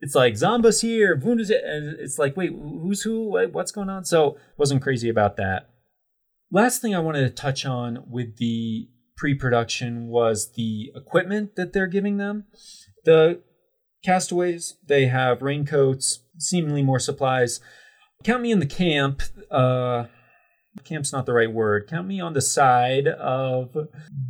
it's 0.02 0.16
like 0.16 0.34
Zamba's 0.34 0.82
here, 0.82 1.16
Vuna's 1.16 1.50
and 1.50 1.98
it's 2.00 2.20
like, 2.20 2.36
wait, 2.36 2.52
who's 2.52 3.04
who? 3.04 3.30
What's 3.52 3.72
going 3.72 3.90
on? 3.90 4.04
So 4.04 4.38
wasn't 4.58 4.82
crazy 4.82 5.08
about 5.08 5.38
that. 5.38 5.70
Last 6.52 6.82
thing 6.82 6.94
I 6.94 7.00
wanted 7.00 7.22
to 7.22 7.30
touch 7.30 7.66
on 7.66 8.04
with 8.10 8.38
the 8.38 8.90
pre-production 9.16 10.08
was 10.08 10.52
the 10.54 10.92
equipment 10.96 11.56
that 11.56 11.72
they're 11.72 11.88
giving 11.88 12.18
them. 12.18 12.46
The 13.06 13.42
castaways, 14.04 14.76
they 14.86 15.06
have 15.06 15.42
raincoats, 15.42 16.24
seemingly 16.38 16.82
more 16.82 17.00
supplies. 17.00 17.60
Count 18.24 18.42
me 18.42 18.52
in 18.52 18.60
the 18.60 18.66
camp. 18.66 19.22
Uh, 19.52 20.06
camp's 20.84 21.14
not 21.14 21.26
the 21.26 21.34
right 21.34 21.52
word. 21.52 21.88
Count 21.88 22.08
me 22.08 22.20
on 22.20 22.34
the 22.34 22.42
side 22.42 23.08
of 23.08 23.76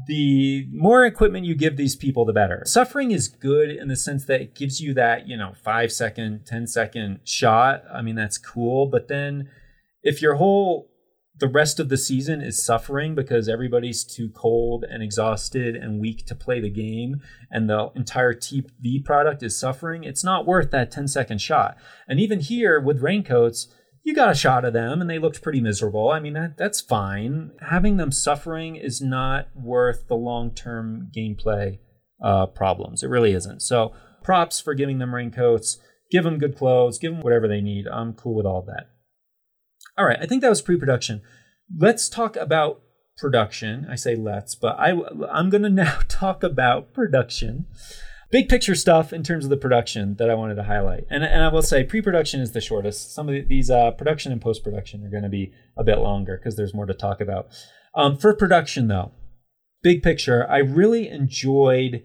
the 0.08 0.67
more 0.71 1.06
equipment 1.06 1.45
you 1.45 1.56
give 1.56 1.77
these 1.77 1.95
people, 1.95 2.25
the 2.25 2.34
better. 2.34 2.63
Suffering 2.65 3.12
is 3.12 3.27
good 3.27 3.69
in 3.69 3.88
the 3.88 3.95
sense 3.95 4.25
that 4.25 4.41
it 4.41 4.56
gives 4.56 4.82
you 4.82 4.93
that, 4.93 5.27
you 5.27 5.38
know, 5.38 5.53
five 5.63 5.91
second, 5.91 6.45
ten 6.45 6.67
second 6.67 7.21
shot. 7.23 7.84
I 7.91 8.01
mean, 8.01 8.15
that's 8.15 8.38
cool. 8.38 8.88
But 8.88 9.08
then 9.08 9.49
if 10.01 10.21
your 10.21 10.36
whole 10.36 10.89
the 11.39 11.47
rest 11.47 11.79
of 11.79 11.89
the 11.89 11.97
season 11.97 12.41
is 12.41 12.63
suffering 12.63 13.15
because 13.15 13.49
everybody's 13.49 14.03
too 14.03 14.29
cold 14.29 14.86
and 14.88 15.01
exhausted 15.01 15.75
and 15.75 15.99
weak 15.99 16.25
to 16.27 16.36
play 16.36 16.62
the 16.62 16.69
game 16.69 17.21
and 17.49 17.67
the 17.67 17.91
entire 17.95 18.34
TV 18.34 19.03
product 19.03 19.41
is 19.41 19.58
suffering, 19.58 20.03
it's 20.03 20.23
not 20.23 20.45
worth 20.45 20.69
that 20.71 20.91
10 20.91 21.08
second 21.08 21.41
shot. 21.41 21.75
And 22.08 22.19
even 22.19 22.39
here 22.39 22.79
with 22.79 23.01
raincoats, 23.01 23.67
you 24.04 24.13
got 24.13 24.32
a 24.32 24.36
shot 24.36 24.66
of 24.66 24.74
them 24.74 25.02
and 25.02 25.10
they 25.10 25.20
looked 25.20 25.42
pretty 25.42 25.62
miserable. 25.62 26.10
I 26.10 26.20
mean, 26.20 26.34
that, 26.34 26.58
that's 26.58 26.82
fine. 26.82 27.52
Having 27.62 27.98
them 27.98 28.12
suffering 28.12 28.76
is 28.76 29.02
not 29.02 29.48
worth 29.56 30.08
the 30.08 30.16
long 30.16 30.52
term 30.52 31.10
gameplay 31.16 31.80
uh, 32.22 32.48
problems. 32.48 33.02
It 33.02 33.10
really 33.10 33.34
isn't. 33.34 33.62
So, 33.62 33.94
props 34.22 34.60
for 34.60 34.74
giving 34.74 35.00
them 35.00 35.16
raincoats. 35.16 35.78
Give 36.12 36.24
them 36.24 36.38
good 36.38 36.58
clothes. 36.58 37.00
Give 37.00 37.13
them 37.13 37.22
whatever 37.22 37.48
they 37.48 37.62
need. 37.62 37.88
I'm 37.88 38.13
cool 38.13 38.36
with 38.36 38.46
all 38.46 38.62
that. 38.63 38.89
All 39.98 40.06
right, 40.06 40.20
I 40.22 40.26
think 40.26 40.42
that 40.42 40.50
was 40.50 40.62
pre-production. 40.62 41.22
Let's 41.76 42.10
talk 42.10 42.36
about 42.36 42.82
production. 43.18 43.88
I 43.89 43.96
say 43.96 44.16
let's, 44.16 44.56
but 44.56 44.76
I 44.80 44.92
I'm 45.32 45.50
going 45.50 45.63
to 45.63 45.70
now 45.70 46.00
talk 46.08 46.44
about 46.44 46.94
production. 46.94 47.66
Big 48.34 48.50
picture 48.50 48.74
stuff 48.74 49.13
in 49.13 49.22
terms 49.22 49.43
of 49.43 49.52
the 49.52 49.58
production 49.58 50.15
that 50.15 50.28
I 50.28 50.34
wanted 50.34 50.56
to 50.56 50.63
highlight. 50.63 51.06
And, 51.12 51.24
and 51.24 51.43
I 51.43 51.50
will 51.50 51.62
say 51.62 51.84
pre-production 51.84 52.41
is 52.41 52.52
the 52.52 52.62
shortest. 52.62 53.13
Some 53.13 53.30
of 53.30 53.48
these 53.48 53.69
uh, 53.69 53.91
production 53.91 54.32
and 54.32 54.41
post-production 54.41 55.06
are 55.06 55.12
going 55.12 55.22
to 55.22 55.30
be 55.30 55.54
a 55.78 55.84
bit 55.84 56.00
longer 56.00 56.36
because 56.36 56.56
there's 56.56 56.74
more 56.74 56.88
to 56.88 56.96
talk 56.96 57.22
about. 57.22 57.50
Um, 57.93 58.17
for 58.17 58.36
production 58.36 58.88
though, 58.88 59.12
big 59.84 60.02
picture, 60.02 60.50
I 60.50 60.58
really 60.58 61.10
enjoyed 61.10 62.04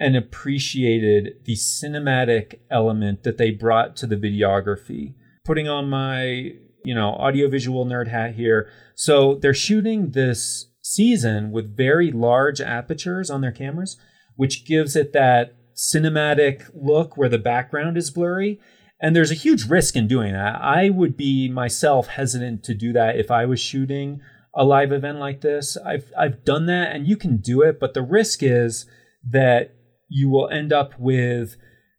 and 0.00 0.16
appreciated 0.16 1.44
the 1.44 1.54
cinematic 1.54 2.60
element 2.70 3.22
that 3.24 3.36
they 3.36 3.50
brought 3.50 3.94
to 3.96 4.06
the 4.06 4.16
videography. 4.16 5.16
Putting 5.44 5.68
on 5.68 5.90
my 5.90 6.52
you 6.86 6.94
know, 6.94 7.10
audiovisual 7.10 7.84
nerd 7.84 8.08
hat 8.08 8.36
here. 8.36 8.70
So 8.94 9.34
they're 9.34 9.52
shooting 9.52 10.12
this 10.12 10.70
season 10.80 11.50
with 11.50 11.76
very 11.76 12.10
large 12.10 12.60
apertures 12.60 13.28
on 13.28 13.40
their 13.42 13.52
cameras, 13.52 13.98
which 14.36 14.64
gives 14.64 14.94
it 14.96 15.12
that 15.12 15.56
cinematic 15.74 16.70
look 16.74 17.16
where 17.16 17.28
the 17.28 17.38
background 17.38 17.96
is 17.96 18.10
blurry. 18.10 18.60
And 19.00 19.14
there's 19.14 19.30
a 19.30 19.34
huge 19.34 19.68
risk 19.68 19.94
in 19.94 20.08
doing 20.08 20.32
that. 20.32 20.60
I 20.62 20.88
would 20.88 21.16
be 21.16 21.50
myself 21.50 22.06
hesitant 22.06 22.64
to 22.64 22.74
do 22.74 22.92
that 22.94 23.18
if 23.18 23.30
I 23.30 23.44
was 23.44 23.60
shooting 23.60 24.20
a 24.54 24.64
live 24.64 24.90
event 24.90 25.18
like 25.18 25.42
this. 25.42 25.76
I've 25.76 26.10
I've 26.18 26.44
done 26.44 26.64
that 26.66 26.96
and 26.96 27.06
you 27.06 27.16
can 27.16 27.36
do 27.36 27.60
it, 27.60 27.78
but 27.78 27.92
the 27.92 28.02
risk 28.02 28.42
is 28.42 28.86
that 29.28 29.74
you 30.08 30.30
will 30.30 30.48
end 30.48 30.72
up 30.72 30.98
with 30.98 31.56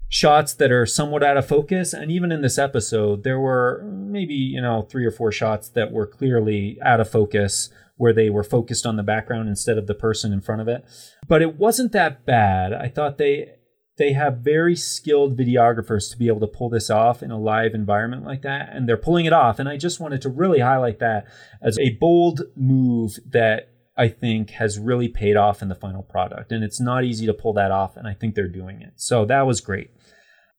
shots 0.10 0.54
that 0.56 0.71
are 0.71 0.86
somewhat 0.86 1.23
out 1.23 1.38
of 1.38 1.45
focus 1.45 1.93
and 1.93 2.10
even 2.10 2.32
in 2.32 2.41
this 2.41 2.58
episode 2.58 3.26
there 3.26 3.39
were 3.39 3.84
maybe 3.86 4.34
you 4.34 4.62
know 4.62 4.82
three 4.84 5.06
or 5.06 5.12
four 5.12 5.34
shots 5.34 5.67
that 5.67 5.91
were 5.91 6.08
clearly 6.08 6.78
out 6.82 7.02
of 7.02 7.10
focus 7.10 7.69
where 7.97 8.13
they 8.13 8.29
were 8.29 8.43
focused 8.43 8.86
on 8.86 8.95
the 8.95 9.03
background 9.03 9.49
instead 9.49 9.77
of 9.77 9.88
the 9.88 9.93
person 9.93 10.31
in 10.31 10.41
front 10.41 10.62
of 10.62 10.67
it 10.67 10.86
but 11.27 11.41
it 11.41 11.57
wasn't 11.57 11.91
that 11.91 12.25
bad 12.25 12.73
i 12.73 12.88
thought 12.88 13.17
they 13.17 13.53
they 13.97 14.13
have 14.13 14.38
very 14.38 14.75
skilled 14.75 15.38
videographers 15.38 16.12
to 16.12 16.17
be 16.17 16.27
able 16.27 16.39
to 16.39 16.47
pull 16.47 16.69
this 16.69 16.89
off 16.89 17.23
in 17.23 17.31
a 17.31 17.39
live 17.39 17.73
environment 17.73 18.23
like 18.23 18.43
that 18.43 18.69
and 18.71 18.88
they're 18.88 18.97
pulling 18.97 19.25
it 19.25 19.33
off 19.33 19.60
and 19.60 19.67
i 19.67 19.77
just 19.77 19.99
wanted 19.99 20.21
to 20.21 20.29
really 20.29 20.60
highlight 20.60 20.99
that 20.99 21.25
as 21.62 21.77
a 21.79 21.97
bold 21.99 22.41
move 22.55 23.17
that 23.25 23.69
I 23.99 24.10
think 24.10 24.51
has 24.51 24.77
really 24.77 25.07
paid 25.07 25.36
off 25.36 25.63
in 25.63 25.69
the 25.69 25.75
final 25.75 26.03
product. 26.03 26.51
And 26.51 26.63
it's 26.63 26.79
not 26.79 27.03
easy 27.03 27.25
to 27.25 27.33
pull 27.33 27.53
that 27.53 27.71
off. 27.71 27.97
And 27.97 28.07
I 28.07 28.13
think 28.13 28.36
they're 28.36 28.47
doing 28.47 28.79
it. 28.79 28.93
So 28.97 29.25
that 29.25 29.47
was 29.47 29.60
great 29.60 29.89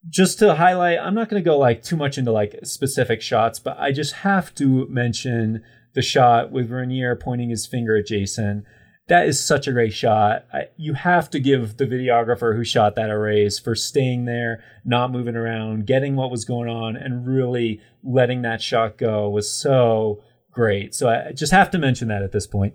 just 0.09 0.39
to 0.39 0.55
highlight, 0.55 0.99
I'm 0.99 1.15
not 1.15 1.29
going 1.29 1.43
to 1.43 1.45
go 1.45 1.59
like 1.59 1.83
too 1.83 1.97
much 1.97 2.19
into 2.19 2.33
like 2.33 2.59
specific 2.63 3.21
shots, 3.21 3.59
but 3.59 3.79
I 3.79 3.93
just 3.93 4.15
have 4.15 4.55
to 4.57 4.87
mention 4.89 5.63
the 5.99 6.03
shot 6.03 6.53
with 6.53 6.69
Vernier 6.69 7.17
pointing 7.17 7.51
his 7.51 7.67
finger 7.67 7.97
at 7.97 8.07
Jason. 8.07 8.65
That 9.09 9.27
is 9.27 9.45
such 9.45 9.67
a 9.67 9.73
great 9.73 9.93
shot. 9.93 10.45
I, 10.53 10.69
you 10.77 10.95
have 10.95 11.29
to 11.31 11.41
give 11.41 11.77
the 11.77 11.87
videographer 11.87 12.55
who 12.55 12.63
shot 12.63 12.95
that 12.95 13.11
a 13.11 13.19
raise 13.19 13.59
for 13.59 13.75
staying 13.75 14.25
there, 14.25 14.63
not 14.85 15.11
moving 15.11 15.35
around, 15.35 15.87
getting 15.87 16.15
what 16.15 16.31
was 16.31 16.45
going 16.45 16.69
on, 16.69 16.95
and 16.95 17.27
really 17.27 17.81
letting 18.05 18.43
that 18.43 18.63
shot 18.63 18.97
go 18.97 19.29
was 19.29 19.51
so 19.51 20.23
great. 20.53 20.95
So 20.95 21.09
I 21.09 21.33
just 21.33 21.51
have 21.51 21.69
to 21.73 21.79
mention 21.79 22.07
that 22.09 22.23
at 22.23 22.31
this 22.31 22.47
point. 22.47 22.75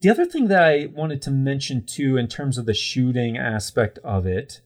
The 0.00 0.08
other 0.08 0.24
thing 0.24 0.48
that 0.48 0.62
I 0.62 0.86
wanted 0.86 1.20
to 1.22 1.30
mention 1.30 1.84
too, 1.84 2.16
in 2.16 2.26
terms 2.26 2.56
of 2.56 2.64
the 2.64 2.72
shooting 2.72 3.36
aspect 3.36 3.98
of 4.02 4.24
it, 4.24 4.62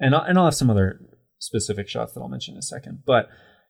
and 0.00 0.14
I'll, 0.14 0.22
and 0.22 0.38
I'll 0.38 0.46
have 0.46 0.54
some 0.54 0.70
other 0.70 0.98
specific 1.40 1.88
shots 1.88 2.14
that 2.14 2.20
I'll 2.20 2.28
mention 2.28 2.54
in 2.54 2.60
a 2.60 2.62
second. 2.62 3.02
But 3.04 3.28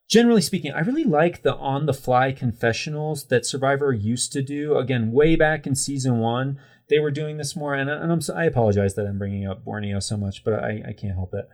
generally 0.08 0.40
speaking, 0.40 0.72
I 0.72 0.80
really 0.80 1.04
like 1.04 1.42
the 1.42 1.54
on 1.56 1.86
the 1.86 1.94
fly 1.94 2.32
confessionals 2.32 3.26
that 3.28 3.46
Survivor 3.46 3.92
used 3.92 4.32
to 4.32 4.42
do. 4.42 4.76
Again, 4.76 5.12
way 5.12 5.36
back 5.36 5.66
in 5.66 5.74
season 5.74 6.18
one, 6.18 6.58
they 6.88 6.98
were 6.98 7.10
doing 7.10 7.36
this 7.36 7.56
more. 7.56 7.74
And, 7.74 7.88
and 7.88 8.12
I'm, 8.12 8.20
I 8.36 8.44
apologize 8.44 8.94
that 8.94 9.06
I'm 9.06 9.18
bringing 9.18 9.46
up 9.46 9.64
Borneo 9.64 10.00
so 10.00 10.16
much, 10.16 10.44
but 10.44 10.54
I, 10.54 10.82
I 10.88 10.92
can't 10.92 11.14
help 11.14 11.34
it. 11.34 11.46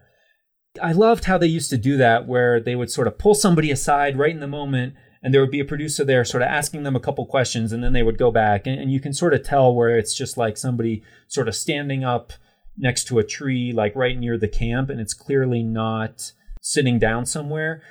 I 0.81 0.93
loved 0.93 1.25
how 1.25 1.37
they 1.39 1.47
used 1.47 1.71
to 1.71 1.79
do 1.79 1.97
that, 1.97 2.29
where 2.29 2.61
they 2.61 2.77
would 2.77 2.91
sort 2.91 3.09
of 3.09 3.19
pull 3.19 3.35
somebody 3.35 3.71
aside 3.71 4.17
right 4.17 4.31
in 4.31 4.41
the 4.41 4.47
moment, 4.47 4.95
and 5.23 5.35
there 5.35 5.41
would 5.41 5.51
be 5.51 5.61
a 5.61 5.65
producer 5.65 6.05
there 6.05 6.25
sort 6.25 6.43
of 6.43 6.49
asking 6.49 6.85
them 6.85 6.95
a 6.95 7.01
couple 7.01 7.27
questions, 7.27 7.73
and 7.73 7.83
then 7.83 7.93
they 7.93 8.05
would 8.05 8.19
go 8.19 8.31
back. 8.31 8.67
And, 8.67 8.81
and 8.81 8.93
you 8.93 9.01
can 9.01 9.13
sort 9.13 9.35
of 9.35 9.43
tell 9.43 9.75
where 9.75 9.99
it's 9.99 10.15
just 10.15 10.37
like 10.37 10.57
somebody 10.57 11.03
sort 11.27 11.49
of 11.49 11.57
standing 11.57 12.05
up 12.05 12.33
next 12.77 13.05
to 13.09 13.19
a 13.19 13.25
tree, 13.25 13.73
like 13.73 13.97
right 13.97 14.17
near 14.17 14.39
the 14.39 14.49
camp, 14.49 14.91
and 14.91 15.01
it's 15.01 15.15
clearly 15.15 15.63
not 15.63 16.33
sitting 16.61 16.99
down 16.99 17.27
somewhere. 17.27 17.83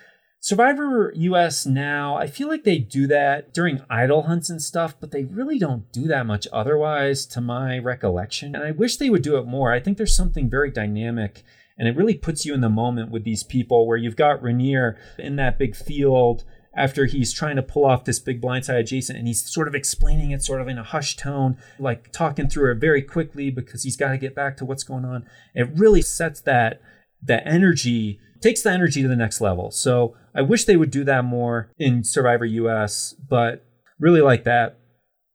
Survivor 0.41 1.11
US 1.15 1.65
now, 1.65 2.15
I 2.15 2.27
feel 2.27 2.47
like 2.47 2.63
they 2.63 2.77
do 2.77 3.07
that 3.07 3.53
during 3.53 3.81
idol 3.89 4.23
hunts 4.23 4.49
and 4.49 4.61
stuff, 4.61 4.95
but 4.99 5.11
they 5.11 5.25
really 5.25 5.59
don't 5.59 5.91
do 5.91 6.07
that 6.07 6.25
much 6.25 6.47
otherwise, 6.53 7.25
to 7.27 7.41
my 7.41 7.77
recollection. 7.77 8.55
And 8.55 8.63
I 8.63 8.71
wish 8.71 8.97
they 8.97 9.09
would 9.09 9.21
do 9.21 9.37
it 9.37 9.45
more. 9.45 9.73
I 9.73 9.79
think 9.79 9.97
there's 9.97 10.15
something 10.15 10.49
very 10.49 10.71
dynamic 10.71 11.43
and 11.79 11.87
it 11.87 11.95
really 11.95 12.13
puts 12.13 12.45
you 12.45 12.53
in 12.53 12.59
the 12.61 12.69
moment 12.69 13.09
with 13.09 13.23
these 13.23 13.41
people 13.41 13.87
where 13.87 13.97
you've 13.97 14.17
got 14.17 14.43
Rainier 14.43 14.97
in 15.17 15.37
that 15.37 15.57
big 15.57 15.75
field 15.75 16.43
after 16.75 17.05
he's 17.05 17.33
trying 17.33 17.55
to 17.55 17.63
pull 17.63 17.85
off 17.85 18.03
this 18.03 18.19
big 18.19 18.41
blindside 18.41 18.79
adjacent 18.79 19.17
and 19.17 19.27
he's 19.27 19.49
sort 19.49 19.67
of 19.67 19.73
explaining 19.73 20.31
it 20.31 20.43
sort 20.43 20.61
of 20.61 20.67
in 20.67 20.77
a 20.77 20.83
hushed 20.83 21.19
tone, 21.19 21.57
like 21.79 22.11
talking 22.11 22.49
through 22.49 22.71
it 22.71 22.75
very 22.75 23.01
quickly 23.01 23.49
because 23.49 23.83
he's 23.83 23.97
got 23.97 24.09
to 24.09 24.17
get 24.17 24.35
back 24.35 24.57
to 24.57 24.65
what's 24.65 24.83
going 24.83 25.05
on. 25.05 25.25
It 25.55 25.69
really 25.73 26.01
sets 26.01 26.41
that 26.41 26.81
that 27.23 27.43
energy, 27.45 28.19
takes 28.41 28.61
the 28.61 28.71
energy 28.71 29.01
to 29.01 29.07
the 29.07 29.15
next 29.15 29.41
level. 29.41 29.71
So 29.71 30.15
I 30.35 30.41
wish 30.41 30.65
they 30.65 30.77
would 30.77 30.91
do 30.91 31.03
that 31.03 31.25
more 31.25 31.71
in 31.77 32.03
Survivor 32.03 32.45
US, 32.45 33.15
but 33.27 33.65
really 33.99 34.21
like 34.21 34.43
that. 34.45 34.77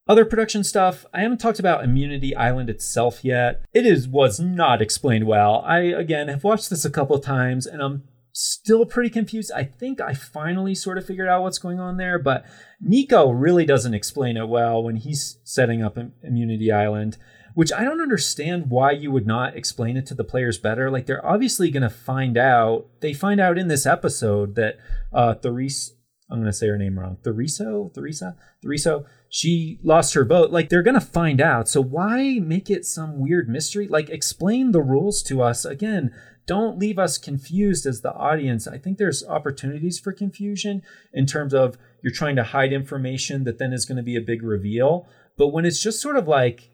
Other 0.06 0.24
production 0.26 0.64
stuff, 0.64 1.06
I 1.14 1.22
haven't 1.22 1.38
talked 1.38 1.58
about 1.58 1.82
Immunity 1.82 2.36
Island 2.36 2.68
itself 2.68 3.24
yet. 3.24 3.64
It 3.72 3.86
is 3.86 4.06
was 4.06 4.38
not 4.38 4.82
explained 4.82 5.26
well. 5.26 5.62
I 5.66 5.78
again 5.80 6.28
have 6.28 6.44
watched 6.44 6.68
this 6.68 6.84
a 6.84 6.90
couple 6.90 7.16
of 7.16 7.24
times 7.24 7.66
and 7.66 7.82
I'm 7.82 8.02
still 8.32 8.84
pretty 8.84 9.08
confused. 9.08 9.50
I 9.54 9.64
think 9.64 10.00
I 10.00 10.12
finally 10.12 10.74
sort 10.74 10.98
of 10.98 11.06
figured 11.06 11.28
out 11.28 11.42
what's 11.42 11.58
going 11.58 11.80
on 11.80 11.96
there, 11.96 12.18
but 12.18 12.44
Nico 12.80 13.30
really 13.30 13.64
doesn't 13.64 13.94
explain 13.94 14.36
it 14.36 14.48
well 14.48 14.82
when 14.82 14.96
he's 14.96 15.38
setting 15.44 15.82
up 15.82 15.96
Immunity 16.22 16.70
Island, 16.70 17.16
which 17.54 17.72
I 17.72 17.84
don't 17.84 18.00
understand 18.00 18.70
why 18.70 18.92
you 18.92 19.10
would 19.10 19.26
not 19.26 19.56
explain 19.56 19.96
it 19.96 20.06
to 20.06 20.14
the 20.14 20.24
players 20.24 20.58
better. 20.58 20.90
Like 20.90 21.06
they're 21.06 21.24
obviously 21.24 21.70
going 21.70 21.82
to 21.82 21.90
find 21.90 22.36
out. 22.36 22.86
They 23.00 23.12
find 23.12 23.40
out 23.40 23.58
in 23.58 23.68
this 23.68 23.86
episode 23.86 24.54
that 24.56 24.76
uh, 25.12 25.34
Therese, 25.34 25.92
I'm 26.30 26.38
going 26.38 26.46
to 26.46 26.52
say 26.52 26.68
her 26.68 26.78
name 26.78 26.98
wrong, 26.98 27.18
Theriso, 27.22 27.92
Theresa, 27.92 28.36
Theriso, 28.64 29.04
she 29.28 29.78
lost 29.82 30.14
her 30.14 30.24
vote. 30.24 30.50
Like 30.50 30.68
they're 30.68 30.82
going 30.82 30.94
to 30.94 31.00
find 31.00 31.40
out. 31.40 31.68
So 31.68 31.80
why 31.80 32.38
make 32.40 32.70
it 32.70 32.84
some 32.84 33.18
weird 33.18 33.48
mystery? 33.48 33.88
Like 33.88 34.10
explain 34.10 34.72
the 34.72 34.82
rules 34.82 35.22
to 35.24 35.42
us 35.42 35.64
again 35.64 36.12
don't 36.46 36.78
leave 36.78 36.98
us 36.98 37.18
confused 37.18 37.86
as 37.86 38.02
the 38.02 38.12
audience. 38.12 38.66
I 38.66 38.78
think 38.78 38.98
there's 38.98 39.24
opportunities 39.26 39.98
for 39.98 40.12
confusion 40.12 40.82
in 41.12 41.26
terms 41.26 41.54
of 41.54 41.78
you're 42.02 42.12
trying 42.12 42.36
to 42.36 42.44
hide 42.44 42.72
information 42.72 43.44
that 43.44 43.58
then 43.58 43.72
is 43.72 43.86
going 43.86 43.96
to 43.96 44.02
be 44.02 44.16
a 44.16 44.20
big 44.20 44.42
reveal. 44.42 45.08
But 45.38 45.48
when 45.48 45.64
it's 45.64 45.82
just 45.82 46.02
sort 46.02 46.16
of 46.16 46.28
like 46.28 46.70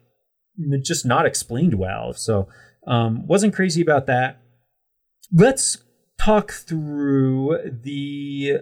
just 0.81 1.05
not 1.05 1.25
explained 1.25 1.75
well. 1.75 2.13
So 2.13 2.47
um, 2.87 3.27
wasn't 3.27 3.53
crazy 3.53 3.81
about 3.81 4.05
that. 4.07 4.41
Let's 5.33 5.77
talk 6.17 6.51
through 6.51 7.79
the 7.83 8.61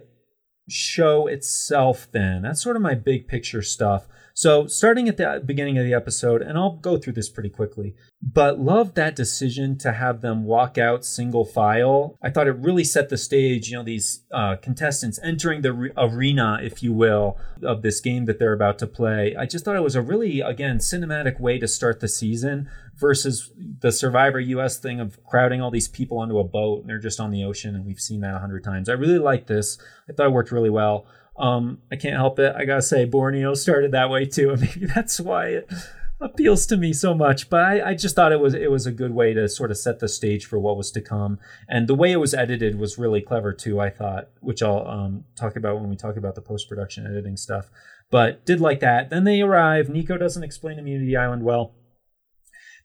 show 0.70 1.28
itself 1.28 2.08
then. 2.12 2.44
That's 2.44 2.62
sort 2.62 2.76
of 2.76 2.82
my 2.82 2.96
big 2.96 3.28
picture 3.28 3.62
stuff. 3.62 4.08
So, 4.34 4.68
starting 4.68 5.10
at 5.10 5.18
the 5.18 5.42
beginning 5.44 5.78
of 5.78 5.84
the 5.84 5.94
episode, 5.94 6.42
and 6.42 6.58
I'll 6.58 6.78
go 6.78 6.98
through 6.98 7.14
this 7.14 7.30
pretty 7.30 7.50
quickly, 7.50 7.96
but 8.22 8.60
love 8.60 8.96
that 8.96 9.16
decision 9.16 9.78
to 9.78 9.94
have 9.94 10.20
them 10.22 10.44
walk 10.44 10.78
out 10.78 11.06
single 11.06 11.46
file. 11.46 12.18
I 12.22 12.30
thought 12.30 12.48
it 12.48 12.58
really 12.58 12.84
set 12.84 13.08
the 13.08 13.18
stage, 13.18 13.70
you 13.70 13.78
know, 13.78 13.84
these 13.84 14.26
uh, 14.34 14.58
contestants 14.58 15.20
entering 15.24 15.62
the 15.62 15.72
re- 15.72 15.92
arena, 15.96 16.60
if 16.62 16.84
you 16.84 16.92
will, 16.92 17.38
of 17.64 17.82
this 17.82 18.02
game 18.02 18.26
that 18.26 18.38
they're 18.38 18.54
about 18.54 18.78
to 18.80 18.88
play. 18.88 19.36
I 19.38 19.46
just 19.46 19.64
thought 19.64 19.78
it 19.78 19.84
was 19.84 19.96
a 19.96 20.02
really, 20.02 20.42
again, 20.42 20.80
cinematic 20.80 21.40
way 21.40 21.60
to 21.60 21.68
start 21.68 22.02
the 22.02 22.10
season 22.10 22.70
versus 22.98 23.54
the 23.56 23.92
Survivor 23.92 24.42
US 24.42 24.78
thing 24.78 25.00
of 25.00 25.24
crowding 25.24 25.62
all 25.62 25.72
these 25.72 25.88
people 25.88 26.18
onto 26.18 26.40
a 26.40 26.44
boat 26.44 26.82
and 26.82 26.90
they're 26.90 27.00
just 27.00 27.22
on 27.22 27.32
the 27.32 27.46
ocean, 27.46 27.74
and 27.74 27.86
we've 27.86 28.02
seen 28.02 28.20
that 28.22 28.36
a 28.36 28.40
hundred 28.40 28.66
times. 28.66 28.90
I 28.90 28.94
really 28.94 29.20
like 29.20 29.48
this. 29.48 29.78
I 30.10 30.14
thought 30.14 30.28
it 30.28 30.34
worked 30.34 30.52
really 30.52 30.70
well. 30.70 31.06
Um, 31.38 31.80
I 31.90 31.96
can't 31.96 32.18
help 32.18 32.38
it. 32.40 32.54
I 32.54 32.66
gotta 32.66 32.82
say, 32.82 33.06
Borneo 33.06 33.54
started 33.54 33.94
that 33.94 34.10
way 34.10 34.26
too, 34.26 34.50
and 34.50 34.60
maybe 34.76 34.88
that's 34.88 35.22
why 35.22 35.48
it 35.48 35.74
appeals 36.22 36.66
to 36.68 36.78
me 36.78 36.94
so 36.94 37.14
much. 37.14 37.50
But 37.50 37.62
I, 37.62 37.90
I, 37.90 37.94
just 37.94 38.16
thought 38.16 38.32
it 38.32 38.40
was 38.40 38.54
it 38.54 38.72
was 38.72 38.86
a 38.86 38.92
good 38.92 39.14
way 39.14 39.34
to 39.34 39.48
sort 39.48 39.72
of 39.72 39.78
set 39.78 40.00
the 40.00 40.08
stage 40.08 40.46
for 40.46 40.60
what 40.60 40.78
was 40.78 40.92
to 40.92 41.02
come, 41.02 41.40
and 41.68 41.88
the 41.88 41.96
way 41.96 42.12
it 42.12 42.18
was 42.18 42.34
edited 42.34 42.78
was 42.78 42.98
really 42.98 43.22
clever 43.22 43.54
too. 43.54 43.80
I 43.80 43.90
thought, 43.90 44.30
which 44.42 44.62
I'll 44.62 44.88
um, 44.88 45.26
talk 45.36 45.56
about 45.56 45.80
when 45.80 45.90
we 45.90 45.96
talk 45.96 46.18
about 46.18 46.36
the 46.36 46.42
post 46.42 46.68
production 46.68 47.06
editing 47.06 47.38
stuff. 47.38 47.70
But 48.12 48.46
did 48.46 48.60
like 48.60 48.80
that. 48.80 49.10
Then 49.10 49.24
they 49.24 49.42
arrive. 49.42 49.90
Nico 49.90 50.18
doesn't 50.18 50.44
explain 50.44 50.80
Immunity 50.80 51.16
Island 51.16 51.44
well. 51.44 51.76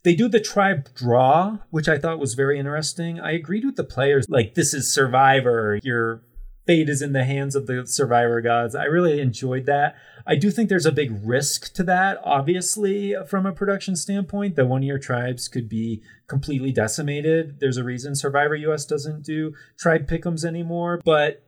They 0.02 0.14
do 0.14 0.28
the 0.28 0.40
tribe 0.40 0.94
draw, 0.94 1.60
which 1.70 1.88
I 1.88 1.98
thought 1.98 2.18
was 2.18 2.34
very 2.34 2.58
interesting. 2.58 3.18
I 3.18 3.32
agreed 3.32 3.64
with 3.64 3.76
the 3.76 3.84
players. 3.84 4.26
Like, 4.28 4.54
this 4.54 4.74
is 4.74 4.92
Survivor. 4.92 5.80
You're 5.82 6.22
fate 6.66 6.88
is 6.88 7.02
in 7.02 7.12
the 7.12 7.24
hands 7.24 7.54
of 7.54 7.66
the 7.66 7.86
survivor 7.86 8.40
gods. 8.40 8.74
I 8.74 8.84
really 8.84 9.20
enjoyed 9.20 9.66
that. 9.66 9.96
I 10.26 10.36
do 10.36 10.50
think 10.50 10.68
there's 10.68 10.86
a 10.86 10.92
big 10.92 11.18
risk 11.22 11.74
to 11.74 11.82
that, 11.84 12.18
obviously, 12.24 13.14
from 13.28 13.44
a 13.44 13.52
production 13.52 13.96
standpoint, 13.96 14.56
that 14.56 14.66
one 14.66 14.82
your 14.82 14.98
tribes 14.98 15.48
could 15.48 15.68
be 15.68 16.02
completely 16.26 16.72
decimated. 16.72 17.60
There's 17.60 17.76
a 17.76 17.84
reason 17.84 18.14
Survivor 18.14 18.56
US 18.56 18.86
doesn't 18.86 19.22
do 19.22 19.52
tribe 19.78 20.08
pickums 20.08 20.44
anymore, 20.44 21.00
but 21.04 21.42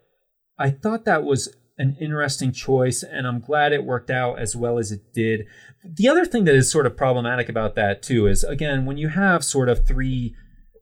I 0.58 0.70
thought 0.70 1.04
that 1.06 1.24
was 1.24 1.54
an 1.78 1.96
interesting 2.00 2.52
choice, 2.52 3.02
and 3.02 3.26
I'm 3.26 3.40
glad 3.40 3.72
it 3.72 3.84
worked 3.84 4.10
out 4.10 4.38
as 4.38 4.56
well 4.56 4.78
as 4.78 4.92
it 4.92 5.12
did. 5.12 5.46
The 5.84 6.08
other 6.08 6.24
thing 6.24 6.44
that 6.44 6.54
is 6.54 6.70
sort 6.70 6.86
of 6.86 6.96
problematic 6.96 7.48
about 7.48 7.74
that, 7.74 8.02
too, 8.02 8.26
is 8.26 8.44
again, 8.44 8.86
when 8.86 8.96
you 8.96 9.08
have 9.08 9.44
sort 9.44 9.68
of 9.68 9.86
three 9.86 10.34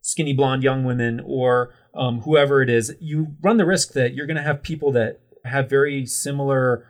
skinny 0.02 0.32
blonde 0.32 0.62
young 0.62 0.84
women 0.84 1.20
or 1.24 1.72
um, 1.96 2.20
whoever 2.22 2.62
it 2.62 2.70
is, 2.70 2.94
you 3.00 3.36
run 3.42 3.56
the 3.56 3.66
risk 3.66 3.92
that 3.92 4.14
you're 4.14 4.26
going 4.26 4.36
to 4.36 4.42
have 4.42 4.62
people 4.62 4.92
that 4.92 5.20
have 5.44 5.68
very 5.68 6.06
similar 6.06 6.86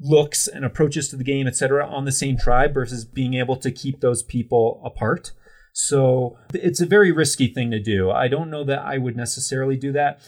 looks 0.00 0.46
and 0.46 0.64
approaches 0.64 1.08
to 1.08 1.16
the 1.16 1.24
game, 1.24 1.46
etc., 1.46 1.86
on 1.86 2.04
the 2.04 2.12
same 2.12 2.36
tribe 2.36 2.74
versus 2.74 3.04
being 3.04 3.34
able 3.34 3.56
to 3.56 3.70
keep 3.70 4.00
those 4.00 4.22
people 4.22 4.82
apart. 4.84 5.32
So 5.72 6.38
it's 6.52 6.80
a 6.80 6.86
very 6.86 7.10
risky 7.10 7.48
thing 7.48 7.70
to 7.72 7.80
do. 7.80 8.10
I 8.10 8.28
don't 8.28 8.50
know 8.50 8.64
that 8.64 8.80
I 8.80 8.98
would 8.98 9.16
necessarily 9.16 9.76
do 9.76 9.92
that. 9.92 10.20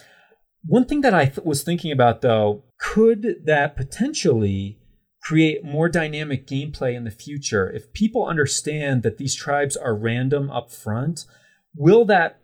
One 0.65 0.85
thing 0.85 1.01
that 1.01 1.13
I 1.13 1.25
th- 1.25 1.45
was 1.45 1.63
thinking 1.63 1.91
about 1.91 2.21
though, 2.21 2.63
could 2.79 3.45
that 3.45 3.77
potentially 3.77 4.79
create 5.23 5.63
more 5.63 5.87
dynamic 5.87 6.47
gameplay 6.47 6.95
in 6.95 7.05
the 7.05 7.11
future? 7.11 7.71
If 7.71 7.93
people 7.93 8.25
understand 8.25 9.03
that 9.03 9.17
these 9.17 9.35
tribes 9.35 9.77
are 9.77 9.95
random 9.95 10.49
up 10.49 10.69
front, 10.69 11.25
will 11.73 12.03
that 12.05 12.41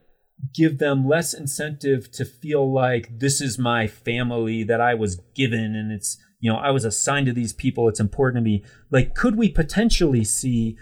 give 0.54 0.78
them 0.78 1.08
less 1.08 1.34
incentive 1.34 2.12
to 2.12 2.26
feel 2.26 2.72
like 2.72 3.20
this 3.20 3.40
is 3.42 3.58
my 3.58 3.88
family 3.88 4.64
that 4.64 4.82
I 4.82 4.94
was 4.94 5.22
given 5.36 5.76
and 5.76 5.92
it's 5.92 6.18
you 6.40 6.52
know 6.52 6.58
I 6.58 6.72
was 6.72 6.86
assigned 6.86 7.28
to 7.28 7.34
these 7.34 7.54
people 7.54 7.88
it's 7.88 8.00
important 8.00 8.44
to 8.44 8.50
me 8.50 8.64
like 8.92 9.16
could 9.16 9.38
we 9.38 9.50
potentially 9.50 10.24
see 10.24 10.78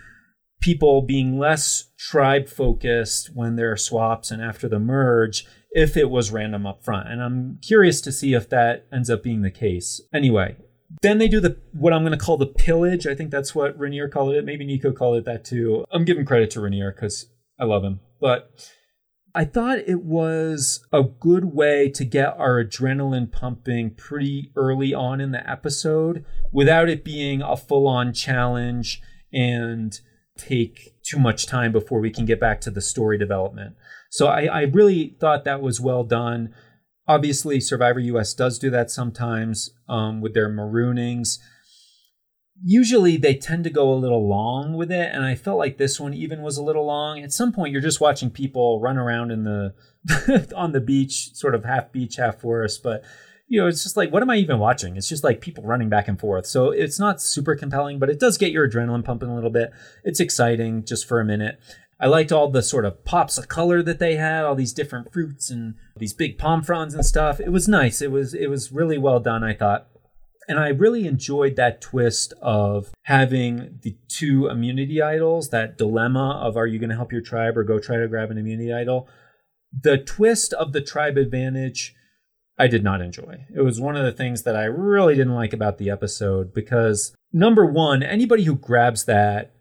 people 0.61 1.01
being 1.01 1.37
less 1.37 1.91
tribe 1.97 2.47
focused 2.47 3.31
when 3.33 3.55
there 3.55 3.71
are 3.71 3.77
swaps 3.77 4.31
and 4.31 4.41
after 4.41 4.67
the 4.67 4.79
merge 4.79 5.45
if 5.71 5.95
it 5.95 6.09
was 6.09 6.31
random 6.31 6.65
up 6.65 6.83
front 6.83 7.09
and 7.09 7.21
I'm 7.21 7.59
curious 7.61 8.01
to 8.01 8.11
see 8.11 8.33
if 8.33 8.49
that 8.49 8.87
ends 8.91 9.09
up 9.09 9.23
being 9.23 9.41
the 9.41 9.51
case 9.51 10.01
anyway 10.13 10.57
then 11.01 11.17
they 11.17 11.27
do 11.27 11.39
the 11.39 11.57
what 11.73 11.93
I'm 11.93 12.01
going 12.03 12.17
to 12.17 12.23
call 12.23 12.37
the 12.37 12.45
pillage. 12.45 13.07
I 13.07 13.15
think 13.15 13.31
that's 13.31 13.55
what 13.55 13.77
Raniere 13.79 14.11
called 14.11 14.33
it. 14.33 14.43
Maybe 14.43 14.65
Nico 14.65 14.91
called 14.91 15.17
it 15.17 15.25
that 15.25 15.45
too. 15.45 15.85
I'm 15.91 16.05
giving 16.05 16.25
credit 16.25 16.51
to 16.51 16.59
Raniere 16.59 16.93
because 16.93 17.27
I 17.59 17.65
love 17.65 17.83
him. 17.83 18.01
But 18.19 18.51
I 19.33 19.45
thought 19.45 19.79
it 19.87 20.03
was 20.03 20.85
a 20.91 21.03
good 21.03 21.45
way 21.45 21.89
to 21.89 22.03
get 22.03 22.37
our 22.37 22.63
adrenaline 22.63 23.31
pumping 23.31 23.91
pretty 23.91 24.51
early 24.55 24.93
on 24.93 25.21
in 25.21 25.31
the 25.31 25.49
episode 25.49 26.25
without 26.51 26.89
it 26.89 27.05
being 27.05 27.41
a 27.41 27.55
full 27.55 27.87
on 27.87 28.13
challenge 28.13 29.01
and 29.31 29.97
take 30.37 30.95
too 31.03 31.17
much 31.17 31.45
time 31.45 31.71
before 31.71 31.99
we 31.99 32.09
can 32.09 32.25
get 32.25 32.39
back 32.39 32.59
to 32.61 32.71
the 32.71 32.81
story 32.81 33.17
development. 33.17 33.75
So 34.09 34.27
I, 34.27 34.45
I 34.45 34.61
really 34.63 35.15
thought 35.19 35.45
that 35.45 35.61
was 35.61 35.79
well 35.79 36.03
done. 36.03 36.53
Obviously, 37.07 37.61
Survivor 37.61 37.99
US 37.99 38.33
does 38.33 38.59
do 38.59 38.69
that 38.71 38.91
sometimes 38.91 39.69
um, 39.87 40.19
with 40.19 40.33
their 40.33 40.49
maroonings 40.49 41.37
usually 42.63 43.17
they 43.17 43.33
tend 43.33 43.63
to 43.63 43.69
go 43.69 43.91
a 43.91 43.95
little 43.95 44.27
long 44.27 44.73
with 44.73 44.91
it 44.91 45.13
and 45.13 45.25
i 45.25 45.35
felt 45.35 45.57
like 45.57 45.77
this 45.77 45.99
one 45.99 46.13
even 46.13 46.41
was 46.41 46.57
a 46.57 46.63
little 46.63 46.85
long 46.85 47.19
at 47.19 47.31
some 47.31 47.51
point 47.51 47.71
you're 47.71 47.81
just 47.81 48.01
watching 48.01 48.29
people 48.29 48.79
run 48.79 48.97
around 48.97 49.31
in 49.31 49.43
the 49.43 49.73
on 50.55 50.71
the 50.71 50.81
beach 50.81 51.33
sort 51.33 51.55
of 51.55 51.65
half 51.65 51.91
beach 51.91 52.17
half 52.17 52.39
forest 52.39 52.83
but 52.83 53.03
you 53.47 53.59
know 53.59 53.67
it's 53.67 53.83
just 53.83 53.97
like 53.97 54.11
what 54.11 54.21
am 54.21 54.29
i 54.29 54.35
even 54.35 54.59
watching 54.59 54.95
it's 54.95 55.09
just 55.09 55.23
like 55.23 55.41
people 55.41 55.63
running 55.63 55.89
back 55.89 56.07
and 56.07 56.19
forth 56.19 56.45
so 56.45 56.69
it's 56.69 56.99
not 56.99 57.21
super 57.21 57.55
compelling 57.55 57.99
but 57.99 58.09
it 58.09 58.19
does 58.19 58.37
get 58.37 58.51
your 58.51 58.69
adrenaline 58.69 59.03
pumping 59.03 59.29
a 59.29 59.35
little 59.35 59.49
bit 59.49 59.71
it's 60.03 60.19
exciting 60.19 60.83
just 60.85 61.07
for 61.07 61.19
a 61.19 61.25
minute 61.25 61.59
I 62.01 62.07
liked 62.07 62.31
all 62.31 62.49
the 62.49 62.63
sort 62.63 62.85
of 62.85 63.05
pops 63.05 63.37
of 63.37 63.47
color 63.47 63.83
that 63.83 63.99
they 63.99 64.15
had, 64.15 64.43
all 64.43 64.55
these 64.55 64.73
different 64.73 65.13
fruits 65.13 65.51
and 65.51 65.75
these 65.95 66.13
big 66.13 66.39
palm 66.39 66.63
fronds 66.63 66.95
and 66.95 67.05
stuff. 67.05 67.39
It 67.39 67.51
was 67.51 67.67
nice. 67.67 68.01
It 68.01 68.09
was 68.09 68.33
it 68.33 68.49
was 68.49 68.71
really 68.71 68.97
well 68.97 69.19
done, 69.19 69.43
I 69.43 69.53
thought. 69.53 69.87
And 70.51 70.59
I 70.59 70.67
really 70.67 71.07
enjoyed 71.07 71.55
that 71.55 71.79
twist 71.79 72.33
of 72.41 72.91
having 73.03 73.79
the 73.83 73.95
two 74.09 74.47
immunity 74.47 75.01
idols, 75.01 75.47
that 75.51 75.77
dilemma 75.77 76.41
of 76.43 76.57
are 76.57 76.67
you 76.67 76.77
going 76.77 76.89
to 76.89 76.95
help 76.97 77.13
your 77.13 77.21
tribe 77.21 77.57
or 77.57 77.63
go 77.63 77.79
try 77.79 77.95
to 77.95 78.07
grab 78.09 78.31
an 78.31 78.37
immunity 78.37 78.73
idol? 78.73 79.07
The 79.71 79.97
twist 79.97 80.51
of 80.51 80.73
the 80.73 80.81
tribe 80.81 81.15
advantage, 81.15 81.95
I 82.59 82.67
did 82.67 82.83
not 82.83 83.01
enjoy. 83.01 83.45
It 83.55 83.61
was 83.61 83.79
one 83.79 83.95
of 83.95 84.03
the 84.03 84.11
things 84.11 84.43
that 84.43 84.57
I 84.57 84.65
really 84.65 85.15
didn't 85.15 85.35
like 85.35 85.53
about 85.53 85.77
the 85.77 85.89
episode 85.89 86.53
because, 86.53 87.15
number 87.31 87.65
one, 87.65 88.03
anybody 88.03 88.43
who 88.43 88.55
grabs 88.55 89.05
that 89.05 89.53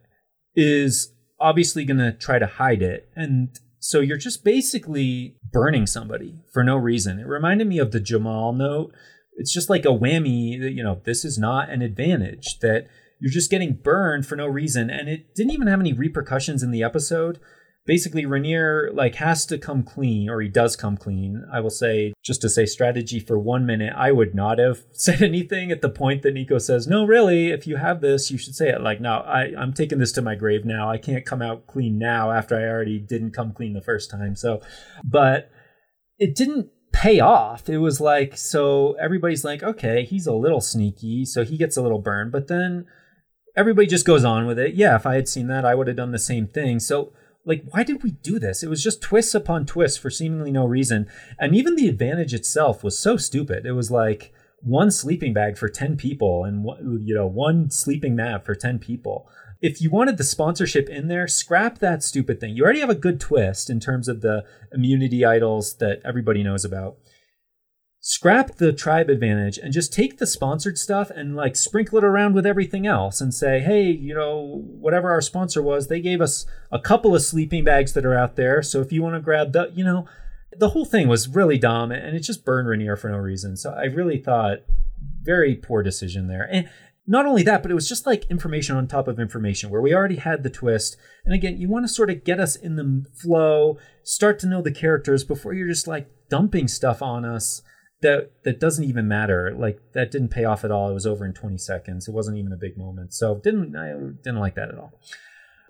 is 0.57 1.15
obviously 1.39 1.85
going 1.85 1.99
to 1.99 2.11
try 2.11 2.41
to 2.41 2.47
hide 2.47 2.83
it. 2.83 3.09
And 3.15 3.57
so 3.79 4.01
you're 4.01 4.17
just 4.17 4.43
basically 4.43 5.37
burning 5.53 5.87
somebody 5.87 6.41
for 6.53 6.65
no 6.65 6.77
reason. 6.77 7.21
It 7.21 7.29
reminded 7.29 7.69
me 7.69 7.79
of 7.79 7.93
the 7.93 8.01
Jamal 8.01 8.53
note 8.53 8.93
it's 9.35 9.53
just 9.53 9.71
like 9.71 9.85
a 9.85 9.89
whammy 9.89 10.75
you 10.75 10.83
know, 10.83 11.01
this 11.05 11.25
is 11.25 11.39
not 11.39 11.71
an 11.71 11.83
advantage, 11.83 12.59
that 12.61 12.89
you're 13.21 13.31
just 13.31 13.51
getting 13.51 13.75
burned 13.75 14.27
for 14.27 14.37
no 14.37 14.47
reason. 14.47 14.91
And 14.91 15.09
it 15.09 15.35
didn't 15.35 15.53
even 15.53 15.69
have 15.69 15.81
any 15.81 15.93
repercussions 15.93 16.63
in 16.63 16.71
the 16.71 16.83
episode. 16.83 17.39
Basically, 17.87 18.25
Raniere 18.25 18.95
like 18.95 19.17
has 19.17 19.47
to 19.47 19.59
come 19.59 19.83
clean, 19.83 20.29
or 20.29 20.41
he 20.41 20.49
does 20.49 20.77
come 20.77 20.97
clean. 20.97 21.45
I 21.53 21.61
will 21.61 21.71
say, 21.71 22.13
just 22.23 22.43
to 22.43 22.49
say 22.49 22.67
strategy 22.67 23.19
for 23.19 23.39
one 23.39 23.67
minute, 23.67 23.93
I 23.97 24.13
would 24.13 24.35
not 24.35 24.59
have 24.59 24.85
said 24.93 25.23
anything 25.23 25.73
at 25.73 25.81
the 25.81 25.89
point 25.89 26.23
that 26.23 26.35
Nico 26.35 26.59
says, 26.59 26.87
No, 26.87 27.05
really, 27.05 27.49
if 27.49 27.67
you 27.67 27.77
have 27.77 28.01
this, 28.01 28.31
you 28.31 28.39
should 28.39 28.55
say 28.55 28.69
it. 28.69 28.83
Like, 28.83 29.01
no, 29.01 29.15
I, 29.15 29.53
I'm 29.59 29.73
taking 29.73 29.99
this 29.99 30.13
to 30.13 30.23
my 30.23 30.35
grave 30.35 30.65
now. 30.65 30.91
I 30.91 30.99
can't 30.99 31.27
come 31.27 31.43
out 31.43 31.67
clean 31.67 31.99
now 31.99 32.31
after 32.31 32.55
I 32.55 32.69
already 32.69 32.99
didn't 32.99 33.33
come 33.33 33.53
clean 33.53 33.73
the 33.73 33.81
first 33.81 34.11
time. 34.11 34.37
So, 34.37 34.61
but 35.03 35.51
it 36.19 36.37
didn't 36.37 36.71
pay 36.93 37.21
off. 37.21 37.69
It 37.69 37.79
was 37.79 38.01
like, 38.01 38.37
so 38.37 38.93
everybody's 39.01 39.45
like, 39.45 39.63
okay, 39.63 40.05
he's 40.05 40.27
a 40.27 40.35
little 40.35 40.61
sneaky, 40.61 41.25
so 41.25 41.45
he 41.45 41.57
gets 41.57 41.77
a 41.77 41.83
little 41.83 42.01
burn. 42.01 42.31
But 42.31 42.49
then 42.49 42.87
everybody 43.57 43.87
just 43.87 44.07
goes 44.07 44.25
on 44.25 44.47
with 44.47 44.59
it. 44.59 44.75
Yeah, 44.75 44.97
if 44.97 45.07
I 45.07 45.15
had 45.15 45.29
seen 45.29 45.47
that, 45.49 45.65
I 45.65 45.75
would 45.75 45.87
have 45.87 45.97
done 45.97 46.13
the 46.13 46.19
same 46.19 46.47
thing. 46.47 46.81
So, 46.81 47.13
like, 47.45 47.65
why 47.71 47.83
did 47.83 48.03
we 48.03 48.13
do 48.13 48.39
this? 48.39 48.63
It 48.63 48.69
was 48.69 48.83
just 48.83 49.01
twists 49.01 49.35
upon 49.35 49.67
twists 49.67 49.99
for 49.99 50.11
seemingly 50.11 50.53
no 50.53 50.67
reason. 50.67 51.07
And 51.39 51.55
even 51.55 51.77
the 51.77 51.89
advantage 51.89 52.35
itself 52.35 52.85
was 52.85 52.99
so 52.99 53.17
stupid. 53.17 53.67
It 53.67 53.73
was 53.73 53.91
like 53.91 54.33
one 54.63 54.91
sleeping 54.91 55.33
bag 55.33 55.57
for 55.57 55.69
10 55.69 55.97
people 55.97 56.45
and, 56.45 56.65
you 57.07 57.15
know, 57.15 57.27
one 57.27 57.71
sleeping 57.71 58.15
mat 58.15 58.45
for 58.45 58.55
10 58.55 58.79
people 58.79 59.29
if 59.61 59.81
you 59.81 59.91
wanted 59.91 60.17
the 60.17 60.25
sponsorship 60.25 60.89
in 60.89 61.09
there, 61.09 61.29
scrap 61.29 61.79
that 61.79 62.03
stupid 62.03 62.41
thing. 62.41 62.57
You 62.57 62.65
already 62.65 62.81
have 62.81 62.91
a 62.91 62.95
good 62.95 63.21
twist 63.21 63.69
in 63.69 63.79
terms 63.79 64.09
of 64.09 64.23
the 64.23 64.45
immunity 64.73 65.25
idols 65.25 65.77
that 65.77 66.01
everybody 66.05 66.43
knows 66.43 66.65
about. 66.65 66.97
Scrap 68.03 68.57
the 68.57 68.73
tribe 68.73 69.11
advantage 69.11 69.59
and 69.59 69.75
just 69.75 69.93
take 69.93 70.17
the 70.17 70.27
sponsored 70.27 70.79
stuff 70.79 71.11
and 71.11 71.37
like 71.37 71.55
sprinkle 71.55 71.99
it 71.99 72.05
around 72.05 72.35
with 72.35 72.47
everything 72.47 72.87
else 72.87 73.21
and 73.21 73.35
say, 73.35 73.61
hey, 73.61 73.91
you 73.91 74.15
know, 74.15 74.63
whatever 74.65 75.11
our 75.11 75.21
sponsor 75.21 75.61
was, 75.61 75.89
they 75.89 76.01
gave 76.01 76.23
us 76.23 76.47
a 76.73 76.81
couple 76.81 77.15
of 77.15 77.21
sleeping 77.21 77.63
bags 77.63 77.93
that 77.93 78.07
are 78.07 78.17
out 78.17 78.37
there. 78.37 78.63
So 78.63 78.81
if 78.81 78.91
you 78.91 79.03
want 79.03 79.17
to 79.17 79.21
grab 79.21 79.53
the, 79.53 79.71
you 79.75 79.85
know, 79.85 80.07
the 80.57 80.71
whole 80.71 80.87
thing 80.87 81.09
was 81.09 81.29
really 81.29 81.59
dumb 81.59 81.93
and 81.93 82.17
it 82.17 82.21
just 82.21 82.47
burned 82.47 82.69
Raniere 82.69 82.99
for 82.99 83.11
no 83.11 83.19
reason. 83.19 83.59
So 83.59 83.75
I 83.75 83.85
really 83.85 84.17
thought 84.17 84.61
very 85.23 85.55
poor 85.55 85.83
decision 85.83 86.27
there. 86.27 86.49
And 86.51 86.71
not 87.07 87.27
only 87.27 87.43
that, 87.43 87.63
but 87.63 87.71
it 87.71 87.75
was 87.75 87.89
just 87.89 88.07
like 88.07 88.31
information 88.31 88.77
on 88.77 88.87
top 88.87 89.09
of 89.09 89.19
information 89.19 89.71
where 89.71 89.81
we 89.81 89.95
already 89.95 90.17
had 90.17 90.43
the 90.43 90.51
twist. 90.51 90.97
And 91.25 91.35
again, 91.35 91.57
you 91.59 91.69
want 91.69 91.85
to 91.85 91.89
sort 91.89 92.11
of 92.11 92.25
get 92.25 92.39
us 92.39 92.57
in 92.57 92.77
the 92.77 93.05
flow, 93.21 93.79
start 94.03 94.39
to 94.41 94.47
know 94.47 94.63
the 94.63 94.71
characters 94.71 95.25
before 95.25 95.55
you're 95.55 95.69
just 95.69 95.89
like 95.89 96.09
dumping 96.29 96.69
stuff 96.69 97.03
on 97.03 97.25
us 97.25 97.63
that 98.03 98.33
that 98.45 98.61
doesn't 98.61 98.85
even 98.85 99.09
matter. 99.09 99.55
Like 99.57 99.81
that 99.95 100.11
didn't 100.11 100.29
pay 100.29 100.45
off 100.45 100.65
at 100.65 100.71
all. 100.71 100.91
It 100.91 100.95
was 100.95 101.07
over 101.07 101.25
in 101.25 101.35
20 101.35 101.59
seconds. 101.59 102.09
It 102.09 102.15
wasn't 102.15 102.39
even 102.39 102.53
a 102.53 102.57
big 102.57 102.77
moment. 102.77 103.13
So 103.13 103.41
didn't 103.43 103.77
I 103.77 103.93
didn't 104.23 104.41
like 104.41 104.55
that 104.55 104.71
at 104.71 104.79
all. 104.79 104.93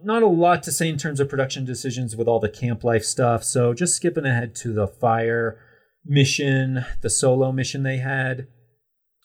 Not 0.02 0.22
a 0.22 0.28
lot 0.28 0.62
to 0.64 0.72
say 0.72 0.88
in 0.88 0.96
terms 0.96 1.20
of 1.20 1.28
production 1.28 1.64
decisions 1.64 2.16
with 2.16 2.26
all 2.26 2.40
the 2.40 2.48
camp 2.48 2.84
life 2.84 3.04
stuff. 3.04 3.44
So 3.44 3.74
just 3.74 3.96
skipping 3.96 4.24
ahead 4.24 4.54
to 4.56 4.72
the 4.72 4.86
fire 4.86 5.58
mission, 6.04 6.84
the 7.02 7.10
solo 7.10 7.52
mission 7.52 7.82
they 7.82 7.98
had. 7.98 8.46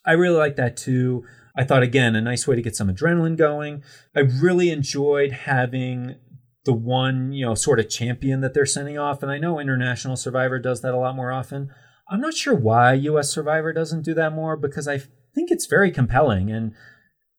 I 0.04 0.12
really 0.12 0.36
like 0.36 0.56
that 0.56 0.76
too. 0.76 1.24
I 1.56 1.64
thought, 1.64 1.82
again, 1.82 2.14
a 2.14 2.20
nice 2.20 2.46
way 2.46 2.54
to 2.54 2.62
get 2.62 2.76
some 2.76 2.88
adrenaline 2.88 3.36
going. 3.36 3.82
I 4.14 4.20
really 4.20 4.70
enjoyed 4.70 5.32
having 5.32 6.16
the 6.64 6.74
one, 6.74 7.32
you 7.32 7.46
know, 7.46 7.54
sort 7.54 7.80
of 7.80 7.88
champion 7.88 8.40
that 8.42 8.52
they're 8.52 8.66
sending 8.66 8.98
off. 8.98 9.22
And 9.22 9.32
I 9.32 9.38
know 9.38 9.58
International 9.58 10.16
Survivor 10.16 10.58
does 10.58 10.82
that 10.82 10.92
a 10.92 10.98
lot 10.98 11.16
more 11.16 11.32
often. 11.32 11.70
I'm 12.10 12.20
not 12.20 12.34
sure 12.34 12.54
why 12.54 12.92
US 12.94 13.32
Survivor 13.32 13.72
doesn't 13.72 14.02
do 14.02 14.14
that 14.14 14.32
more 14.32 14.56
because 14.56 14.86
I 14.86 14.98
think 15.34 15.50
it's 15.50 15.66
very 15.66 15.90
compelling 15.90 16.50
and 16.50 16.72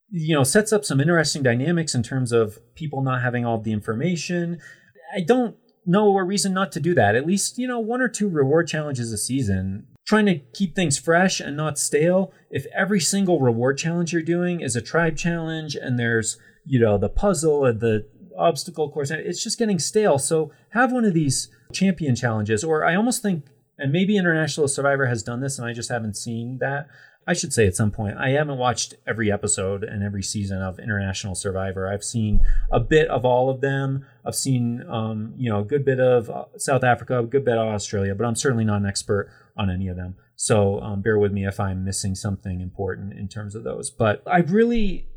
you 0.10 0.36
know 0.36 0.43
sets 0.43 0.71
up 0.71 0.86
some 0.86 1.01
interesting 1.01 1.43
dynamics 1.43 1.93
in 1.93 2.03
terms 2.03 2.32
of 2.32 2.60
people 2.75 3.01
not 3.01 3.21
having 3.21 3.45
all 3.45 3.60
the 3.60 3.73
information. 3.73 4.60
I 5.15 5.21
don't 5.21 5.56
know 5.86 6.17
a 6.17 6.23
reason 6.23 6.53
not 6.53 6.71
to 6.73 6.80
do 6.80 6.93
that. 6.95 7.15
At 7.15 7.25
least, 7.25 7.58
you 7.58 7.67
know, 7.67 7.80
one 7.80 8.01
or 8.01 8.10
two 8.10 8.30
reward 8.30 8.67
challenges 8.67 9.12
a 9.12 9.17
season 9.17 9.88
trying 10.08 10.26
to 10.26 10.39
keep 10.54 10.74
things 10.74 10.98
fresh 10.98 11.39
and 11.41 11.58
not 11.58 11.78
stale, 11.78 12.32
if 12.50 12.65
every 12.74 13.00
single 13.00 13.41
reward 13.41 13.78
challenge 13.78 14.13
you're 14.13 14.22
doing 14.22 14.62
is 14.62 14.76
a 14.76 14.82
tribe 14.82 15.17
challenge 15.17 15.76
and 15.76 16.00
there's, 16.00 16.38
you 16.65 16.80
know, 16.80 16.98
the 16.98 17.10
puzzle 17.10 17.65
and 17.65 17.82
the 17.82 18.08
obstacle 18.38 18.89
course, 18.89 19.12
it's 19.12 19.43
just 19.43 19.60
getting 19.60 19.80
stale. 19.80 20.17
So 20.17 20.52
have 20.70 20.93
one 20.93 21.04
of 21.04 21.13
these 21.13 21.50
champion 21.74 22.15
challenges, 22.15 22.63
or 22.63 22.86
I 22.86 22.96
almost 22.96 23.22
think, 23.22 23.46
and 23.78 23.91
maybe 23.91 24.17
International 24.17 24.70
Survivor 24.70 25.08
has 25.08 25.24
done 25.24 25.41
this 25.41 25.60
and 25.60 25.67
I 25.67 25.74
just 25.74 25.89
haven't 25.89 26.15
seen 26.15 26.60
that. 26.62 26.88
I 27.28 27.34
should 27.34 27.52
say 27.52 27.68
at 27.68 27.76
some 27.76 27.92
point, 27.92 28.18
I 28.18 28.30
haven't 28.30 28.58
watched 28.58 28.96
every 29.06 29.30
episode 29.30 29.84
and 29.84 30.02
every 30.02 30.24
season 30.24 30.62
of 30.62 30.80
International 30.80 31.36
Survivor. 31.36 31.92
I've 31.92 32.04
seen 32.04 32.40
a 32.72 32.80
bit 32.80 33.10
of 33.10 33.26
all 33.26 33.50
of 33.50 33.60
them. 33.60 34.06
I've 34.26 34.36
seen, 34.36 34.82
um, 34.88 35.34
you 35.36 35.50
know, 35.50 35.60
a 35.60 35.66
good 35.66 35.84
bit 35.84 36.00
of 36.00 36.30
uh, 36.30 36.46
South 36.56 36.86
Africa, 36.86 37.20
a 37.20 37.24
good 37.24 37.44
bit 37.44 37.58
of 37.58 37.68
Australia, 37.68 38.16
but 38.16 38.26
I'm 38.26 38.36
certainly 38.36 38.63
not 38.63 38.80
an 38.80 38.86
expert 38.86 39.30
on 39.58 39.70
any 39.70 39.90
of 39.90 39.98
them. 39.98 40.16
So 40.38 40.80
um, 40.80 41.02
bear 41.02 41.20
with 41.20 41.34
me 41.34 41.46
if 41.46 41.60
I'm 41.60 41.84
missing 41.84 42.16
something 42.16 42.62
important 42.62 43.12
in 43.12 43.28
terms 43.28 43.56
of 43.56 43.66
those. 43.66 43.90
But 43.90 44.24
I 44.26 44.38
really 44.40 45.08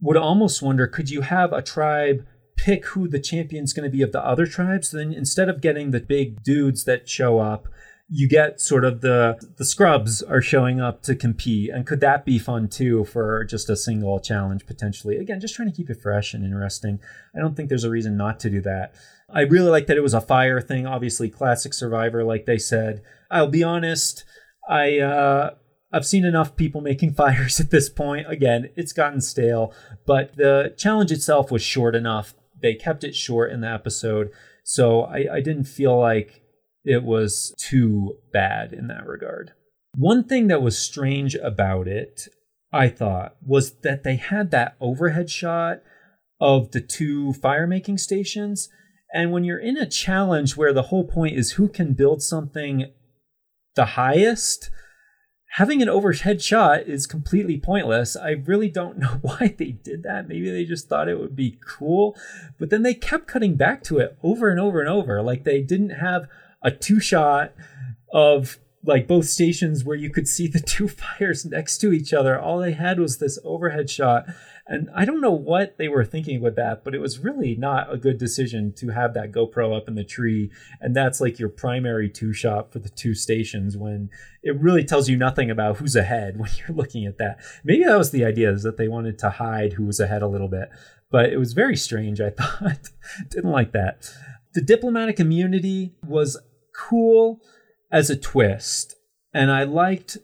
would 0.00 0.16
almost 0.16 0.60
wonder 0.60 0.88
could 0.88 1.08
you 1.08 1.20
have 1.20 1.52
a 1.52 1.62
tribe 1.62 2.26
pick 2.56 2.86
who 2.86 3.06
the 3.06 3.20
champion's 3.20 3.72
going 3.72 3.88
to 3.88 3.96
be 3.96 4.02
of 4.02 4.10
the 4.10 4.24
other 4.24 4.46
tribes? 4.46 4.90
Then 4.90 5.12
instead 5.12 5.48
of 5.48 5.60
getting 5.60 5.92
the 5.92 6.00
big 6.00 6.42
dudes 6.42 6.84
that 6.84 7.08
show 7.08 7.38
up, 7.38 7.68
you 8.10 8.26
get 8.26 8.60
sort 8.60 8.84
of 8.84 9.02
the 9.02 9.38
the 9.58 9.64
scrubs 9.64 10.22
are 10.22 10.40
showing 10.40 10.80
up 10.80 11.02
to 11.02 11.14
compete. 11.14 11.70
And 11.70 11.86
could 11.86 12.00
that 12.00 12.24
be 12.24 12.38
fun 12.38 12.68
too 12.68 13.04
for 13.04 13.44
just 13.44 13.68
a 13.68 13.76
single 13.76 14.18
challenge 14.18 14.66
potentially? 14.66 15.16
Again 15.16 15.40
just 15.40 15.54
trying 15.54 15.70
to 15.70 15.76
keep 15.76 15.90
it 15.90 16.00
fresh 16.00 16.32
and 16.32 16.44
interesting. 16.44 17.00
I 17.36 17.40
don't 17.40 17.54
think 17.54 17.68
there's 17.68 17.84
a 17.84 17.90
reason 17.90 18.16
not 18.16 18.40
to 18.40 18.50
do 18.50 18.62
that. 18.62 18.94
I 19.30 19.42
really 19.42 19.70
like 19.70 19.86
that 19.88 19.98
it 19.98 20.02
was 20.02 20.14
a 20.14 20.22
fire 20.22 20.60
thing. 20.60 20.86
Obviously 20.86 21.28
classic 21.28 21.74
survivor 21.74 22.24
like 22.24 22.46
they 22.46 22.58
said. 22.58 23.02
I'll 23.30 23.48
be 23.48 23.62
honest, 23.62 24.24
I 24.68 24.98
uh, 25.00 25.50
I've 25.92 26.06
seen 26.06 26.24
enough 26.24 26.56
people 26.56 26.80
making 26.80 27.12
fires 27.14 27.60
at 27.60 27.70
this 27.70 27.90
point. 27.90 28.30
Again, 28.30 28.70
it's 28.74 28.94
gotten 28.94 29.20
stale, 29.20 29.74
but 30.06 30.34
the 30.36 30.74
challenge 30.78 31.12
itself 31.12 31.50
was 31.50 31.62
short 31.62 31.94
enough. 31.94 32.34
They 32.60 32.74
kept 32.74 33.04
it 33.04 33.14
short 33.14 33.52
in 33.52 33.60
the 33.60 33.70
episode, 33.70 34.30
so 34.64 35.02
I, 35.02 35.26
I 35.34 35.40
didn't 35.40 35.64
feel 35.64 35.98
like 35.98 36.42
it 36.84 37.02
was 37.02 37.54
too 37.58 38.18
bad 38.32 38.72
in 38.72 38.86
that 38.88 39.06
regard. 39.06 39.52
One 39.96 40.24
thing 40.24 40.48
that 40.48 40.62
was 40.62 40.78
strange 40.78 41.34
about 41.34 41.88
it, 41.88 42.28
I 42.72 42.88
thought, 42.88 43.36
was 43.44 43.72
that 43.82 44.04
they 44.04 44.16
had 44.16 44.50
that 44.50 44.76
overhead 44.80 45.30
shot 45.30 45.80
of 46.40 46.70
the 46.70 46.80
two 46.80 47.32
fire 47.32 47.66
making 47.66 47.98
stations. 47.98 48.68
And 49.12 49.32
when 49.32 49.44
you're 49.44 49.58
in 49.58 49.76
a 49.76 49.88
challenge 49.88 50.56
where 50.56 50.72
the 50.72 50.82
whole 50.82 51.04
point 51.04 51.36
is 51.36 51.52
who 51.52 51.68
can 51.68 51.94
build 51.94 52.22
something 52.22 52.92
the 53.74 53.84
highest, 53.84 54.70
having 55.52 55.80
an 55.80 55.88
overhead 55.88 56.42
shot 56.42 56.82
is 56.82 57.06
completely 57.06 57.58
pointless. 57.58 58.16
I 58.16 58.30
really 58.30 58.68
don't 58.68 58.98
know 58.98 59.18
why 59.22 59.54
they 59.56 59.72
did 59.72 60.02
that. 60.02 60.28
Maybe 60.28 60.50
they 60.50 60.64
just 60.64 60.88
thought 60.88 61.08
it 61.08 61.18
would 61.18 61.36
be 61.36 61.58
cool, 61.66 62.16
but 62.58 62.70
then 62.70 62.82
they 62.82 62.94
kept 62.94 63.28
cutting 63.28 63.56
back 63.56 63.82
to 63.84 63.98
it 63.98 64.18
over 64.22 64.50
and 64.50 64.60
over 64.60 64.80
and 64.80 64.88
over. 64.88 65.22
Like 65.22 65.44
they 65.44 65.62
didn't 65.62 65.90
have 65.90 66.28
a 66.62 66.70
two 66.70 67.00
shot 67.00 67.52
of 68.12 68.58
like 68.84 69.06
both 69.06 69.26
stations 69.26 69.84
where 69.84 69.96
you 69.96 70.10
could 70.10 70.28
see 70.28 70.46
the 70.46 70.60
two 70.60 70.88
fires 71.18 71.44
next 71.44 71.78
to 71.78 71.92
each 71.92 72.12
other. 72.12 72.38
All 72.38 72.58
they 72.58 72.72
had 72.72 72.98
was 72.98 73.18
this 73.18 73.38
overhead 73.44 73.90
shot 73.90 74.26
and 74.68 74.90
I 74.94 75.06
don't 75.06 75.22
know 75.22 75.32
what 75.32 75.78
they 75.78 75.88
were 75.88 76.04
thinking 76.04 76.42
with 76.42 76.54
that, 76.56 76.84
but 76.84 76.94
it 76.94 76.98
was 76.98 77.18
really 77.18 77.56
not 77.56 77.92
a 77.92 77.96
good 77.96 78.18
decision 78.18 78.74
to 78.74 78.90
have 78.90 79.14
that 79.14 79.32
GoPro 79.32 79.74
up 79.74 79.88
in 79.88 79.94
the 79.94 80.04
tree. 80.04 80.50
And 80.80 80.94
that's 80.94 81.22
like 81.22 81.38
your 81.38 81.48
primary 81.48 82.10
two 82.10 82.34
shot 82.34 82.70
for 82.70 82.78
the 82.78 82.90
two 82.90 83.14
stations 83.14 83.78
when 83.78 84.10
it 84.42 84.60
really 84.60 84.84
tells 84.84 85.08
you 85.08 85.16
nothing 85.16 85.50
about 85.50 85.78
who's 85.78 85.96
ahead 85.96 86.36
when 86.38 86.50
you're 86.58 86.76
looking 86.76 87.06
at 87.06 87.16
that. 87.16 87.38
Maybe 87.64 87.84
that 87.84 87.96
was 87.96 88.10
the 88.10 88.26
idea 88.26 88.52
is 88.52 88.62
that 88.62 88.76
they 88.76 88.88
wanted 88.88 89.18
to 89.20 89.30
hide 89.30 89.72
who 89.72 89.86
was 89.86 90.00
ahead 90.00 90.20
a 90.20 90.28
little 90.28 90.48
bit, 90.48 90.68
but 91.10 91.32
it 91.32 91.38
was 91.38 91.54
very 91.54 91.76
strange. 91.76 92.20
I 92.20 92.30
thought, 92.38 92.90
didn't 93.30 93.50
like 93.50 93.72
that. 93.72 94.12
The 94.52 94.60
diplomatic 94.60 95.18
immunity 95.18 95.94
was 96.06 96.38
cool 96.78 97.40
as 97.90 98.10
a 98.10 98.16
twist. 98.16 98.94
And 99.34 99.50
I 99.50 99.64
liked 99.64 100.18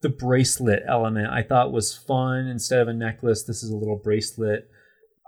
the 0.00 0.08
bracelet 0.08 0.82
element 0.88 1.28
I 1.30 1.42
thought 1.42 1.72
was 1.72 1.96
fun. 1.96 2.46
Instead 2.46 2.80
of 2.80 2.88
a 2.88 2.92
necklace, 2.92 3.44
this 3.44 3.62
is 3.62 3.70
a 3.70 3.76
little 3.76 4.00
bracelet. 4.02 4.68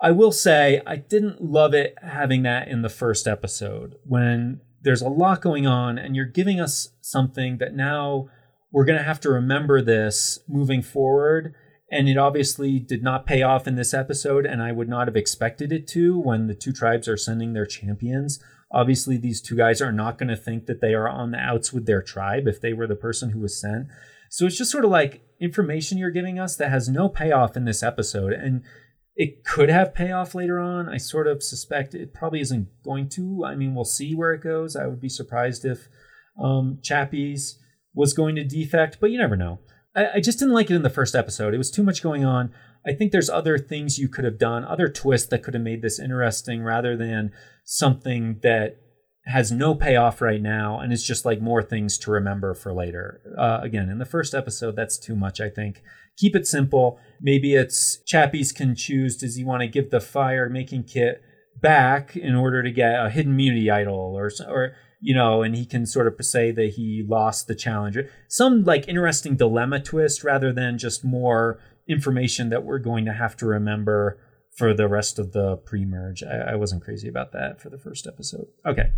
I 0.02 0.10
will 0.10 0.32
say 0.32 0.82
I 0.86 0.96
didn't 0.96 1.42
love 1.42 1.74
it 1.74 1.94
having 2.02 2.42
that 2.42 2.68
in 2.68 2.82
the 2.82 2.88
first 2.88 3.26
episode 3.26 3.94
when 4.04 4.60
there's 4.82 5.02
a 5.02 5.08
lot 5.08 5.40
going 5.40 5.66
on 5.66 5.98
and 5.98 6.14
you're 6.14 6.26
giving 6.26 6.60
us 6.60 6.88
something 7.00 7.58
that 7.58 7.74
now 7.74 8.28
we're 8.72 8.84
going 8.84 8.98
to 8.98 9.04
have 9.04 9.20
to 9.20 9.30
remember 9.30 9.80
this 9.80 10.40
moving 10.48 10.82
forward. 10.82 11.54
And 11.90 12.08
it 12.08 12.18
obviously 12.18 12.80
did 12.80 13.04
not 13.04 13.24
pay 13.24 13.42
off 13.42 13.68
in 13.68 13.76
this 13.76 13.94
episode, 13.94 14.46
and 14.46 14.60
I 14.60 14.72
would 14.72 14.88
not 14.88 15.06
have 15.06 15.16
expected 15.16 15.70
it 15.70 15.86
to 15.88 16.18
when 16.18 16.48
the 16.48 16.54
two 16.54 16.72
tribes 16.72 17.06
are 17.06 17.16
sending 17.16 17.52
their 17.52 17.66
champions. 17.66 18.42
Obviously, 18.74 19.16
these 19.16 19.40
two 19.40 19.56
guys 19.56 19.80
are 19.80 19.92
not 19.92 20.18
going 20.18 20.28
to 20.28 20.36
think 20.36 20.66
that 20.66 20.80
they 20.80 20.94
are 20.94 21.08
on 21.08 21.30
the 21.30 21.38
outs 21.38 21.72
with 21.72 21.86
their 21.86 22.02
tribe 22.02 22.48
if 22.48 22.60
they 22.60 22.72
were 22.72 22.88
the 22.88 22.96
person 22.96 23.30
who 23.30 23.38
was 23.38 23.60
sent. 23.60 23.86
So 24.30 24.46
it's 24.46 24.58
just 24.58 24.72
sort 24.72 24.84
of 24.84 24.90
like 24.90 25.22
information 25.40 25.96
you're 25.96 26.10
giving 26.10 26.40
us 26.40 26.56
that 26.56 26.70
has 26.70 26.88
no 26.88 27.08
payoff 27.08 27.56
in 27.56 27.66
this 27.66 27.84
episode. 27.84 28.32
And 28.32 28.62
it 29.14 29.44
could 29.44 29.68
have 29.68 29.94
payoff 29.94 30.34
later 30.34 30.58
on. 30.58 30.88
I 30.88 30.96
sort 30.96 31.28
of 31.28 31.40
suspect 31.40 31.94
it 31.94 32.12
probably 32.12 32.40
isn't 32.40 32.66
going 32.82 33.08
to. 33.10 33.44
I 33.44 33.54
mean, 33.54 33.76
we'll 33.76 33.84
see 33.84 34.12
where 34.12 34.32
it 34.32 34.42
goes. 34.42 34.74
I 34.74 34.86
would 34.86 35.00
be 35.00 35.08
surprised 35.08 35.64
if 35.64 35.86
um, 36.42 36.80
Chappies 36.82 37.58
was 37.94 38.12
going 38.12 38.34
to 38.34 38.44
defect, 38.44 38.98
but 39.00 39.12
you 39.12 39.18
never 39.18 39.36
know. 39.36 39.60
I, 39.94 40.14
I 40.14 40.20
just 40.20 40.40
didn't 40.40 40.54
like 40.54 40.68
it 40.68 40.74
in 40.74 40.82
the 40.82 40.90
first 40.90 41.14
episode. 41.14 41.54
It 41.54 41.58
was 41.58 41.70
too 41.70 41.84
much 41.84 42.02
going 42.02 42.24
on. 42.24 42.52
I 42.86 42.92
think 42.92 43.12
there's 43.12 43.30
other 43.30 43.58
things 43.58 43.98
you 43.98 44.08
could 44.08 44.24
have 44.24 44.38
done, 44.38 44.64
other 44.64 44.88
twists 44.88 45.28
that 45.28 45.42
could 45.42 45.54
have 45.54 45.62
made 45.62 45.82
this 45.82 45.98
interesting 45.98 46.62
rather 46.62 46.96
than 46.96 47.32
something 47.64 48.40
that 48.42 48.76
has 49.26 49.50
no 49.50 49.74
payoff 49.74 50.20
right 50.20 50.42
now 50.42 50.78
and 50.78 50.92
it's 50.92 51.02
just 51.02 51.24
like 51.24 51.40
more 51.40 51.62
things 51.62 51.96
to 51.98 52.10
remember 52.10 52.52
for 52.54 52.74
later. 52.74 53.20
Uh, 53.38 53.60
again, 53.62 53.88
in 53.88 53.98
the 53.98 54.04
first 54.04 54.34
episode, 54.34 54.76
that's 54.76 54.98
too 54.98 55.16
much, 55.16 55.40
I 55.40 55.48
think. 55.48 55.82
Keep 56.18 56.36
it 56.36 56.46
simple. 56.46 56.98
Maybe 57.20 57.54
it's 57.54 58.02
Chappies 58.06 58.54
can 58.54 58.74
choose 58.74 59.16
does 59.16 59.36
he 59.36 59.44
want 59.44 59.62
to 59.62 59.68
give 59.68 59.90
the 59.90 60.00
fire 60.00 60.48
making 60.50 60.84
kit 60.84 61.22
back 61.60 62.16
in 62.16 62.34
order 62.34 62.62
to 62.62 62.70
get 62.70 63.04
a 63.04 63.10
hidden 63.10 63.32
immunity 63.32 63.70
idol 63.70 64.14
or 64.16 64.30
or 64.48 64.74
you 65.00 65.14
know 65.14 65.42
and 65.42 65.54
he 65.56 65.64
can 65.64 65.86
sort 65.86 66.06
of 66.06 66.14
say 66.24 66.50
that 66.50 66.74
he 66.76 67.04
lost 67.08 67.46
the 67.46 67.54
challenge 67.54 67.96
some 68.28 68.64
like 68.64 68.88
interesting 68.88 69.36
dilemma 69.36 69.80
twist 69.80 70.24
rather 70.24 70.52
than 70.52 70.78
just 70.78 71.04
more 71.04 71.60
information 71.88 72.48
that 72.50 72.64
we're 72.64 72.78
going 72.78 73.04
to 73.04 73.12
have 73.12 73.36
to 73.36 73.46
remember 73.46 74.18
for 74.56 74.72
the 74.72 74.88
rest 74.88 75.18
of 75.18 75.32
the 75.32 75.56
pre-merge 75.56 76.22
I, 76.22 76.52
I 76.52 76.54
wasn't 76.54 76.82
crazy 76.82 77.08
about 77.08 77.32
that 77.32 77.60
for 77.60 77.70
the 77.70 77.78
first 77.78 78.06
episode 78.06 78.46
okay 78.66 78.90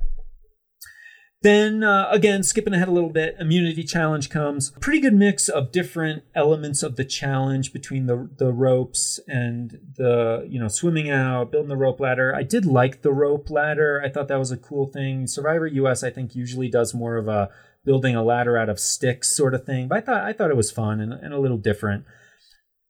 then 1.43 1.85
uh, 1.85 2.09
again, 2.11 2.43
skipping 2.43 2.73
ahead 2.73 2.89
a 2.89 2.93
little 2.93 3.11
bit, 3.11 3.37
immunity 3.39 3.85
challenge 3.85 4.31
comes. 4.31 4.71
Pretty 4.81 5.01
good 5.01 5.15
mix 5.15 5.49
of 5.49 5.71
different 5.71 6.25
elements 6.35 6.83
of 6.83 6.97
the 6.97 7.05
challenge 7.05 7.73
between 7.73 8.07
the 8.07 8.29
the 8.37 8.53
ropes 8.53 9.21
and 9.29 9.79
the 9.97 10.47
you 10.49 10.59
know 10.59 10.69
swimming 10.69 11.11
out, 11.11 11.53
building 11.53 11.69
the 11.69 11.77
rope 11.77 12.01
ladder. 12.01 12.35
I 12.35 12.43
did 12.43 12.65
like 12.65 13.03
the 13.03 13.13
rope 13.13 13.51
ladder. 13.51 14.03
I 14.05 14.09
thought 14.09 14.29
that 14.29 14.39
was 14.39 14.51
a 14.51 14.57
cool 14.57 14.87
thing. 14.87 15.27
Survivor 15.27 15.67
US, 15.67 16.03
I 16.03 16.11
think, 16.11 16.35
usually 16.35 16.69
does 16.69 16.95
more 16.95 17.17
of 17.17 17.29
a 17.29 17.51
building 17.85 18.17
a 18.17 18.25
ladder 18.25 18.57
out 18.57 18.69
of 18.69 18.81
sticks 18.81 19.29
sort 19.29 19.55
of 19.55 19.65
thing. 19.65 19.89
But 19.89 19.99
I 19.99 20.01
thought 20.01 20.25
I 20.25 20.33
thought 20.33 20.51
it 20.51 20.57
was 20.57 20.71
fun 20.71 21.01
and, 21.01 21.13
and 21.13 21.35
a 21.35 21.39
little 21.39 21.59
different. 21.59 22.07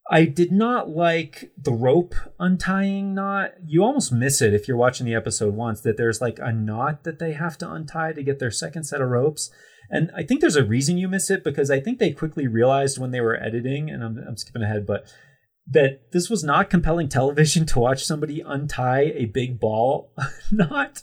I 0.08 0.24
did 0.24 0.52
not 0.52 0.88
like 0.88 1.50
the 1.60 1.72
rope 1.72 2.14
untying 2.38 3.12
knot. 3.14 3.54
You 3.66 3.82
almost 3.82 4.12
miss 4.12 4.40
it 4.40 4.54
if 4.54 4.68
you're 4.68 4.76
watching 4.76 5.04
the 5.04 5.14
episode 5.14 5.54
once 5.54 5.80
that 5.80 5.96
there's 5.96 6.20
like 6.20 6.38
a 6.38 6.52
knot 6.52 7.02
that 7.02 7.18
they 7.18 7.32
have 7.32 7.58
to 7.58 7.70
untie 7.70 8.12
to 8.12 8.22
get 8.22 8.38
their 8.38 8.52
second 8.52 8.84
set 8.84 9.00
of 9.00 9.08
ropes. 9.08 9.50
And 9.90 10.10
I 10.16 10.22
think 10.22 10.40
there's 10.40 10.56
a 10.56 10.64
reason 10.64 10.98
you 10.98 11.08
miss 11.08 11.30
it 11.30 11.42
because 11.42 11.70
I 11.70 11.80
think 11.80 11.98
they 11.98 12.12
quickly 12.12 12.46
realized 12.46 12.98
when 12.98 13.10
they 13.10 13.20
were 13.20 13.40
editing, 13.40 13.90
and 13.90 14.02
I'm, 14.02 14.18
I'm 14.18 14.36
skipping 14.36 14.62
ahead, 14.62 14.86
but 14.86 15.12
that 15.68 16.12
this 16.12 16.30
was 16.30 16.44
not 16.44 16.70
compelling 16.70 17.08
television 17.08 17.66
to 17.66 17.80
watch 17.80 18.04
somebody 18.04 18.40
untie 18.40 19.12
a 19.16 19.24
big 19.24 19.58
ball 19.58 20.12
knot. 20.52 21.02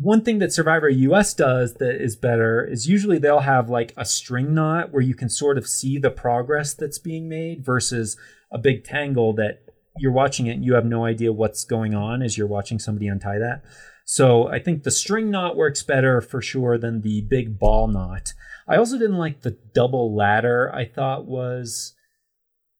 One 0.00 0.22
thing 0.22 0.38
that 0.38 0.52
Survivor 0.52 0.88
US 0.88 1.34
does 1.34 1.74
that 1.74 2.00
is 2.00 2.14
better 2.14 2.64
is 2.64 2.88
usually 2.88 3.18
they'll 3.18 3.40
have 3.40 3.68
like 3.68 3.92
a 3.96 4.04
string 4.04 4.54
knot 4.54 4.92
where 4.92 5.02
you 5.02 5.14
can 5.14 5.28
sort 5.28 5.58
of 5.58 5.66
see 5.66 5.98
the 5.98 6.10
progress 6.10 6.72
that's 6.72 7.00
being 7.00 7.28
made 7.28 7.64
versus 7.64 8.16
a 8.52 8.58
big 8.58 8.84
tangle 8.84 9.32
that 9.34 9.62
you're 9.98 10.12
watching 10.12 10.46
it 10.46 10.52
and 10.52 10.64
you 10.64 10.74
have 10.74 10.86
no 10.86 11.04
idea 11.04 11.32
what's 11.32 11.64
going 11.64 11.94
on 11.94 12.22
as 12.22 12.38
you're 12.38 12.46
watching 12.46 12.78
somebody 12.78 13.08
untie 13.08 13.38
that. 13.38 13.64
So 14.04 14.46
I 14.48 14.60
think 14.60 14.84
the 14.84 14.92
string 14.92 15.32
knot 15.32 15.56
works 15.56 15.82
better 15.82 16.20
for 16.20 16.40
sure 16.40 16.78
than 16.78 17.00
the 17.00 17.22
big 17.22 17.58
ball 17.58 17.88
knot. 17.88 18.34
I 18.68 18.76
also 18.76 18.98
didn't 18.98 19.18
like 19.18 19.40
the 19.40 19.58
double 19.74 20.14
ladder. 20.14 20.72
I 20.72 20.84
thought 20.84 21.26
was 21.26 21.95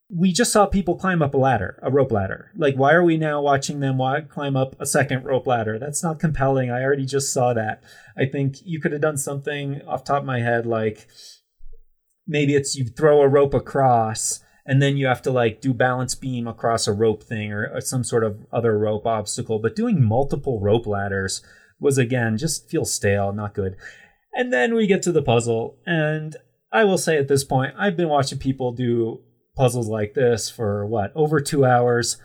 we 0.08 0.32
just 0.32 0.52
saw 0.52 0.66
people 0.66 0.96
climb 0.96 1.20
up 1.20 1.34
a 1.34 1.38
ladder, 1.38 1.80
a 1.82 1.90
rope 1.90 2.12
ladder. 2.12 2.52
Like, 2.56 2.76
why 2.76 2.92
are 2.92 3.02
we 3.02 3.16
now 3.16 3.40
watching 3.40 3.80
them 3.80 3.98
climb 4.28 4.56
up 4.56 4.80
a 4.80 4.86
second 4.86 5.24
rope 5.24 5.46
ladder? 5.46 5.78
That's 5.78 6.02
not 6.02 6.20
compelling. 6.20 6.70
I 6.70 6.82
already 6.82 7.06
just 7.06 7.32
saw 7.32 7.52
that. 7.54 7.82
I 8.16 8.26
think 8.26 8.56
you 8.64 8.80
could 8.80 8.92
have 8.92 9.00
done 9.00 9.18
something 9.18 9.82
off 9.86 10.04
top 10.04 10.20
of 10.20 10.26
my 10.26 10.40
head, 10.40 10.64
like 10.64 11.08
maybe 12.26 12.54
it's 12.54 12.76
you 12.76 12.86
throw 12.86 13.20
a 13.22 13.28
rope 13.28 13.54
across 13.54 14.40
and 14.66 14.82
then 14.82 14.96
you 14.96 15.06
have 15.06 15.22
to 15.22 15.30
like 15.30 15.60
do 15.60 15.72
balance 15.72 16.14
beam 16.14 16.46
across 16.46 16.86
a 16.86 16.92
rope 16.92 17.22
thing 17.22 17.52
or, 17.52 17.70
or 17.72 17.80
some 17.80 18.02
sort 18.02 18.24
of 18.24 18.44
other 18.52 18.78
rope 18.78 19.06
obstacle. 19.06 19.58
But 19.60 19.76
doing 19.76 20.02
multiple 20.02 20.60
rope 20.60 20.86
ladders 20.86 21.42
was 21.78 21.98
again 21.98 22.36
just 22.36 22.68
feels 22.68 22.92
stale, 22.92 23.32
not 23.32 23.54
good. 23.54 23.76
And 24.34 24.52
then 24.52 24.74
we 24.74 24.86
get 24.86 25.02
to 25.04 25.12
the 25.12 25.22
puzzle, 25.22 25.78
and 25.86 26.36
I 26.70 26.84
will 26.84 26.98
say 26.98 27.16
at 27.16 27.28
this 27.28 27.42
point, 27.42 27.74
I've 27.78 27.96
been 27.96 28.10
watching 28.10 28.38
people 28.38 28.72
do 28.72 29.22
puzzles 29.56 29.88
like 29.88 30.14
this 30.14 30.48
for 30.48 30.86
what 30.86 31.12
over 31.14 31.40
two 31.40 31.64
hours. 31.64 32.18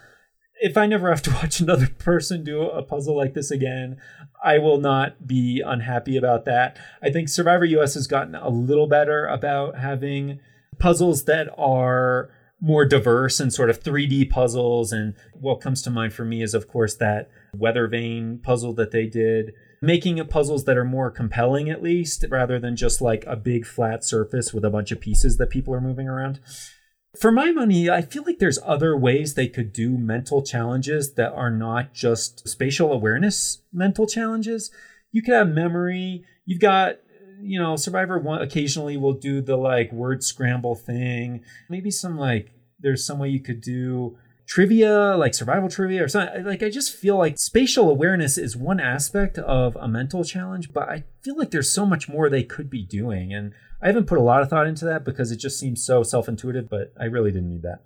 If 0.59 0.77
I 0.77 0.86
never 0.86 1.09
have 1.09 1.23
to 1.23 1.32
watch 1.41 1.59
another 1.59 1.88
person 1.88 2.43
do 2.43 2.63
a 2.63 2.84
puzzle 2.84 3.17
like 3.17 3.34
this 3.34 3.49
again, 3.49 3.97
I 4.43 4.59
will 4.59 4.79
not 4.79 5.25
be 5.25 5.63
unhappy 5.65 6.17
about 6.17 6.45
that. 6.45 6.77
I 7.01 7.09
think 7.09 7.29
Survivor 7.29 7.65
US 7.65 7.95
has 7.95 8.07
gotten 8.07 8.36
a 8.36 8.49
little 8.49 8.88
better 8.88 9.25
about 9.25 9.77
having 9.77 10.39
puzzles 10.79 11.25
that 11.25 11.47
are 11.57 12.29
more 12.61 12.86
diverse 12.86 13.39
and 13.39 13.51
sort 13.51 13.71
of 13.71 13.82
3D 13.82 14.29
puzzles. 14.29 14.91
And 14.91 15.15
what 15.34 15.61
comes 15.61 15.82
to 15.84 15.89
mind 15.89 16.13
for 16.13 16.23
me 16.23 16.43
is, 16.43 16.53
of 16.53 16.67
course, 16.67 16.95
that 16.95 17.29
weather 17.55 17.88
vane 17.88 18.39
puzzle 18.41 18.73
that 18.73 18.91
they 18.91 19.07
did, 19.07 19.53
making 19.82 20.23
puzzles 20.27 20.65
that 20.65 20.77
are 20.77 20.86
more 20.86 21.09
compelling, 21.09 21.69
at 21.69 21.82
least, 21.82 22.23
rather 22.29 22.59
than 22.59 22.75
just 22.75 23.01
like 23.01 23.25
a 23.25 23.36
big 23.36 23.65
flat 23.65 24.03
surface 24.03 24.53
with 24.53 24.63
a 24.63 24.69
bunch 24.69 24.91
of 24.91 25.01
pieces 25.01 25.38
that 25.38 25.49
people 25.49 25.73
are 25.73 25.82
moving 25.82 26.07
around. 26.07 26.39
For 27.20 27.32
my 27.32 27.51
money, 27.51 27.89
I 27.89 28.01
feel 28.01 28.24
like 28.26 28.39
there's 28.39 28.59
other 28.64 28.95
ways 28.95 29.34
they 29.34 29.47
could 29.47 29.74
do 29.74 29.97
mental 29.97 30.41
challenges 30.41 31.14
that 31.16 31.34
are 31.34 31.51
not 31.51 31.93
just 31.93 32.47
spatial 32.47 32.93
awareness 32.93 33.62
mental 33.74 34.07
challenges. 34.07 34.72
You 35.12 35.22
could 35.22 35.34
have 35.34 35.49
memory. 35.49 36.24
You've 36.45 36.62
got 36.62 36.97
you 37.41 37.59
know, 37.59 37.76
Survivor 37.76 38.20
one 38.20 38.41
occasionally 38.41 38.97
will 38.97 39.14
do 39.14 39.41
the 39.41 39.57
like 39.57 39.91
word 39.91 40.24
scramble 40.24 40.76
thing. 40.76 41.43
Maybe 41.70 41.91
some 41.91 42.18
like 42.18 42.51
there's 42.80 43.05
some 43.05 43.20
way 43.20 43.30
you 43.30 43.39
could 43.39 43.62
do 43.62 44.18
trivia, 44.51 45.15
like 45.15 45.33
survival 45.33 45.69
trivia 45.69 46.03
or 46.03 46.09
something. 46.09 46.43
Like 46.43 46.61
I 46.61 46.69
just 46.69 46.93
feel 46.93 47.17
like 47.17 47.39
spatial 47.39 47.89
awareness 47.89 48.37
is 48.37 48.57
one 48.57 48.81
aspect 48.81 49.37
of 49.37 49.77
a 49.77 49.87
mental 49.87 50.25
challenge, 50.25 50.73
but 50.73 50.89
I 50.89 51.05
feel 51.21 51.37
like 51.37 51.51
there's 51.51 51.71
so 51.71 51.85
much 51.85 52.09
more 52.09 52.29
they 52.29 52.43
could 52.43 52.69
be 52.69 52.85
doing. 52.85 53.33
And 53.33 53.53
I 53.81 53.87
haven't 53.87 54.07
put 54.07 54.17
a 54.17 54.21
lot 54.21 54.41
of 54.41 54.49
thought 54.49 54.67
into 54.67 54.83
that 54.83 55.05
because 55.05 55.31
it 55.31 55.37
just 55.37 55.57
seems 55.57 55.85
so 55.85 56.03
self-intuitive, 56.03 56.69
but 56.69 56.91
I 56.99 57.05
really 57.05 57.31
didn't 57.31 57.47
need 57.47 57.61
that. 57.61 57.79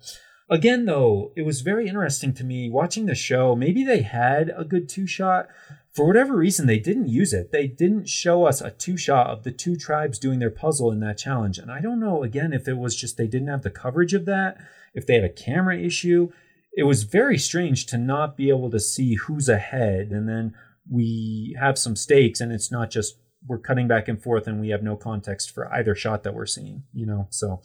Again, 0.50 0.86
though, 0.86 1.30
it 1.36 1.42
was 1.42 1.60
very 1.60 1.86
interesting 1.86 2.34
to 2.34 2.44
me 2.44 2.68
watching 2.68 3.06
the 3.06 3.14
show. 3.14 3.54
Maybe 3.54 3.84
they 3.84 4.02
had 4.02 4.52
a 4.56 4.64
good 4.64 4.88
two 4.88 5.06
shot, 5.06 5.46
for 5.92 6.04
whatever 6.04 6.34
reason, 6.34 6.66
they 6.66 6.80
didn't 6.80 7.08
use 7.08 7.32
it. 7.32 7.52
They 7.52 7.68
didn't 7.68 8.08
show 8.08 8.44
us 8.44 8.60
a 8.60 8.72
two 8.72 8.96
shot 8.96 9.28
of 9.28 9.44
the 9.44 9.52
two 9.52 9.76
tribes 9.76 10.18
doing 10.18 10.40
their 10.40 10.50
puzzle 10.50 10.90
in 10.90 10.98
that 11.00 11.16
challenge. 11.16 11.58
And 11.58 11.70
I 11.70 11.80
don't 11.80 12.00
know, 12.00 12.24
again, 12.24 12.52
if 12.52 12.66
it 12.66 12.76
was 12.76 12.96
just 12.96 13.16
they 13.16 13.28
didn't 13.28 13.48
have 13.48 13.62
the 13.62 13.70
coverage 13.70 14.14
of 14.14 14.24
that, 14.24 14.58
if 14.94 15.06
they 15.06 15.14
had 15.14 15.22
a 15.22 15.28
camera 15.28 15.78
issue. 15.78 16.32
It 16.76 16.84
was 16.84 17.02
very 17.02 17.38
strange 17.38 17.86
to 17.86 17.98
not 17.98 18.36
be 18.36 18.48
able 18.50 18.70
to 18.70 18.78
see 18.78 19.14
who's 19.14 19.48
ahead. 19.48 20.10
And 20.10 20.28
then 20.28 20.54
we 20.88 21.56
have 21.58 21.78
some 21.78 21.96
stakes, 21.96 22.40
and 22.40 22.52
it's 22.52 22.70
not 22.70 22.90
just 22.90 23.16
we're 23.46 23.58
cutting 23.58 23.88
back 23.88 24.08
and 24.08 24.22
forth 24.22 24.46
and 24.46 24.60
we 24.60 24.70
have 24.70 24.82
no 24.82 24.96
context 24.96 25.52
for 25.52 25.72
either 25.72 25.94
shot 25.94 26.22
that 26.24 26.34
we're 26.34 26.46
seeing, 26.46 26.82
you 26.92 27.06
know? 27.06 27.28
So 27.30 27.60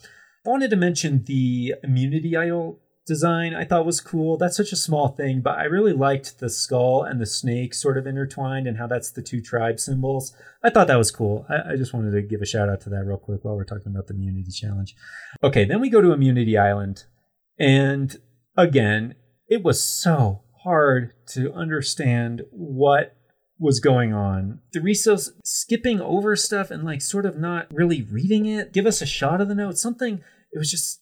I 0.46 0.50
wanted 0.50 0.70
to 0.70 0.76
mention 0.76 1.24
the 1.24 1.74
immunity 1.82 2.36
idol 2.36 2.80
design 3.04 3.52
I 3.52 3.64
thought 3.64 3.84
was 3.84 4.00
cool. 4.00 4.36
That's 4.36 4.56
such 4.56 4.70
a 4.70 4.76
small 4.76 5.08
thing, 5.08 5.40
but 5.40 5.58
I 5.58 5.64
really 5.64 5.92
liked 5.92 6.38
the 6.38 6.48
skull 6.48 7.02
and 7.02 7.20
the 7.20 7.26
snake 7.26 7.74
sort 7.74 7.98
of 7.98 8.06
intertwined 8.06 8.68
and 8.68 8.78
how 8.78 8.86
that's 8.86 9.10
the 9.10 9.22
two 9.22 9.40
tribe 9.40 9.80
symbols. 9.80 10.34
I 10.62 10.70
thought 10.70 10.86
that 10.86 10.98
was 10.98 11.10
cool. 11.10 11.44
I, 11.48 11.72
I, 11.72 11.76
just 11.76 11.92
wanted 11.92 12.12
to 12.12 12.22
give 12.22 12.42
a 12.42 12.46
shout 12.46 12.68
out 12.68 12.80
to 12.82 12.90
that 12.90 13.04
real 13.04 13.16
quick 13.16 13.44
while 13.44 13.56
we're 13.56 13.64
talking 13.64 13.92
about 13.92 14.06
the 14.06 14.14
immunity 14.14 14.52
challenge. 14.52 14.94
Okay, 15.42 15.64
then 15.64 15.80
we 15.80 15.90
go 15.90 16.00
to 16.00 16.12
Immunity 16.12 16.56
Island. 16.56 17.04
And 17.58 18.16
again, 18.56 19.14
it 19.48 19.62
was 19.62 19.82
so 19.82 20.42
hard 20.62 21.12
to 21.28 21.52
understand 21.52 22.42
what 22.50 23.16
was 23.58 23.80
going 23.80 24.12
on. 24.12 24.60
Theresa's 24.72 25.32
skipping 25.44 26.00
over 26.00 26.34
stuff 26.34 26.70
and 26.70 26.84
like 26.84 27.00
sort 27.00 27.26
of 27.26 27.38
not 27.38 27.68
really 27.72 28.02
reading 28.02 28.46
it. 28.46 28.72
Give 28.72 28.86
us 28.86 29.00
a 29.00 29.06
shot 29.06 29.40
of 29.40 29.48
the 29.48 29.54
note. 29.54 29.78
Something, 29.78 30.20
it 30.52 30.58
was 30.58 30.70
just 30.70 31.00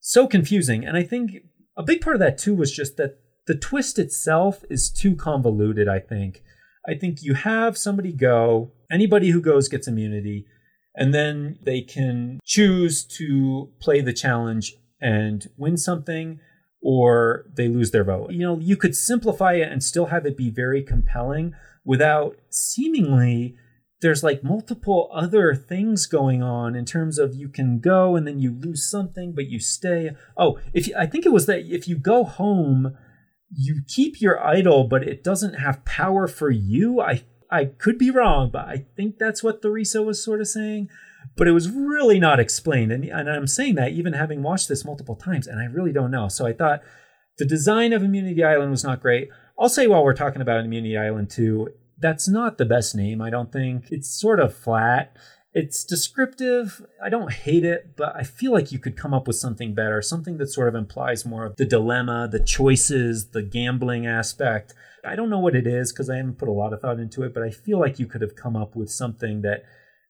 so 0.00 0.26
confusing. 0.26 0.84
And 0.84 0.96
I 0.96 1.02
think 1.02 1.32
a 1.76 1.82
big 1.82 2.00
part 2.00 2.16
of 2.16 2.20
that 2.20 2.38
too 2.38 2.54
was 2.54 2.72
just 2.72 2.96
that 2.96 3.18
the 3.46 3.56
twist 3.56 3.98
itself 3.98 4.64
is 4.70 4.90
too 4.90 5.16
convoluted, 5.16 5.88
I 5.88 5.98
think. 5.98 6.42
I 6.88 6.94
think 6.94 7.22
you 7.22 7.34
have 7.34 7.76
somebody 7.76 8.12
go, 8.12 8.72
anybody 8.90 9.30
who 9.30 9.40
goes 9.40 9.68
gets 9.68 9.88
immunity, 9.88 10.46
and 10.94 11.12
then 11.12 11.58
they 11.62 11.80
can 11.80 12.40
choose 12.44 13.04
to 13.04 13.70
play 13.80 14.00
the 14.00 14.12
challenge 14.12 14.74
and 15.00 15.48
win 15.56 15.76
something 15.76 16.40
or 16.82 17.46
they 17.56 17.68
lose 17.68 17.90
their 17.90 18.04
vote. 18.04 18.30
You 18.32 18.40
know, 18.40 18.58
you 18.58 18.76
could 18.76 18.96
simplify 18.96 19.54
it 19.54 19.70
and 19.70 19.82
still 19.82 20.06
have 20.06 20.26
it 20.26 20.36
be 20.36 20.50
very 20.50 20.82
compelling 20.82 21.54
without 21.84 22.36
seemingly 22.50 23.56
there's 24.02 24.22
like 24.22 24.44
multiple 24.44 25.08
other 25.12 25.54
things 25.54 26.06
going 26.06 26.42
on 26.42 26.74
in 26.74 26.84
terms 26.84 27.18
of 27.18 27.34
you 27.34 27.48
can 27.48 27.78
go 27.78 28.14
and 28.14 28.26
then 28.26 28.38
you 28.38 28.52
lose 28.52 28.90
something 28.90 29.32
but 29.34 29.46
you 29.46 29.58
stay. 29.58 30.10
Oh 30.36 30.58
if 30.74 30.86
you, 30.88 30.94
i 30.98 31.06
think 31.06 31.24
it 31.24 31.32
was 31.32 31.46
that 31.46 31.60
if 31.60 31.88
you 31.88 31.98
go 31.98 32.24
home 32.24 32.96
you 33.50 33.80
keep 33.88 34.20
your 34.20 34.44
idol 34.44 34.84
but 34.84 35.02
it 35.02 35.24
doesn't 35.24 35.54
have 35.54 35.84
power 35.84 36.26
for 36.26 36.50
you. 36.50 37.00
I 37.00 37.24
i 37.50 37.64
could 37.64 37.96
be 37.96 38.10
wrong 38.10 38.50
but 38.50 38.66
i 38.66 38.84
think 38.96 39.18
that's 39.18 39.42
what 39.42 39.62
Theresa 39.62 40.02
was 40.02 40.22
sort 40.22 40.40
of 40.40 40.48
saying 40.48 40.88
but 41.36 41.46
it 41.46 41.52
was 41.52 41.70
really 41.70 42.18
not 42.18 42.40
explained 42.40 42.90
and, 42.92 43.04
and 43.04 43.30
i'm 43.30 43.46
saying 43.46 43.74
that 43.74 43.92
even 43.92 44.12
having 44.12 44.42
watched 44.42 44.68
this 44.68 44.84
multiple 44.84 45.16
times 45.16 45.46
and 45.46 45.60
i 45.60 45.64
really 45.64 45.92
don't 45.92 46.10
know 46.10 46.28
so 46.28 46.46
i 46.46 46.52
thought 46.52 46.80
the 47.38 47.44
design 47.44 47.92
of 47.92 48.02
immunity 48.02 48.42
island 48.42 48.70
was 48.70 48.84
not 48.84 49.00
great 49.00 49.28
i'll 49.58 49.68
say 49.68 49.86
while 49.86 50.04
we're 50.04 50.14
talking 50.14 50.42
about 50.42 50.64
immunity 50.64 50.96
island 50.96 51.30
too 51.30 51.68
That's 51.98 52.28
not 52.28 52.58
the 52.58 52.66
best 52.66 52.94
name, 52.94 53.22
I 53.22 53.30
don't 53.30 53.50
think. 53.50 53.86
It's 53.90 54.20
sort 54.20 54.38
of 54.38 54.54
flat. 54.54 55.16
It's 55.54 55.82
descriptive. 55.82 56.84
I 57.02 57.08
don't 57.08 57.32
hate 57.32 57.64
it, 57.64 57.96
but 57.96 58.14
I 58.14 58.22
feel 58.22 58.52
like 58.52 58.70
you 58.70 58.78
could 58.78 58.98
come 58.98 59.14
up 59.14 59.26
with 59.26 59.36
something 59.36 59.74
better, 59.74 60.02
something 60.02 60.36
that 60.36 60.48
sort 60.48 60.68
of 60.68 60.74
implies 60.74 61.24
more 61.24 61.46
of 61.46 61.56
the 61.56 61.64
dilemma, 61.64 62.28
the 62.30 62.44
choices, 62.44 63.30
the 63.30 63.42
gambling 63.42 64.06
aspect. 64.06 64.74
I 65.06 65.16
don't 65.16 65.30
know 65.30 65.38
what 65.38 65.56
it 65.56 65.66
is 65.66 65.90
because 65.90 66.10
I 66.10 66.16
haven't 66.16 66.36
put 66.38 66.48
a 66.48 66.52
lot 66.52 66.74
of 66.74 66.82
thought 66.82 67.00
into 67.00 67.22
it, 67.22 67.32
but 67.32 67.42
I 67.42 67.50
feel 67.50 67.80
like 67.80 67.98
you 67.98 68.06
could 68.06 68.20
have 68.20 68.36
come 68.36 68.56
up 68.56 68.76
with 68.76 68.90
something 68.90 69.40
that 69.42 69.64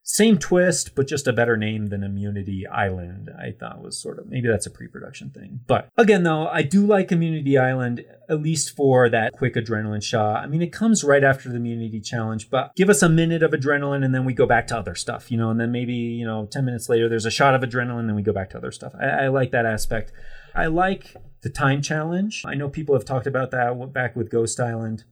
same 0.09 0.39
twist, 0.39 0.95
but 0.95 1.09
just 1.09 1.27
a 1.27 1.33
better 1.33 1.57
name 1.57 1.87
than 1.87 2.05
Immunity 2.05 2.65
Island, 2.65 3.29
I 3.37 3.51
thought 3.51 3.83
was 3.83 3.99
sort 3.99 4.21
of 4.21 4.29
maybe 4.29 4.47
that's 4.47 4.65
a 4.65 4.71
pre 4.71 4.87
production 4.87 5.31
thing. 5.31 5.61
But 5.67 5.89
again, 5.99 6.23
though, 6.23 6.47
I 6.47 6.63
do 6.63 6.87
like 6.87 7.11
Immunity 7.11 7.59
Island, 7.59 8.05
at 8.29 8.41
least 8.41 8.77
for 8.77 9.09
that 9.09 9.33
quick 9.33 9.57
adrenaline 9.57 10.05
shot. 10.05 10.45
I 10.45 10.47
mean, 10.47 10.63
it 10.63 10.73
comes 10.73 11.03
right 11.03 11.25
after 11.25 11.49
the 11.49 11.57
Immunity 11.57 12.01
Challenge, 12.01 12.49
but 12.51 12.73
give 12.77 12.89
us 12.89 13.03
a 13.03 13.09
minute 13.09 13.43
of 13.43 13.51
adrenaline 13.51 14.05
and 14.05 14.15
then 14.15 14.25
we 14.25 14.33
go 14.33 14.47
back 14.47 14.69
to 14.69 14.79
other 14.79 14.95
stuff, 14.95 15.33
you 15.33 15.37
know, 15.37 15.51
and 15.51 15.59
then 15.59 15.73
maybe, 15.73 15.95
you 15.95 16.25
know, 16.25 16.47
10 16.47 16.65
minutes 16.65 16.89
later, 16.89 17.09
there's 17.09 17.27
a 17.27 17.31
shot 17.31 17.57
of 17.57 17.63
adrenaline, 17.63 17.99
and 17.99 18.09
then 18.09 18.15
we 18.15 18.23
go 18.23 18.33
back 18.33 18.51
to 18.51 18.59
other 18.59 18.71
stuff. 18.71 18.93
I, 19.01 19.25
I 19.25 19.29
like 19.29 19.51
that 19.51 19.67
aspect. 19.67 20.13
I 20.55 20.67
like 20.67 21.17
the 21.43 21.51
time 21.51 21.83
challenge. 21.83 22.45
I 22.47 22.55
know 22.55 22.69
people 22.69 22.95
have 22.95 23.05
talked 23.05 23.27
about 23.27 23.51
that 23.51 23.93
back 23.93 24.15
with 24.15 24.31
Ghost 24.31 24.61
Island. 24.61 25.03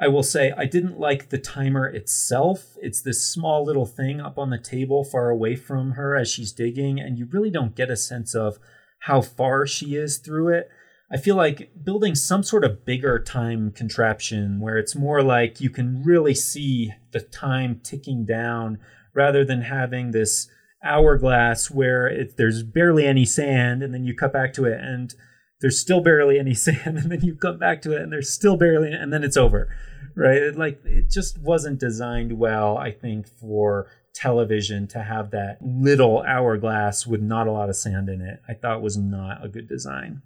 I 0.00 0.08
will 0.08 0.22
say 0.22 0.52
I 0.56 0.64
didn't 0.64 0.98
like 0.98 1.28
the 1.28 1.38
timer 1.38 1.86
itself. 1.86 2.76
It's 2.80 3.02
this 3.02 3.26
small 3.26 3.64
little 3.64 3.86
thing 3.86 4.20
up 4.20 4.38
on 4.38 4.50
the 4.50 4.58
table 4.58 5.04
far 5.04 5.30
away 5.30 5.54
from 5.54 5.92
her 5.92 6.16
as 6.16 6.30
she's 6.30 6.52
digging, 6.52 6.98
and 6.98 7.18
you 7.18 7.26
really 7.26 7.50
don't 7.50 7.76
get 7.76 7.90
a 7.90 7.96
sense 7.96 8.34
of 8.34 8.58
how 9.00 9.20
far 9.20 9.66
she 9.66 9.94
is 9.94 10.18
through 10.18 10.48
it. 10.48 10.68
I 11.12 11.18
feel 11.18 11.36
like 11.36 11.70
building 11.84 12.14
some 12.14 12.42
sort 12.42 12.64
of 12.64 12.86
bigger 12.86 13.18
time 13.18 13.70
contraption 13.70 14.60
where 14.60 14.78
it's 14.78 14.96
more 14.96 15.22
like 15.22 15.60
you 15.60 15.68
can 15.68 16.02
really 16.02 16.34
see 16.34 16.94
the 17.10 17.20
time 17.20 17.80
ticking 17.84 18.24
down 18.24 18.78
rather 19.12 19.44
than 19.44 19.60
having 19.60 20.12
this 20.12 20.48
hourglass 20.82 21.70
where 21.70 22.06
it, 22.06 22.36
there's 22.38 22.62
barely 22.62 23.04
any 23.04 23.26
sand 23.26 23.82
and 23.82 23.92
then 23.92 24.04
you 24.04 24.14
cut 24.14 24.32
back 24.32 24.54
to 24.54 24.64
it 24.64 24.80
and 24.80 25.14
there's 25.62 25.80
still 25.80 26.02
barely 26.02 26.38
any 26.38 26.54
sand 26.66 26.98
and 26.98 27.10
then 27.10 27.22
you 27.22 27.34
come 27.34 27.58
back 27.58 27.80
to 27.82 27.92
it 27.92 28.02
and 28.02 28.12
there's 28.12 28.28
still 28.28 28.56
barely 28.58 28.92
and 28.92 29.12
then 29.12 29.24
it's 29.24 29.36
over 29.36 29.74
right? 30.14 30.36
It, 30.36 30.58
like 30.58 30.84
it 30.84 31.10
just 31.10 31.38
wasn't 31.38 31.80
designed 31.80 32.38
well 32.38 32.76
i 32.76 32.90
think 32.90 33.26
for 33.26 33.88
television 34.14 34.86
to 34.88 35.02
have 35.02 35.30
that 35.30 35.58
little 35.60 36.22
hourglass 36.22 37.06
with 37.06 37.20
not 37.20 37.46
a 37.46 37.52
lot 37.52 37.68
of 37.68 37.76
sand 37.76 38.08
in 38.08 38.20
it. 38.20 38.40
I 38.48 38.54
thought 38.54 38.82
was 38.82 38.96
not 38.96 39.44
a 39.44 39.48
good 39.48 39.68
design. 39.68 40.22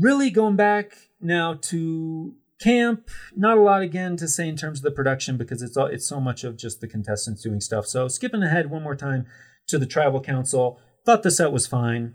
Really 0.00 0.30
going 0.30 0.56
back 0.56 0.96
now 1.20 1.54
to 1.54 2.34
camp 2.60 3.10
not 3.34 3.58
a 3.58 3.60
lot 3.60 3.82
again 3.82 4.16
to 4.16 4.28
say 4.28 4.48
in 4.48 4.56
terms 4.56 4.78
of 4.78 4.84
the 4.84 4.90
production 4.90 5.36
because 5.36 5.62
it's 5.62 5.76
all, 5.76 5.86
it's 5.86 6.06
so 6.06 6.20
much 6.20 6.44
of 6.44 6.56
just 6.56 6.80
the 6.80 6.88
contestants 6.88 7.42
doing 7.42 7.60
stuff. 7.60 7.86
So 7.86 8.08
skipping 8.08 8.42
ahead 8.42 8.70
one 8.70 8.82
more 8.82 8.94
time 8.94 9.26
to 9.68 9.78
the 9.78 9.86
tribal 9.86 10.20
council 10.20 10.78
thought 11.04 11.22
the 11.22 11.30
set 11.30 11.52
was 11.52 11.66
fine. 11.66 12.14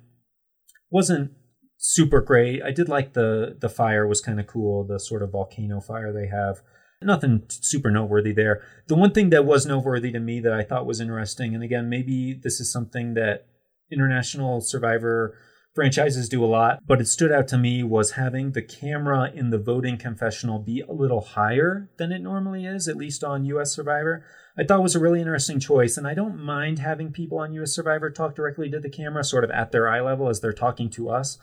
Wasn't 0.90 1.32
super 1.78 2.22
great. 2.22 2.62
I 2.64 2.72
did 2.72 2.90
like 2.90 3.14
the 3.14 3.56
the 3.60 3.70
fire 3.70 4.08
was 4.08 4.22
kind 4.22 4.40
of 4.40 4.48
cool, 4.48 4.84
the 4.84 5.00
sort 5.00 5.24
of 5.24 5.32
volcano 5.32 5.80
fire 5.80 6.12
they 6.12 6.28
have. 6.28 6.62
Nothing 7.02 7.44
super 7.50 7.92
noteworthy 7.92 8.34
there. 8.34 8.64
The 8.88 8.96
one 8.96 9.12
thing 9.12 9.30
that 9.30 9.46
was 9.46 9.68
noteworthy 9.68 10.12
to 10.12 10.20
me 10.20 10.40
that 10.40 10.54
I 10.54 10.64
thought 10.64 10.88
was 10.88 11.00
interesting, 11.00 11.54
and 11.54 11.64
again, 11.64 11.90
maybe 11.90 12.34
this 12.34 12.60
is 12.60 12.72
something 12.72 13.14
that 13.14 13.46
international 13.92 14.62
survivor 14.62 15.38
franchises 15.78 16.28
do 16.28 16.44
a 16.44 16.48
lot, 16.48 16.80
but 16.88 17.00
it 17.00 17.08
stood 17.08 17.32
out 17.32 17.48
to 17.48 17.56
me 17.56 17.84
was 17.84 18.14
having 18.14 18.52
the 18.52 18.64
camera 18.64 19.32
in 19.32 19.52
the 19.52 19.60
voting 19.60 19.96
confessional 19.96 20.58
be 20.58 20.82
a 20.82 20.92
little 20.92 21.22
higher 21.22 21.88
than 22.00 22.12
it 22.12 22.24
normally 22.24 22.66
is, 22.66 22.88
at 22.88 22.98
least 22.98 23.24
on 23.24 23.46
US 23.46 23.76
Survivor. 23.76 24.26
I 24.58 24.64
thought 24.64 24.82
was 24.82 24.96
a 24.96 25.00
really 25.00 25.20
interesting 25.20 25.60
choice, 25.60 25.96
and 25.96 26.08
I 26.08 26.16
don't 26.16 26.44
mind 26.44 26.80
having 26.80 27.12
people 27.12 27.38
on 27.38 27.54
US 27.54 27.76
Survivor 27.76 28.10
talk 28.10 28.34
directly 28.34 28.72
to 28.72 28.80
the 28.80 28.90
camera, 28.90 29.24
sort 29.24 29.44
of 29.44 29.52
at 29.52 29.72
their 29.72 29.88
eye 29.88 30.02
level 30.02 30.30
as 30.30 30.42
they're 30.42 30.52
talking 30.52 30.90
to 30.90 31.10
us. 31.10 31.38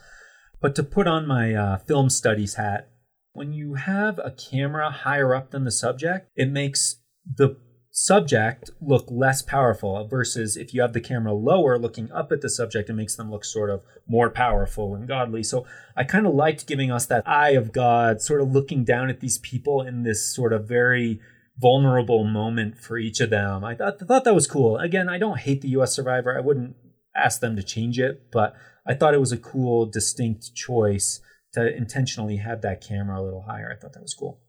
But 0.65 0.75
to 0.77 0.83
put 0.83 1.07
on 1.07 1.27
my 1.27 1.53
uh, 1.53 1.77
film 1.77 2.09
studies 2.09 2.55
hat, 2.55 2.89
when 3.35 3.53
you 3.53 3.75
have 3.75 4.19
a 4.19 4.31
camera 4.31 4.91
higher 4.91 5.35
up 5.35 5.51
than 5.51 5.65
the 5.65 5.71
subject, 5.71 6.31
it 6.37 6.51
makes 6.51 7.03
the 7.31 7.59
subject 7.91 8.71
look 8.81 9.05
less 9.11 9.43
powerful 9.43 10.03
versus 10.07 10.57
if 10.57 10.73
you 10.73 10.81
have 10.81 10.95
the 10.95 11.03
camera 11.03 11.35
lower 11.35 11.79
looking 11.79 12.11
up 12.13 12.33
at 12.33 12.41
the 12.41 12.49
subject 12.49 12.89
it 12.89 12.95
makes 12.95 13.15
them 13.15 13.31
look 13.31 13.45
sort 13.45 13.69
of 13.69 13.83
more 14.09 14.31
powerful 14.31 14.95
and 14.95 15.07
godly. 15.07 15.43
So 15.43 15.67
i 15.99 16.03
kind 16.03 16.27
of 16.27 16.33
liked 16.33 16.67
giving 16.67 16.91
us 16.91 17.05
that 17.07 17.29
eye 17.29 17.51
of 17.51 17.71
god 17.71 18.23
sort 18.23 18.41
of 18.41 18.51
looking 18.51 18.85
down 18.85 19.11
at 19.11 19.21
these 19.21 19.37
people 19.37 19.83
in 19.83 20.03
this 20.03 20.35
sort 20.35 20.55
of 20.55 20.67
very 20.67 21.21
vulnerable 21.59 22.25
moment 22.25 22.79
for 22.79 22.97
each 22.97 23.21
of 23.21 23.29
them. 23.29 23.65
I 23.65 23.75
thought, 23.75 23.99
I 24.01 24.07
thought 24.07 24.25
that 24.25 24.35
was 24.35 24.47
cool. 24.47 24.79
Again 24.79 25.11
i 25.11 25.19
don't 25.19 25.41
hate 25.41 25.61
the 25.61 25.69
us 25.69 25.95
survivor. 25.95 26.35
I 26.35 26.41
wouldn't 26.41 26.75
ask 27.15 27.41
them 27.41 27.55
to 27.57 27.63
change 27.63 28.01
it 28.01 28.31
but 28.33 28.57
I 28.87 28.95
thought 28.95 29.15
it 29.15 29.21
was 29.21 29.33
a 29.33 29.39
cool, 29.39 29.87
distinct 29.87 30.55
choice 30.55 31.21
to 31.55 31.75
intentionally 31.75 32.37
have 32.37 32.63
that 32.63 32.87
camera 32.87 33.21
a 33.21 33.25
little 33.25 33.43
higher. 33.43 33.73
I 33.73 33.81
thought 33.81 33.93
that 33.95 34.03
was 34.03 34.15
cool. 34.15 34.41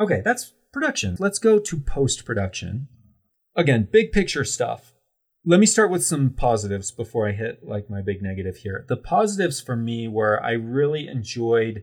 Okay, 0.00 0.22
that's 0.24 0.52
production. 0.72 1.16
Let's 1.18 1.38
go 1.38 1.58
to 1.58 1.80
post 1.80 2.24
production. 2.24 2.88
Again, 3.54 3.88
big 3.90 4.12
picture 4.12 4.44
stuff. 4.44 4.94
Let 5.44 5.60
me 5.60 5.66
start 5.66 5.90
with 5.90 6.04
some 6.04 6.30
positives 6.30 6.90
before 6.90 7.28
I 7.28 7.32
hit 7.32 7.60
like 7.62 7.90
my 7.90 8.00
big 8.00 8.22
negative 8.22 8.56
here. 8.58 8.84
The 8.88 8.96
positives 8.96 9.60
for 9.60 9.76
me 9.76 10.08
were 10.08 10.42
I 10.42 10.52
really 10.52 11.08
enjoyed 11.08 11.82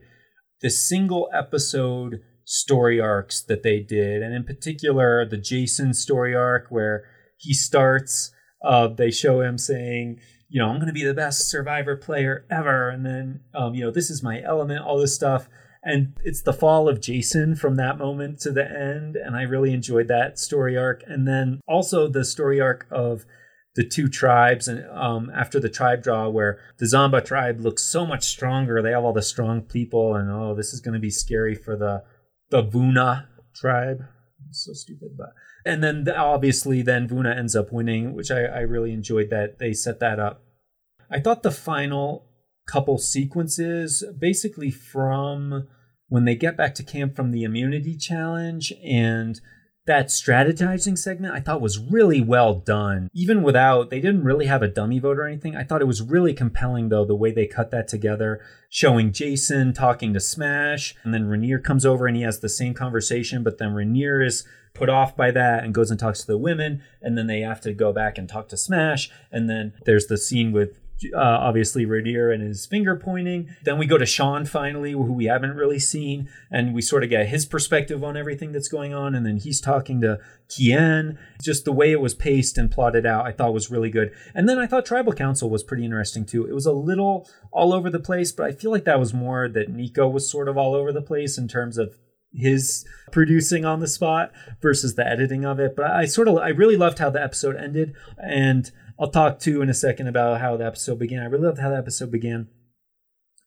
the 0.60 0.70
single 0.70 1.28
episode 1.32 2.20
story 2.44 3.00
arcs 3.00 3.42
that 3.42 3.62
they 3.62 3.80
did, 3.80 4.22
and 4.22 4.34
in 4.34 4.44
particular 4.44 5.24
the 5.24 5.36
Jason 5.36 5.94
story 5.94 6.34
arc 6.34 6.66
where 6.70 7.04
he 7.36 7.54
starts. 7.54 8.32
Uh, 8.62 8.88
they 8.88 9.10
show 9.10 9.40
him 9.40 9.56
saying, 9.56 10.20
you 10.50 10.60
know, 10.60 10.68
I'm 10.68 10.76
going 10.76 10.88
to 10.88 10.92
be 10.92 11.04
the 11.04 11.14
best 11.14 11.48
survivor 11.48 11.96
player 11.96 12.44
ever. 12.50 12.90
And 12.90 13.06
then, 13.06 13.40
um, 13.54 13.74
you 13.74 13.84
know, 13.84 13.92
this 13.92 14.10
is 14.10 14.22
my 14.22 14.42
element, 14.42 14.84
all 14.84 14.98
this 14.98 15.14
stuff. 15.14 15.48
And 15.82 16.12
it's 16.24 16.42
the 16.42 16.52
fall 16.52 16.88
of 16.88 17.00
Jason 17.00 17.54
from 17.54 17.76
that 17.76 17.96
moment 17.96 18.40
to 18.40 18.50
the 18.50 18.64
end. 18.64 19.16
And 19.16 19.36
I 19.36 19.42
really 19.42 19.72
enjoyed 19.72 20.08
that 20.08 20.38
story 20.38 20.76
arc. 20.76 21.02
And 21.06 21.26
then 21.26 21.60
also 21.68 22.08
the 22.08 22.24
story 22.24 22.60
arc 22.60 22.86
of 22.90 23.24
the 23.76 23.86
two 23.86 24.08
tribes 24.08 24.66
and 24.66 24.84
um, 24.90 25.30
after 25.32 25.60
the 25.60 25.68
tribe 25.68 26.02
draw 26.02 26.28
where 26.28 26.58
the 26.78 26.86
Zamba 26.86 27.24
tribe 27.24 27.60
looks 27.60 27.84
so 27.84 28.04
much 28.04 28.24
stronger. 28.24 28.82
They 28.82 28.90
have 28.90 29.04
all 29.04 29.12
the 29.12 29.22
strong 29.22 29.62
people 29.62 30.16
and 30.16 30.28
oh, 30.30 30.56
this 30.56 30.72
is 30.72 30.80
going 30.80 30.94
to 30.94 31.00
be 31.00 31.10
scary 31.10 31.54
for 31.54 31.76
the, 31.76 32.02
the 32.50 32.62
Vuna 32.62 33.28
tribe. 33.54 34.04
It's 34.48 34.64
so 34.64 34.72
stupid, 34.72 35.10
but 35.16 35.28
and 35.64 35.82
then 35.82 36.08
obviously 36.08 36.82
then 36.82 37.08
Vuna 37.08 37.34
ends 37.34 37.54
up 37.54 37.72
winning, 37.72 38.14
which 38.14 38.30
I, 38.30 38.44
I 38.44 38.60
really 38.60 38.92
enjoyed 38.92 39.30
that 39.30 39.58
they 39.58 39.72
set 39.72 40.00
that 40.00 40.18
up. 40.18 40.42
I 41.10 41.20
thought 41.20 41.42
the 41.42 41.50
final 41.50 42.26
couple 42.66 42.98
sequences, 42.98 44.04
basically 44.18 44.70
from 44.70 45.68
when 46.08 46.24
they 46.24 46.34
get 46.34 46.56
back 46.56 46.74
to 46.76 46.82
camp 46.82 47.16
from 47.16 47.30
the 47.30 47.44
immunity 47.44 47.96
challenge 47.96 48.72
and 48.84 49.40
that 49.86 50.08
strategizing 50.08 50.96
segment 50.96 51.34
I 51.34 51.40
thought 51.40 51.60
was 51.60 51.78
really 51.78 52.20
well 52.20 52.54
done. 52.54 53.08
Even 53.12 53.42
without, 53.42 53.90
they 53.90 54.00
didn't 54.00 54.24
really 54.24 54.46
have 54.46 54.62
a 54.62 54.68
dummy 54.68 54.98
vote 54.98 55.18
or 55.18 55.26
anything. 55.26 55.56
I 55.56 55.64
thought 55.64 55.80
it 55.80 55.86
was 55.86 56.02
really 56.02 56.34
compelling, 56.34 56.88
though, 56.88 57.04
the 57.04 57.14
way 57.14 57.32
they 57.32 57.46
cut 57.46 57.70
that 57.70 57.88
together, 57.88 58.40
showing 58.68 59.12
Jason 59.12 59.72
talking 59.72 60.12
to 60.14 60.20
Smash, 60.20 60.94
and 61.02 61.12
then 61.14 61.28
Raniere 61.28 61.62
comes 61.62 61.86
over 61.86 62.06
and 62.06 62.16
he 62.16 62.22
has 62.22 62.40
the 62.40 62.48
same 62.48 62.74
conversation, 62.74 63.42
but 63.42 63.58
then 63.58 63.70
Raniere 63.70 64.24
is 64.24 64.46
put 64.74 64.88
off 64.88 65.16
by 65.16 65.30
that 65.30 65.64
and 65.64 65.74
goes 65.74 65.90
and 65.90 65.98
talks 65.98 66.20
to 66.20 66.26
the 66.26 66.38
women 66.38 66.82
and 67.02 67.18
then 67.18 67.26
they 67.26 67.40
have 67.40 67.60
to 67.60 67.72
go 67.72 67.92
back 67.92 68.16
and 68.16 68.28
talk 68.28 68.48
to 68.48 68.56
smash 68.56 69.10
and 69.32 69.50
then 69.50 69.72
there's 69.84 70.06
the 70.06 70.16
scene 70.16 70.52
with 70.52 70.78
uh, 71.14 71.18
obviously 71.18 71.86
Raniere 71.86 72.32
and 72.32 72.42
his 72.42 72.66
finger 72.66 72.96
pointing. 72.96 73.48
Then 73.64 73.78
we 73.78 73.86
go 73.86 73.98
to 73.98 74.06
Sean 74.06 74.44
finally, 74.44 74.92
who 74.92 75.12
we 75.12 75.26
haven't 75.26 75.56
really 75.56 75.78
seen, 75.78 76.28
and 76.50 76.74
we 76.74 76.82
sort 76.82 77.04
of 77.04 77.10
get 77.10 77.28
his 77.28 77.46
perspective 77.46 78.02
on 78.04 78.16
everything 78.16 78.52
that's 78.52 78.68
going 78.68 78.94
on. 78.94 79.14
And 79.14 79.24
then 79.24 79.38
he's 79.38 79.60
talking 79.60 80.00
to 80.02 80.18
Kian. 80.48 81.18
Just 81.42 81.64
the 81.64 81.72
way 81.72 81.92
it 81.92 82.00
was 82.00 82.14
paced 82.14 82.58
and 82.58 82.70
plotted 82.70 83.06
out, 83.06 83.26
I 83.26 83.32
thought 83.32 83.54
was 83.54 83.70
really 83.70 83.90
good. 83.90 84.12
And 84.34 84.48
then 84.48 84.58
I 84.58 84.66
thought 84.66 84.86
Tribal 84.86 85.12
Council 85.12 85.50
was 85.50 85.62
pretty 85.62 85.84
interesting 85.84 86.24
too. 86.24 86.46
It 86.46 86.54
was 86.54 86.66
a 86.66 86.72
little 86.72 87.28
all 87.52 87.72
over 87.72 87.90
the 87.90 88.00
place, 88.00 88.32
but 88.32 88.46
I 88.46 88.52
feel 88.52 88.70
like 88.70 88.84
that 88.84 89.00
was 89.00 89.14
more 89.14 89.48
that 89.48 89.70
Nico 89.70 90.08
was 90.08 90.30
sort 90.30 90.48
of 90.48 90.56
all 90.56 90.74
over 90.74 90.92
the 90.92 91.02
place 91.02 91.38
in 91.38 91.48
terms 91.48 91.78
of 91.78 91.94
his 92.32 92.86
producing 93.10 93.64
on 93.64 93.80
the 93.80 93.88
spot 93.88 94.32
versus 94.60 94.94
the 94.94 95.06
editing 95.06 95.44
of 95.44 95.58
it. 95.58 95.74
But 95.76 95.90
I 95.90 96.04
sort 96.04 96.28
of 96.28 96.36
I 96.38 96.48
really 96.48 96.76
loved 96.76 96.98
how 96.98 97.10
the 97.10 97.22
episode 97.22 97.56
ended, 97.56 97.94
and 98.18 98.70
I'll 99.00 99.10
talk 99.10 99.38
to 99.40 99.62
in 99.62 99.70
a 99.70 99.74
second 99.74 100.08
about 100.08 100.42
how 100.42 100.58
the 100.58 100.66
episode 100.66 100.98
began. 100.98 101.22
I 101.22 101.26
really 101.26 101.46
loved 101.46 101.58
how 101.58 101.70
the 101.70 101.78
episode 101.78 102.10
began. 102.10 102.48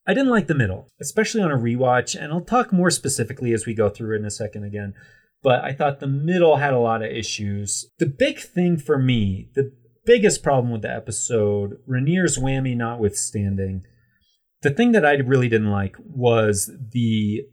I 0.08 0.16
didn't 0.16 0.32
like 0.32 0.48
the 0.48 0.56
middle, 0.56 0.90
especially 1.00 1.42
on 1.42 1.52
a 1.52 1.58
rewatch, 1.58 2.20
and 2.20 2.34
I'll 2.34 2.42
talk 2.42 2.74
more 2.74 2.90
specifically 2.90 3.54
as 3.54 3.66
we 3.66 3.76
go 3.76 3.88
through 3.88 4.16
it 4.16 4.20
in 4.20 4.26
a 4.26 4.32
second 4.32 4.64
again. 4.64 4.96
But 5.44 5.64
I 5.64 5.74
thought 5.74 6.00
the 6.00 6.08
middle 6.08 6.58
had 6.58 6.74
a 6.74 6.80
lot 6.80 7.04
of 7.04 7.12
issues. 7.12 7.88
The 8.00 8.08
big 8.08 8.40
thing 8.40 8.78
for 8.78 8.98
me, 8.98 9.52
the 9.54 9.72
biggest 10.06 10.42
problem 10.42 10.72
with 10.72 10.82
the 10.82 10.92
episode, 10.92 11.78
Raniere's 11.88 12.38
whammy 12.38 12.76
notwithstanding, 12.76 13.84
the 14.64 14.72
thing 14.72 14.94
that 14.94 15.06
I 15.06 15.14
really 15.16 15.50
didn't 15.50 15.72
like 15.72 15.96
was 16.00 16.72
the 16.92 17.44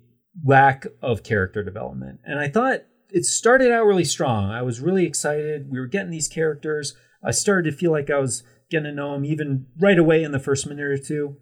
lack 0.45 0.87
of 1.03 1.23
character 1.23 1.63
development. 1.63 2.21
And 2.25 2.41
I 2.41 2.49
thought 2.49 2.85
it 3.11 3.27
started 3.27 3.71
out 3.71 3.85
really 3.85 4.05
strong. 4.05 4.51
I 4.51 4.63
was 4.63 4.81
really 4.81 5.05
excited. 5.05 5.71
We 5.71 5.79
were 5.79 5.87
getting 5.87 6.11
these 6.11 6.29
characters. 6.29 6.97
I 7.25 7.31
started 7.31 7.71
to 7.71 7.77
feel 7.77 7.91
like 7.91 8.11
I 8.11 8.19
was 8.19 8.43
getting 8.71 8.85
to 8.85 8.93
know 8.93 9.15
him 9.15 9.25
even 9.25 9.67
right 9.79 9.99
away 9.99 10.23
in 10.23 10.33
the 10.33 10.39
first 10.39 10.67
minute 10.67 10.85
or 10.85 10.99
two. 10.99 11.37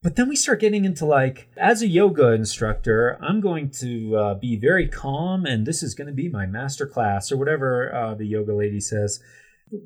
But 0.00 0.14
then 0.14 0.28
we 0.28 0.36
start 0.36 0.60
getting 0.60 0.84
into 0.84 1.04
like, 1.04 1.48
as 1.56 1.82
a 1.82 1.88
yoga 1.88 2.28
instructor, 2.28 3.18
I'm 3.20 3.40
going 3.40 3.70
to 3.80 4.16
uh, 4.16 4.34
be 4.34 4.56
very 4.56 4.86
calm, 4.86 5.44
and 5.44 5.66
this 5.66 5.82
is 5.82 5.94
going 5.94 6.06
to 6.06 6.12
be 6.12 6.28
my 6.28 6.46
master 6.46 6.86
class 6.86 7.32
or 7.32 7.36
whatever 7.36 7.92
uh, 7.92 8.14
the 8.14 8.26
yoga 8.26 8.54
lady 8.54 8.80
says. 8.80 9.20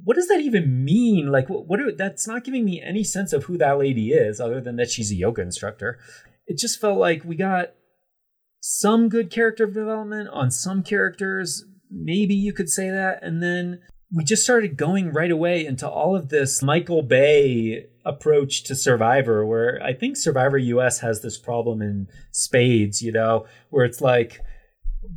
What 0.04 0.14
does 0.14 0.28
that 0.28 0.40
even 0.40 0.84
mean? 0.84 1.32
Like, 1.32 1.48
what? 1.48 1.66
what 1.66 1.96
that's 1.96 2.28
not 2.28 2.44
giving 2.44 2.64
me 2.64 2.82
any 2.82 3.02
sense 3.02 3.32
of 3.32 3.44
who 3.44 3.56
that 3.58 3.78
lady 3.78 4.10
is, 4.10 4.38
other 4.38 4.60
than 4.60 4.76
that 4.76 4.90
she's 4.90 5.10
a 5.10 5.16
yoga 5.16 5.40
instructor. 5.40 5.98
It 6.46 6.58
just 6.58 6.80
felt 6.80 6.98
like 6.98 7.24
we 7.24 7.34
got 7.34 7.72
some 8.60 9.08
good 9.08 9.30
character 9.30 9.66
development 9.66 10.28
on 10.28 10.50
some 10.50 10.82
characters. 10.82 11.64
Maybe 11.90 12.34
you 12.34 12.52
could 12.52 12.68
say 12.68 12.90
that, 12.90 13.22
and 13.22 13.42
then 13.42 13.80
we 14.14 14.24
just 14.24 14.42
started 14.42 14.76
going 14.76 15.12
right 15.12 15.30
away 15.30 15.64
into 15.64 15.88
all 15.88 16.14
of 16.14 16.28
this 16.28 16.62
Michael 16.62 17.02
Bay 17.02 17.86
approach 18.04 18.64
to 18.64 18.74
Survivor, 18.74 19.46
where 19.46 19.80
I 19.82 19.94
think 19.94 20.16
Survivor 20.16 20.58
US 20.58 21.00
has 21.00 21.22
this 21.22 21.38
problem 21.38 21.80
in 21.80 22.08
spades, 22.30 23.00
you 23.00 23.12
know, 23.12 23.46
where 23.70 23.84
it's 23.84 24.00
like, 24.00 24.40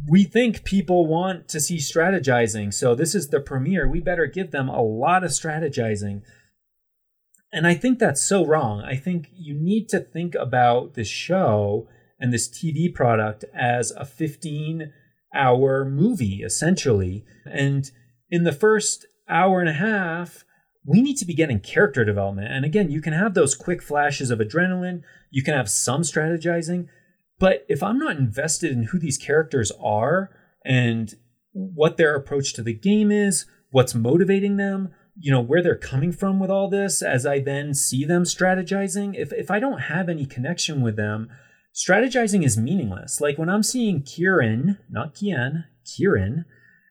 we 0.07 0.23
think 0.23 0.63
people 0.63 1.05
want 1.05 1.47
to 1.49 1.59
see 1.59 1.77
strategizing. 1.77 2.73
So 2.73 2.95
this 2.95 3.13
is 3.13 3.29
the 3.29 3.39
premiere. 3.39 3.87
We 3.87 3.99
better 3.99 4.27
give 4.27 4.51
them 4.51 4.69
a 4.69 4.81
lot 4.81 5.23
of 5.23 5.31
strategizing. 5.31 6.21
And 7.51 7.67
I 7.67 7.73
think 7.73 7.99
that's 7.99 8.23
so 8.23 8.45
wrong. 8.45 8.81
I 8.81 8.95
think 8.95 9.27
you 9.33 9.53
need 9.53 9.89
to 9.89 9.99
think 9.99 10.35
about 10.35 10.93
this 10.93 11.07
show 11.07 11.87
and 12.19 12.33
this 12.33 12.47
TV 12.47 12.93
product 12.93 13.45
as 13.53 13.91
a 13.91 14.05
15 14.05 14.93
hour 15.33 15.85
movie, 15.85 16.41
essentially. 16.43 17.25
And 17.45 17.91
in 18.29 18.43
the 18.43 18.51
first 18.51 19.05
hour 19.29 19.59
and 19.59 19.69
a 19.69 19.73
half, 19.73 20.43
we 20.85 21.01
need 21.01 21.17
to 21.17 21.25
be 21.25 21.33
getting 21.33 21.59
character 21.59 22.05
development. 22.05 22.51
And 22.51 22.63
again, 22.63 22.91
you 22.91 23.01
can 23.01 23.13
have 23.13 23.33
those 23.33 23.55
quick 23.55 23.81
flashes 23.81 24.29
of 24.29 24.39
adrenaline, 24.39 25.01
you 25.31 25.43
can 25.43 25.55
have 25.55 25.69
some 25.69 26.01
strategizing, 26.01 26.87
but 27.39 27.65
if 27.67 27.83
I'm 27.83 27.97
not 27.97 28.17
invested 28.17 28.71
in 28.71 28.83
who 28.83 28.99
these 28.99 29.17
characters 29.17 29.71
are 29.81 30.29
and 30.63 31.13
what 31.51 31.97
their 31.97 32.15
approach 32.15 32.53
to 32.53 32.63
the 32.63 32.73
game 32.73 33.11
is, 33.11 33.45
what's 33.71 33.95
motivating 33.95 34.57
them, 34.57 34.93
you 35.17 35.31
know, 35.31 35.41
where 35.41 35.63
they're 35.63 35.75
coming 35.75 36.11
from 36.11 36.39
with 36.39 36.49
all 36.49 36.69
this, 36.69 37.01
as 37.01 37.25
I 37.25 37.39
then 37.39 37.73
see 37.73 38.05
them 38.05 38.23
strategizing, 38.23 39.15
if, 39.17 39.33
if 39.33 39.49
I 39.49 39.59
don't 39.59 39.83
have 39.83 40.09
any 40.09 40.25
connection 40.25 40.81
with 40.81 40.95
them, 40.95 41.29
strategizing 41.73 42.45
is 42.45 42.57
meaningless. 42.57 43.19
Like 43.19 43.37
when 43.37 43.49
I'm 43.49 43.63
seeing 43.63 44.03
Kieran, 44.03 44.77
not 44.89 45.15
Kian, 45.15 45.65
Kieran, 45.85 46.45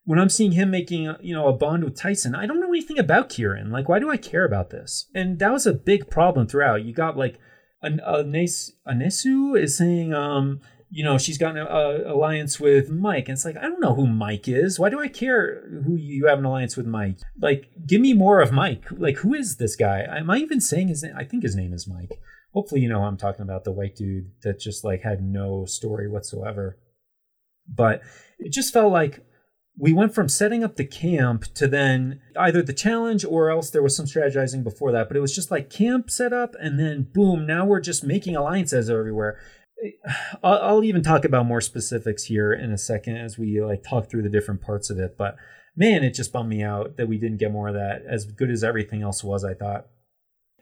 when 0.05 0.19
I'm 0.19 0.29
seeing 0.29 0.53
him 0.53 0.71
making 0.71 1.15
you 1.21 1.35
know 1.35 1.49
a 1.49 1.53
bond 1.53 1.85
with 1.85 1.97
Tyson, 1.97 2.35
I 2.35 2.47
don't 2.47 2.61
know 2.61 2.69
anything 2.69 2.99
about 2.99 3.29
Kieran. 3.29 3.71
Like, 3.71 3.89
why 3.89 3.99
do 3.99 4.11
I 4.11 4.17
care 4.17 4.45
about 4.45 4.71
this? 4.71 5.09
And 5.15 5.39
that 5.39 5.53
was 5.53 5.67
a 5.67 5.73
big 5.73 6.11
problem 6.11 6.47
throughout. 6.47 6.85
You 6.85 6.93
got 6.93 7.17
like 7.17 7.39
an 7.83 8.01
Anesu 8.07 9.59
is 9.59 9.77
saying, 9.77 10.15
um, 10.15 10.61
you 10.91 11.03
know, 11.03 11.19
she's 11.19 11.39
got 11.39 11.57
an 11.57 11.67
uh, 11.67 12.13
alliance 12.13 12.61
with 12.61 12.91
Mike, 12.91 13.29
and 13.29 13.37
it's 13.37 13.45
like 13.45 13.57
I 13.57 13.63
don't 13.63 13.81
know 13.81 13.95
who 13.95 14.07
Mike 14.07 14.47
is. 14.47 14.79
Why 14.79 14.91
do 14.91 15.01
I 15.01 15.09
care 15.09 15.63
who 15.85 15.97
you 15.97 16.27
have 16.27 16.39
an 16.39 16.45
alliance 16.45 16.77
with 16.77 16.87
Mike? 16.87 17.19
Like, 17.41 17.71
give 17.87 18.01
me 18.01 18.13
more 18.13 18.41
of 18.41 18.53
Mike. 18.53 18.85
Like, 18.91 19.17
who 19.17 19.35
is 19.35 19.57
this 19.57 19.75
guy? 19.77 20.07
Am 20.09 20.31
I 20.31 20.39
even 20.39 20.61
saying 20.61 20.89
his 20.89 21.03
name? 21.03 21.15
I 21.17 21.25
think 21.25 21.43
his 21.43 21.57
name 21.57 21.73
is 21.73 21.89
Mike. 21.89 22.21
Hopefully, 22.53 22.83
you 22.83 22.89
know 22.89 23.03
I'm 23.03 23.17
talking 23.17 23.43
about 23.43 23.65
the 23.65 23.73
white 23.73 23.97
dude 23.97 24.31
that 24.43 24.61
just 24.61 24.85
like 24.85 25.03
had 25.03 25.23
no 25.23 25.65
story 25.65 26.09
whatsoever. 26.09 26.79
But 27.67 28.03
it 28.39 28.53
just 28.53 28.73
felt 28.73 28.93
like 28.93 29.25
we 29.77 29.93
went 29.93 30.15
from 30.15 30.29
setting 30.29 30.63
up 30.63 30.77
the 30.77 30.85
camp 30.85 31.45
to 31.55 31.67
then 31.67 32.21
either 32.39 32.63
the 32.63 32.73
challenge 32.73 33.25
or 33.25 33.51
else 33.51 33.71
there 33.71 33.83
was 33.83 33.97
some 33.97 34.07
strategizing 34.07 34.63
before 34.63 34.93
that 34.93 35.09
but 35.09 35.17
it 35.17 35.21
was 35.21 35.35
just 35.35 35.51
like 35.51 35.71
camp 35.71 36.11
set 36.11 36.33
up 36.33 36.55
and 36.61 36.79
then 36.79 37.09
boom 37.13 37.47
now 37.47 37.65
we're 37.65 37.81
just 37.81 38.05
making 38.05 38.37
alliances 38.37 38.89
everywhere. 38.89 39.39
I'll, 40.43 40.59
I'll, 40.63 40.85
even 40.85 41.03
talk 41.03 41.25
about 41.25 41.47
more 41.47 41.61
specifics 41.61 42.25
here 42.25 42.53
in 42.53 42.71
a 42.73 42.79
second 42.79 43.17
as 43.17 43.37
we 43.37 43.61
like 43.61 43.83
talk 43.83 44.09
through 44.09 44.23
the 44.23 44.31
different 44.31 44.63
parts 44.63 44.89
of 44.91 44.99
it 44.99 45.17
but 45.19 45.37
man 45.77 46.05
it 46.05 46.15
just 46.15 46.33
bummed 46.33 46.49
me 46.49 46.63
out 46.63 46.97
that 46.97 47.09
we 47.09 47.19
didn't 47.19 47.39
get 47.39 47.53
more 47.53 47.69
of 47.69 47.75
that 47.75 48.03
as 48.09 48.25
good 48.25 48.51
as 48.51 48.63
everything 48.65 49.03
else 49.03 49.25
was 49.25 49.45
i 49.45 49.55
thought. 49.55 49.87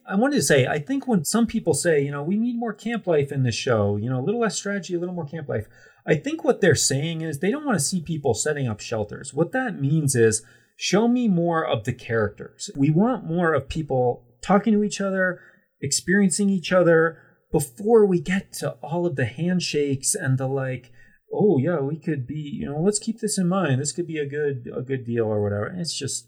I 0.05 0.17
wanted 0.17 0.37
to 0.37 0.43
say, 0.43 0.67
I 0.67 0.81
think 0.81 1.07
when 1.07 1.25
some 1.25 1.47
people 1.47 1.75
say, 1.75 2.03
you 2.03 2.11
know, 2.11 2.25
we 2.25 2.37
need 2.37 2.59
more 2.59 2.73
camp 2.73 3.07
life 3.07 3.31
in 3.31 3.45
this 3.45 3.55
show, 3.55 3.97
you 3.97 4.11
know, 4.11 4.19
a 4.19 4.25
little 4.25 4.41
less 4.41 4.57
strategy, 4.57 4.95
a 4.95 4.99
little 4.99 5.15
more 5.15 5.25
camp 5.25 5.49
life, 5.49 5.69
I 6.07 6.17
think 6.17 6.43
what 6.43 6.61
they're 6.61 6.75
saying 6.75 7.21
is 7.21 7.39
they 7.39 7.51
don't 7.51 7.65
want 7.65 7.79
to 7.79 7.85
see 7.85 8.01
people 8.01 8.35
setting 8.35 8.69
up 8.69 8.81
shelters. 8.81 9.33
What 9.33 9.53
that 9.53 9.81
means 9.81 10.15
is 10.17 10.43
show 10.77 11.07
me 11.07 11.29
more 11.29 11.65
of 11.65 11.85
the 11.85 11.93
characters. 11.93 12.71
We 12.77 12.91
want 12.91 13.25
more 13.25 13.53
of 13.53 13.69
people 13.69 14.25
talking 14.43 14.73
to 14.73 14.83
each 14.83 15.01
other, 15.01 15.41
experiencing 15.81 16.49
each 16.49 16.73
other 16.73 17.19
before 17.53 18.07
we 18.07 18.21
get 18.21 18.53
to 18.55 18.71
all 18.83 19.07
of 19.07 19.15
the 19.15 19.27
handshakes 19.27 20.15
and 20.15 20.39
the 20.39 20.49
like 20.49 20.91
oh 21.33 21.59
yeah 21.59 21.79
we 21.79 21.99
could 21.99 22.27
be 22.27 22.35
you 22.35 22.67
know 22.67 22.81
let's 22.81 22.99
keep 22.99 23.21
this 23.21 23.39
in 23.39 23.47
mind 23.47 23.81
this 23.81 23.93
could 23.93 24.07
be 24.07 24.19
a 24.19 24.27
good 24.27 24.69
a 24.75 24.83
good 24.83 25.05
deal 25.05 25.27
or 25.27 25.43
whatever 25.43 25.67
and 25.67 25.81
it's 25.81 25.97
just 25.97 26.27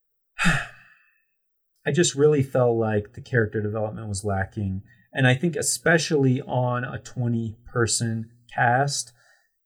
i 0.44 1.92
just 1.92 2.14
really 2.14 2.42
felt 2.42 2.76
like 2.76 3.14
the 3.14 3.20
character 3.20 3.62
development 3.62 4.08
was 4.08 4.24
lacking 4.24 4.82
and 5.12 5.26
i 5.26 5.34
think 5.34 5.56
especially 5.56 6.42
on 6.42 6.84
a 6.84 6.98
20 6.98 7.56
person 7.72 8.30
cast, 8.54 9.12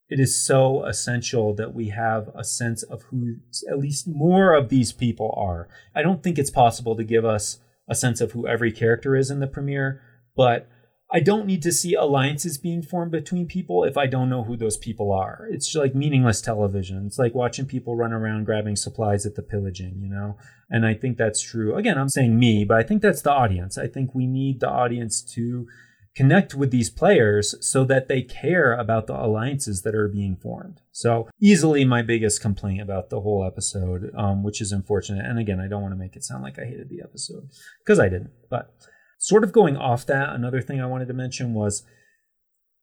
it 0.09 0.21
is 0.21 0.45
so 0.45 0.85
essential 0.85 1.55
that 1.55 1.75
we 1.75 1.89
have 1.89 2.29
a 2.35 2.45
sense 2.45 2.83
of 2.83 3.03
who 3.05 3.37
at 3.71 3.79
least 3.79 4.07
more 4.07 4.53
of 4.53 4.69
these 4.69 4.93
people 4.93 5.35
are. 5.39 5.69
I 5.95 6.03
don't 6.03 6.23
think 6.23 6.39
it's 6.39 6.51
possible 6.51 6.95
to 6.97 7.05
give 7.05 7.25
us 7.25 7.59
a 7.89 7.95
sense 7.95 8.21
of 8.21 8.33
who 8.33 8.47
every 8.47 8.73
character 8.73 9.17
is 9.17 9.31
in 9.31 9.41
the 9.41 9.47
premiere, 9.47 10.03
but 10.37 10.69
I 11.15 11.21
don't 11.21 11.47
need 11.47 11.63
to 11.63 11.73
see 11.73 11.95
alliances 11.95 12.57
being 12.57 12.83
formed 12.83 13.13
between 13.13 13.47
people 13.47 13.85
if 13.85 13.99
I 13.99 14.07
don't 14.07 14.31
know 14.31 14.45
who 14.45 14.57
those 14.57 14.79
people 14.79 15.13
are. 15.13 15.47
It's 15.51 15.75
like 15.75 15.95
meaningless 15.95 16.41
television. 16.41 17.07
It's 17.07 17.19
like 17.19 17.35
watching 17.35 17.67
people 17.67 17.97
run 17.97 18.15
around 18.15 18.45
grabbing 18.45 18.77
supplies 18.77 19.27
at 19.27 19.35
the 19.35 19.43
pillaging, 19.43 20.01
you 20.01 20.09
know? 20.09 20.39
And 20.71 20.87
I 20.87 20.95
think 20.95 21.19
that's 21.19 21.43
true. 21.43 21.77
Again, 21.77 21.99
I'm 21.99 22.09
saying 22.09 22.39
me, 22.39 22.65
but 22.65 22.79
I 22.79 22.83
think 22.83 23.03
that's 23.03 23.21
the 23.21 23.31
audience. 23.31 23.77
I 23.77 23.89
think 23.89 24.15
we 24.15 24.27
need 24.27 24.61
the 24.61 24.71
audience 24.71 25.21
to 25.35 25.67
connect 26.15 26.55
with 26.55 26.71
these 26.71 26.91
players 26.91 27.55
so 27.67 27.85
that 27.85 28.09
they 28.09 28.23
care 28.23 28.75
about 28.75 29.07
the 29.07 29.19
alliances 29.19 29.83
that 29.83 29.95
are 29.95 30.09
being 30.09 30.37
formed. 30.37 30.81
So, 30.91 31.29
easily 31.41 31.85
my 31.85 32.03
biggest 32.03 32.43
complaint 32.43 32.83
about 32.83 33.11
the 33.11 33.21
whole 33.21 33.45
episode, 33.45 34.11
um, 34.17 34.43
which 34.43 34.61
is 34.61 34.73
unfortunate. 34.73 35.25
And 35.25 35.39
again, 35.39 35.61
I 35.61 35.69
don't 35.69 35.83
want 35.83 35.93
to 35.93 35.99
make 35.99 36.17
it 36.17 36.25
sound 36.25 36.43
like 36.43 36.59
I 36.59 36.65
hated 36.65 36.91
the 36.91 37.01
episode 37.03 37.49
because 37.85 37.99
I 37.99 38.09
didn't. 38.09 38.33
But 38.51 38.75
sort 39.19 39.45
of 39.45 39.53
going 39.53 39.77
off 39.77 40.05
that, 40.07 40.35
another 40.35 40.61
thing 40.61 40.81
I 40.81 40.87
wanted 40.87 41.09
to 41.09 41.15
mention 41.15 41.55
was 41.55 41.83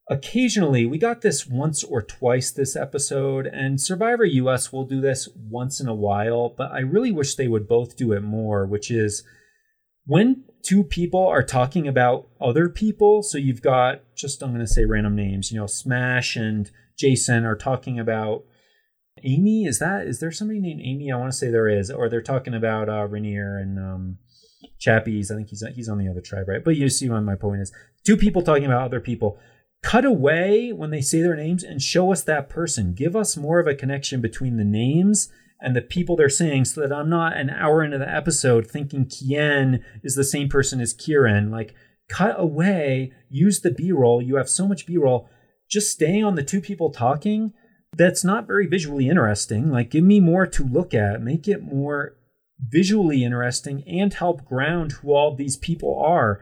occasionally 0.10 0.88
we 0.88 0.98
got 0.98 1.22
this 1.22 1.46
once 1.46 1.84
or 1.84 2.02
twice 2.02 2.52
this 2.52 2.76
episode, 2.76 3.46
and 3.46 3.80
Survivor 3.80 4.26
US 4.26 4.74
will 4.74 4.86
do 4.86 5.02
this 5.02 5.30
once 5.36 5.80
in 5.80 5.88
a 5.88 5.94
while, 5.94 6.50
but 6.50 6.72
I 6.72 6.80
really 6.80 7.12
wish 7.12 7.36
they 7.36 7.48
would 7.48 7.68
both 7.68 7.96
do 7.96 8.12
it 8.12 8.22
more, 8.22 8.66
which 8.66 8.90
is 8.90 9.24
when 10.06 10.46
two 10.64 10.84
people 10.84 11.26
are 11.26 11.44
talking 11.44 11.88
about 11.88 12.28
other 12.40 12.70
people. 12.70 13.24
So 13.24 13.38
you've 13.38 13.62
got 13.62 14.02
just 14.16 14.42
I'm 14.42 14.50
going 14.50 14.60
to 14.60 14.68
say 14.68 14.86
random 14.86 15.16
names. 15.16 15.52
You 15.52 15.60
know, 15.60 15.68
Smash 15.68 16.36
and 16.36 16.70
Jason 16.98 17.46
are 17.46 17.56
talking 17.56 18.00
about 18.00 18.44
Amy. 19.24 19.66
Is 19.66 19.80
that 19.80 20.08
is 20.08 20.20
there 20.20 20.32
somebody 20.32 20.60
named 20.60 20.82
Amy? 20.84 21.12
I 21.12 21.18
want 21.18 21.32
to 21.32 21.38
say 21.38 21.50
there 21.50 21.68
is, 21.68 21.90
or 21.90 22.10
they're 22.10 22.22
talking 22.22 22.54
about 22.54 22.90
uh, 22.90 23.08
Raniere 23.08 23.62
and 23.62 23.80
um, 23.80 24.18
Chappies. 24.80 25.32
I 25.32 25.36
think 25.36 25.50
he's 25.50 25.64
he's 25.76 25.90
on 25.90 25.98
the 25.98 26.10
other 26.10 26.22
tribe, 26.22 26.48
right? 26.48 26.64
But 26.64 26.76
you 26.76 26.90
see 26.90 27.10
what 27.10 27.22
my 27.22 27.36
point 27.36 27.62
is. 27.62 27.72
Two 28.06 28.18
people 28.18 28.42
talking 28.42 28.66
about 28.66 28.84
other 28.84 29.00
people. 29.00 29.40
Cut 29.82 30.04
away 30.04 30.74
when 30.74 30.90
they 30.90 31.02
say 31.02 31.22
their 31.22 31.38
names 31.38 31.64
and 31.64 31.82
show 31.82 32.12
us 32.12 32.22
that 32.24 32.50
person. 32.50 32.94
Give 32.94 33.16
us 33.16 33.38
more 33.38 33.62
of 33.62 33.68
a 33.68 33.76
connection 33.76 34.20
between 34.20 34.58
the 34.58 34.66
names 34.66 35.30
and 35.62 35.76
the 35.76 35.82
people 35.82 36.16
they're 36.16 36.30
saying 36.30 36.66
so 36.66 36.82
that 36.82 36.94
I'm 36.94 37.10
not 37.10 37.36
an 37.36 37.50
hour 37.50 37.84
into 37.84 37.98
the 37.98 38.10
episode 38.10 38.68
thinking 38.68 39.06
Kian 39.06 39.84
is 40.04 40.16
the 40.16 40.24
same 40.24 40.50
person 40.50 40.80
as 40.80 40.94
Kieran. 40.94 41.52
Like, 41.52 41.76
cut 42.10 42.36
away, 42.38 43.12
use 43.30 43.60
the 43.60 43.72
B 43.72 43.92
roll. 43.92 44.22
You 44.22 44.36
have 44.38 44.50
so 44.50 44.68
much 44.68 44.86
B 44.86 44.98
roll. 44.98 45.30
Just 45.70 45.92
staying 45.92 46.24
on 46.24 46.36
the 46.36 46.44
two 46.44 46.62
people 46.62 46.92
talking, 46.92 47.54
that's 47.96 48.24
not 48.24 48.48
very 48.48 48.68
visually 48.68 49.10
interesting. 49.10 49.70
Like, 49.70 49.92
give 49.92 50.04
me 50.04 50.20
more 50.20 50.48
to 50.48 50.64
look 50.64 50.94
at, 50.94 51.22
make 51.22 51.48
it 51.48 51.62
more 51.62 52.16
visually 52.60 53.24
interesting, 53.24 53.84
and 53.88 54.14
help 54.14 54.46
ground 54.46 54.94
who 54.94 55.14
all 55.14 55.36
these 55.36 55.58
people 55.58 56.00
are. 56.00 56.42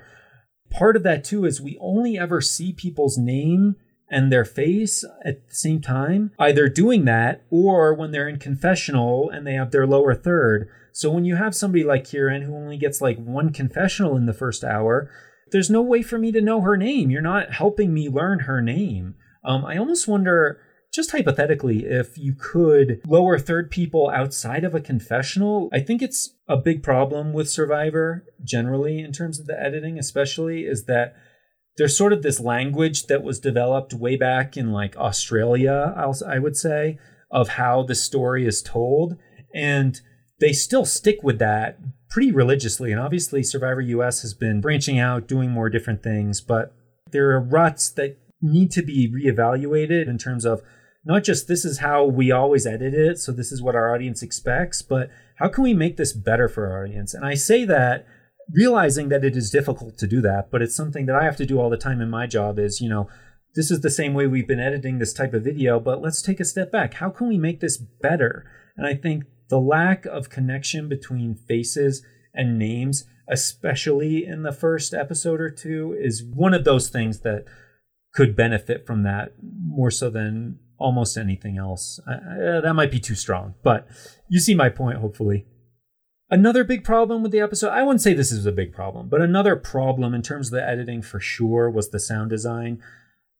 Part 0.69 0.95
of 0.95 1.03
that, 1.03 1.23
too, 1.23 1.45
is 1.45 1.61
we 1.61 1.77
only 1.79 2.17
ever 2.17 2.41
see 2.41 2.73
people's 2.73 3.17
name 3.17 3.75
and 4.09 4.31
their 4.31 4.45
face 4.45 5.03
at 5.25 5.47
the 5.49 5.55
same 5.55 5.81
time, 5.81 6.31
either 6.39 6.69
doing 6.69 7.05
that 7.05 7.43
or 7.49 7.93
when 7.93 8.11
they're 8.11 8.29
in 8.29 8.39
confessional 8.39 9.29
and 9.29 9.45
they 9.45 9.53
have 9.53 9.71
their 9.71 9.87
lower 9.87 10.15
third. 10.15 10.69
So 10.93 11.11
when 11.11 11.25
you 11.25 11.35
have 11.35 11.55
somebody 11.55 11.83
like 11.83 12.05
Kieran 12.05 12.43
who 12.43 12.55
only 12.55 12.77
gets 12.77 13.01
like 13.01 13.17
one 13.17 13.51
confessional 13.51 14.15
in 14.15 14.25
the 14.25 14.33
first 14.33 14.63
hour, 14.63 15.09
there's 15.51 15.69
no 15.69 15.81
way 15.81 16.01
for 16.01 16.17
me 16.17 16.31
to 16.31 16.41
know 16.41 16.61
her 16.61 16.77
name. 16.77 17.09
You're 17.09 17.21
not 17.21 17.53
helping 17.53 17.93
me 17.93 18.09
learn 18.09 18.39
her 18.39 18.61
name. 18.61 19.15
Um, 19.43 19.65
I 19.65 19.77
almost 19.77 20.07
wonder 20.07 20.59
just 20.91 21.11
hypothetically, 21.11 21.85
if 21.85 22.17
you 22.17 22.33
could 22.33 23.01
lower 23.05 23.37
third 23.37 23.69
people 23.69 24.09
outside 24.09 24.63
of 24.63 24.73
a 24.73 24.81
confessional, 24.81 25.69
I 25.71 25.79
think 25.79 26.01
it's 26.01 26.33
a 26.47 26.57
big 26.57 26.81
problem 26.81 27.33
with 27.33 27.49
Survivor 27.49 28.25
generally 28.43 28.99
in 28.99 29.11
terms 29.11 29.39
of 29.39 29.47
the 29.47 29.61
editing, 29.61 29.99
especially, 29.99 30.61
is 30.61 30.85
that 30.85 31.15
there's 31.77 31.97
sort 31.97 32.13
of 32.13 32.23
this 32.23 32.39
language 32.39 33.07
that 33.07 33.23
was 33.23 33.39
developed 33.39 33.93
way 33.93 34.15
back 34.15 34.57
in 34.57 34.71
like 34.71 34.97
Australia, 34.97 35.93
I 35.95 36.39
would 36.39 36.57
say, 36.57 36.97
of 37.31 37.49
how 37.49 37.83
the 37.83 37.95
story 37.95 38.45
is 38.47 38.61
told. 38.61 39.17
And 39.53 39.99
they 40.39 40.53
still 40.53 40.85
stick 40.85 41.19
with 41.23 41.39
that 41.39 41.77
pretty 42.09 42.31
religiously. 42.31 42.91
And 42.91 42.99
obviously, 42.99 43.43
Survivor 43.43 43.81
US 43.81 44.21
has 44.21 44.33
been 44.33 44.61
branching 44.61 44.99
out, 44.99 45.27
doing 45.27 45.51
more 45.51 45.69
different 45.69 46.01
things, 46.01 46.41
but 46.41 46.73
there 47.11 47.31
are 47.31 47.39
ruts 47.39 47.89
that 47.91 48.17
need 48.41 48.71
to 48.71 48.81
be 48.81 49.11
reevaluated 49.11 50.07
in 50.07 50.17
terms 50.17 50.45
of 50.45 50.61
not 51.05 51.23
just 51.23 51.47
this 51.47 51.63
is 51.63 51.79
how 51.79 52.03
we 52.03 52.31
always 52.31 52.67
edit 52.67 52.93
it, 52.93 53.17
so 53.17 53.31
this 53.31 53.51
is 53.51 53.61
what 53.61 53.75
our 53.75 53.93
audience 53.93 54.21
expects, 54.21 54.81
but 54.81 55.09
how 55.35 55.47
can 55.47 55.63
we 55.63 55.73
make 55.73 55.95
this 55.97 56.11
better 56.11 56.49
for 56.49 56.69
our 56.69 56.83
audience? 56.83 57.13
And 57.13 57.25
I 57.25 57.33
say 57.33 57.65
that 57.65 58.05
realizing 58.53 59.09
that 59.09 59.23
it 59.23 59.35
is 59.35 59.49
difficult 59.49 59.97
to 59.97 60.07
do 60.07 60.21
that, 60.21 60.49
but 60.51 60.61
it's 60.61 60.75
something 60.75 61.05
that 61.05 61.15
I 61.15 61.23
have 61.25 61.35
to 61.37 61.45
do 61.45 61.59
all 61.59 61.69
the 61.69 61.77
time 61.77 62.01
in 62.01 62.09
my 62.09 62.27
job 62.27 62.59
is, 62.59 62.79
you 62.81 62.89
know, 62.89 63.09
this 63.55 63.71
is 63.71 63.81
the 63.81 63.89
same 63.89 64.13
way 64.13 64.27
we've 64.27 64.47
been 64.47 64.59
editing 64.59 64.99
this 64.99 65.13
type 65.13 65.33
of 65.33 65.43
video, 65.43 65.79
but 65.79 66.01
let's 66.01 66.21
take 66.21 66.39
a 66.39 66.45
step 66.45 66.71
back. 66.71 66.95
How 66.95 67.09
can 67.09 67.27
we 67.27 67.37
make 67.37 67.59
this 67.59 67.77
better? 67.77 68.45
And 68.77 68.85
I 68.85 68.93
think 68.93 69.25
the 69.49 69.59
lack 69.59 70.05
of 70.05 70.29
connection 70.29 70.87
between 70.87 71.35
faces 71.35 72.05
and 72.33 72.59
names, 72.59 73.05
especially 73.27 74.25
in 74.25 74.43
the 74.43 74.51
first 74.51 74.93
episode 74.93 75.41
or 75.41 75.49
two, 75.49 75.97
is 75.99 76.23
one 76.23 76.53
of 76.53 76.65
those 76.65 76.89
things 76.89 77.21
that 77.21 77.45
could 78.13 78.35
benefit 78.35 78.85
from 78.85 79.03
that 79.03 79.33
more 79.41 79.91
so 79.91 80.09
than 80.09 80.59
almost 80.77 81.17
anything 81.17 81.57
else. 81.57 81.99
That 82.05 82.73
might 82.75 82.91
be 82.91 82.99
too 82.99 83.15
strong, 83.15 83.55
but 83.63 83.87
you 84.29 84.39
see 84.39 84.53
my 84.53 84.69
point, 84.69 84.99
hopefully. 84.99 85.47
Another 86.29 86.65
big 86.65 86.83
problem 86.83 87.23
with 87.23 87.31
the 87.31 87.39
episode, 87.39 87.69
I 87.69 87.83
wouldn't 87.83 88.01
say 88.01 88.13
this 88.13 88.33
is 88.33 88.45
a 88.45 88.51
big 88.51 88.73
problem, 88.73 89.07
but 89.07 89.21
another 89.21 89.55
problem 89.55 90.13
in 90.13 90.21
terms 90.21 90.47
of 90.47 90.51
the 90.51 90.67
editing 90.67 91.01
for 91.01 91.21
sure 91.21 91.69
was 91.69 91.89
the 91.89 91.99
sound 91.99 92.29
design. 92.29 92.83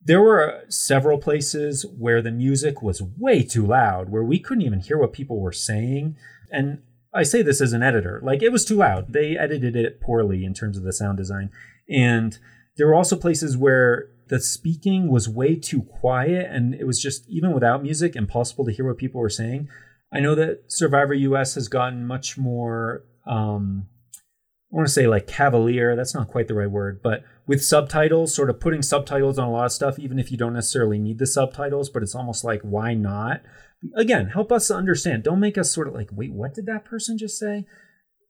There 0.01 0.21
were 0.21 0.59
uh, 0.59 0.61
several 0.69 1.17
places 1.17 1.85
where 1.97 2.21
the 2.21 2.31
music 2.31 2.81
was 2.81 3.01
way 3.01 3.43
too 3.43 3.65
loud, 3.67 4.07
where 4.09 4.23
we 4.23 4.39
couldn't 4.39 4.63
even 4.63 4.79
hear 4.79 4.97
what 4.97 5.11
people 5.11 5.41
were 5.41 5.51
saying. 5.51 6.15
And 6.49 6.81
I 7.13 7.23
say 7.23 7.41
this 7.41 7.59
as 7.59 7.73
an 7.73 7.83
editor, 7.83 8.21
like 8.23 8.41
it 8.41 8.53
was 8.53 8.63
too 8.63 8.77
loud. 8.77 9.11
They 9.11 9.37
edited 9.37 9.75
it 9.75 9.99
poorly 9.99 10.45
in 10.45 10.53
terms 10.53 10.77
of 10.77 10.83
the 10.83 10.93
sound 10.93 11.17
design. 11.17 11.49
And 11.89 12.39
there 12.77 12.87
were 12.87 12.95
also 12.95 13.17
places 13.17 13.57
where 13.57 14.07
the 14.29 14.39
speaking 14.39 15.09
was 15.09 15.27
way 15.27 15.55
too 15.55 15.81
quiet 15.81 16.47
and 16.49 16.73
it 16.73 16.85
was 16.85 17.01
just 17.01 17.27
even 17.27 17.53
without 17.53 17.83
music 17.83 18.15
impossible 18.15 18.65
to 18.65 18.71
hear 18.71 18.85
what 18.85 18.97
people 18.97 19.19
were 19.21 19.29
saying 19.29 19.67
i 20.11 20.19
know 20.19 20.35
that 20.35 20.63
survivor 20.67 21.13
us 21.13 21.55
has 21.55 21.67
gotten 21.67 22.05
much 22.05 22.37
more 22.37 23.03
um 23.25 23.87
i 24.71 24.75
want 24.75 24.87
to 24.87 24.93
say 24.93 25.07
like 25.07 25.27
cavalier 25.27 25.95
that's 25.95 26.13
not 26.13 26.27
quite 26.27 26.47
the 26.47 26.53
right 26.53 26.71
word 26.71 27.01
but 27.01 27.23
with 27.45 27.63
subtitles 27.63 28.33
sort 28.33 28.49
of 28.49 28.59
putting 28.59 28.81
subtitles 28.81 29.39
on 29.39 29.47
a 29.47 29.51
lot 29.51 29.65
of 29.65 29.71
stuff 29.71 29.99
even 29.99 30.19
if 30.19 30.31
you 30.31 30.37
don't 30.37 30.53
necessarily 30.53 30.99
need 30.99 31.19
the 31.19 31.27
subtitles 31.27 31.89
but 31.89 32.03
it's 32.03 32.15
almost 32.15 32.43
like 32.43 32.61
why 32.61 32.93
not 32.93 33.41
again 33.95 34.27
help 34.27 34.51
us 34.51 34.71
understand 34.71 35.23
don't 35.23 35.39
make 35.39 35.57
us 35.57 35.71
sort 35.71 35.87
of 35.87 35.93
like 35.93 36.09
wait 36.11 36.33
what 36.33 36.53
did 36.53 36.65
that 36.65 36.85
person 36.85 37.17
just 37.17 37.37
say 37.37 37.65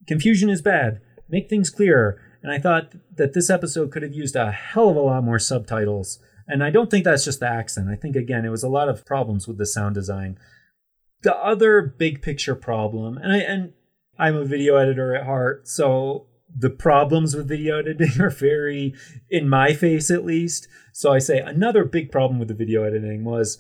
confusion 0.08 0.50
is 0.50 0.62
bad 0.62 1.02
make 1.30 1.50
things 1.50 1.70
clearer 1.70 2.22
and 2.44 2.52
I 2.52 2.60
thought 2.60 2.94
that 3.16 3.34
this 3.34 3.50
episode 3.50 3.92
could 3.92 4.04
have 4.04 4.14
used 4.14 4.36
a 4.36 4.52
hell 4.52 4.90
of 4.90 4.96
a 4.96 5.02
lot 5.02 5.24
more 5.24 5.40
subtitles. 5.40 6.20
And 6.48 6.64
I 6.64 6.70
don't 6.70 6.90
think 6.90 7.04
that's 7.04 7.26
just 7.26 7.42
the 7.42 7.48
accent. 7.48 7.90
I 7.90 7.96
think, 7.96 8.16
again, 8.16 8.46
it 8.46 8.50
was 8.50 8.64
a 8.64 8.70
lot 8.70 8.88
of 8.88 9.06
problems 9.06 9.48
with 9.48 9.58
the 9.58 9.66
sound 9.66 9.96
design. 9.96 10.38
The 11.24 11.36
other 11.36 11.82
big 11.82 12.22
picture 12.22 12.56
problem, 12.56 13.18
and, 13.18 13.32
I, 13.32 13.38
and 13.38 13.74
I'm 14.20 14.36
a 14.36 14.46
video 14.46 14.76
editor 14.76 15.16
at 15.16 15.26
heart, 15.26 15.68
so 15.68 16.28
the 16.56 16.70
problems 16.70 17.36
with 17.36 17.48
video 17.48 17.80
editing 17.80 18.12
are 18.22 18.30
very 18.30 18.94
in 19.30 19.50
my 19.50 19.74
face, 19.74 20.10
at 20.10 20.26
least. 20.26 20.68
So 20.94 21.14
I 21.14 21.20
say 21.20 21.40
another 21.40 21.84
big 21.84 22.12
problem 22.12 22.40
with 22.40 22.48
the 22.48 22.54
video 22.54 22.84
editing 22.84 23.24
was 23.24 23.58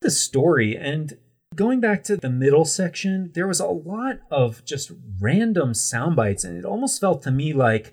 the 0.00 0.10
story. 0.10 0.76
And 0.76 1.18
going 1.54 1.80
back 1.80 2.04
to 2.04 2.16
the 2.16 2.30
middle 2.30 2.64
section, 2.64 3.32
there 3.34 3.48
was 3.48 3.60
a 3.60 3.66
lot 3.66 4.20
of 4.30 4.64
just 4.64 4.92
random 5.20 5.74
sound 5.74 6.16
bites, 6.16 6.44
and 6.44 6.56
it 6.56 6.64
almost 6.64 7.00
felt 7.00 7.22
to 7.22 7.30
me 7.30 7.52
like 7.52 7.92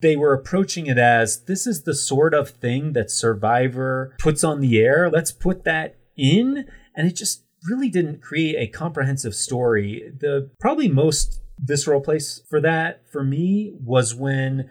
they 0.00 0.16
were 0.16 0.34
approaching 0.34 0.86
it 0.86 0.98
as 0.98 1.44
this 1.44 1.66
is 1.66 1.84
the 1.84 1.94
sort 1.94 2.34
of 2.34 2.50
thing 2.50 2.92
that 2.92 3.10
Survivor 3.10 4.16
puts 4.18 4.42
on 4.42 4.60
the 4.60 4.80
air. 4.80 5.08
Let's 5.08 5.32
put 5.32 5.64
that 5.64 5.96
in. 6.16 6.66
And 6.94 7.08
it 7.08 7.16
just 7.16 7.44
really 7.68 7.88
didn't 7.88 8.22
create 8.22 8.56
a 8.56 8.66
comprehensive 8.66 9.34
story. 9.34 10.12
The 10.18 10.50
probably 10.60 10.88
most 10.88 11.40
visceral 11.58 12.00
place 12.00 12.42
for 12.48 12.60
that 12.60 13.02
for 13.10 13.22
me 13.22 13.74
was 13.80 14.14
when 14.14 14.68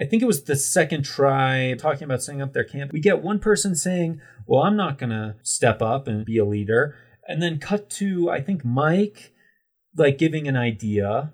I 0.00 0.04
think 0.04 0.22
it 0.22 0.26
was 0.26 0.44
the 0.44 0.56
second 0.56 1.04
try 1.04 1.74
talking 1.78 2.04
about 2.04 2.22
setting 2.22 2.42
up 2.42 2.52
their 2.52 2.64
camp. 2.64 2.92
We 2.92 3.00
get 3.00 3.22
one 3.22 3.38
person 3.38 3.74
saying, 3.74 4.20
Well, 4.46 4.62
I'm 4.62 4.76
not 4.76 4.98
going 4.98 5.10
to 5.10 5.36
step 5.42 5.80
up 5.80 6.08
and 6.08 6.24
be 6.24 6.38
a 6.38 6.44
leader. 6.44 6.96
And 7.26 7.40
then 7.40 7.58
cut 7.58 7.88
to, 7.90 8.28
I 8.30 8.40
think, 8.40 8.64
Mike 8.64 9.32
like 9.96 10.18
giving 10.18 10.48
an 10.48 10.56
idea 10.56 11.32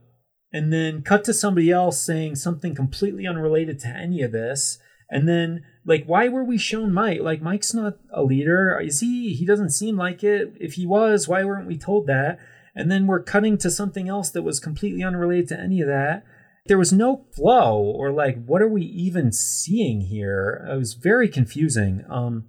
and 0.52 0.72
then 0.72 1.02
cut 1.02 1.24
to 1.24 1.34
somebody 1.34 1.70
else 1.70 2.00
saying 2.00 2.36
something 2.36 2.74
completely 2.74 3.26
unrelated 3.26 3.78
to 3.80 3.88
any 3.88 4.22
of 4.22 4.32
this 4.32 4.78
and 5.10 5.28
then 5.28 5.64
like 5.84 6.04
why 6.06 6.28
were 6.28 6.44
we 6.44 6.56
shown 6.56 6.92
mike? 6.92 7.20
Like 7.20 7.42
mike's 7.42 7.74
not 7.74 7.98
a 8.12 8.22
leader. 8.22 8.78
Is 8.80 9.00
he? 9.00 9.34
He 9.34 9.44
doesn't 9.44 9.70
seem 9.70 9.96
like 9.96 10.22
it. 10.22 10.54
If 10.60 10.74
he 10.74 10.86
was 10.86 11.28
why 11.28 11.44
weren't 11.44 11.66
we 11.66 11.76
told 11.76 12.06
that? 12.06 12.38
And 12.74 12.90
then 12.90 13.06
we're 13.06 13.22
cutting 13.22 13.58
to 13.58 13.70
something 13.70 14.08
else 14.08 14.30
that 14.30 14.42
was 14.42 14.60
completely 14.60 15.02
unrelated 15.02 15.48
to 15.48 15.60
any 15.60 15.80
of 15.80 15.88
that. 15.88 16.24
There 16.66 16.78
was 16.78 16.92
no 16.92 17.26
flow 17.34 17.78
or 17.78 18.12
like 18.12 18.44
what 18.44 18.62
are 18.62 18.68
we 18.68 18.82
even 18.82 19.32
seeing 19.32 20.02
here? 20.02 20.66
It 20.70 20.76
was 20.76 20.94
very 20.94 21.28
confusing. 21.28 22.04
Um 22.08 22.46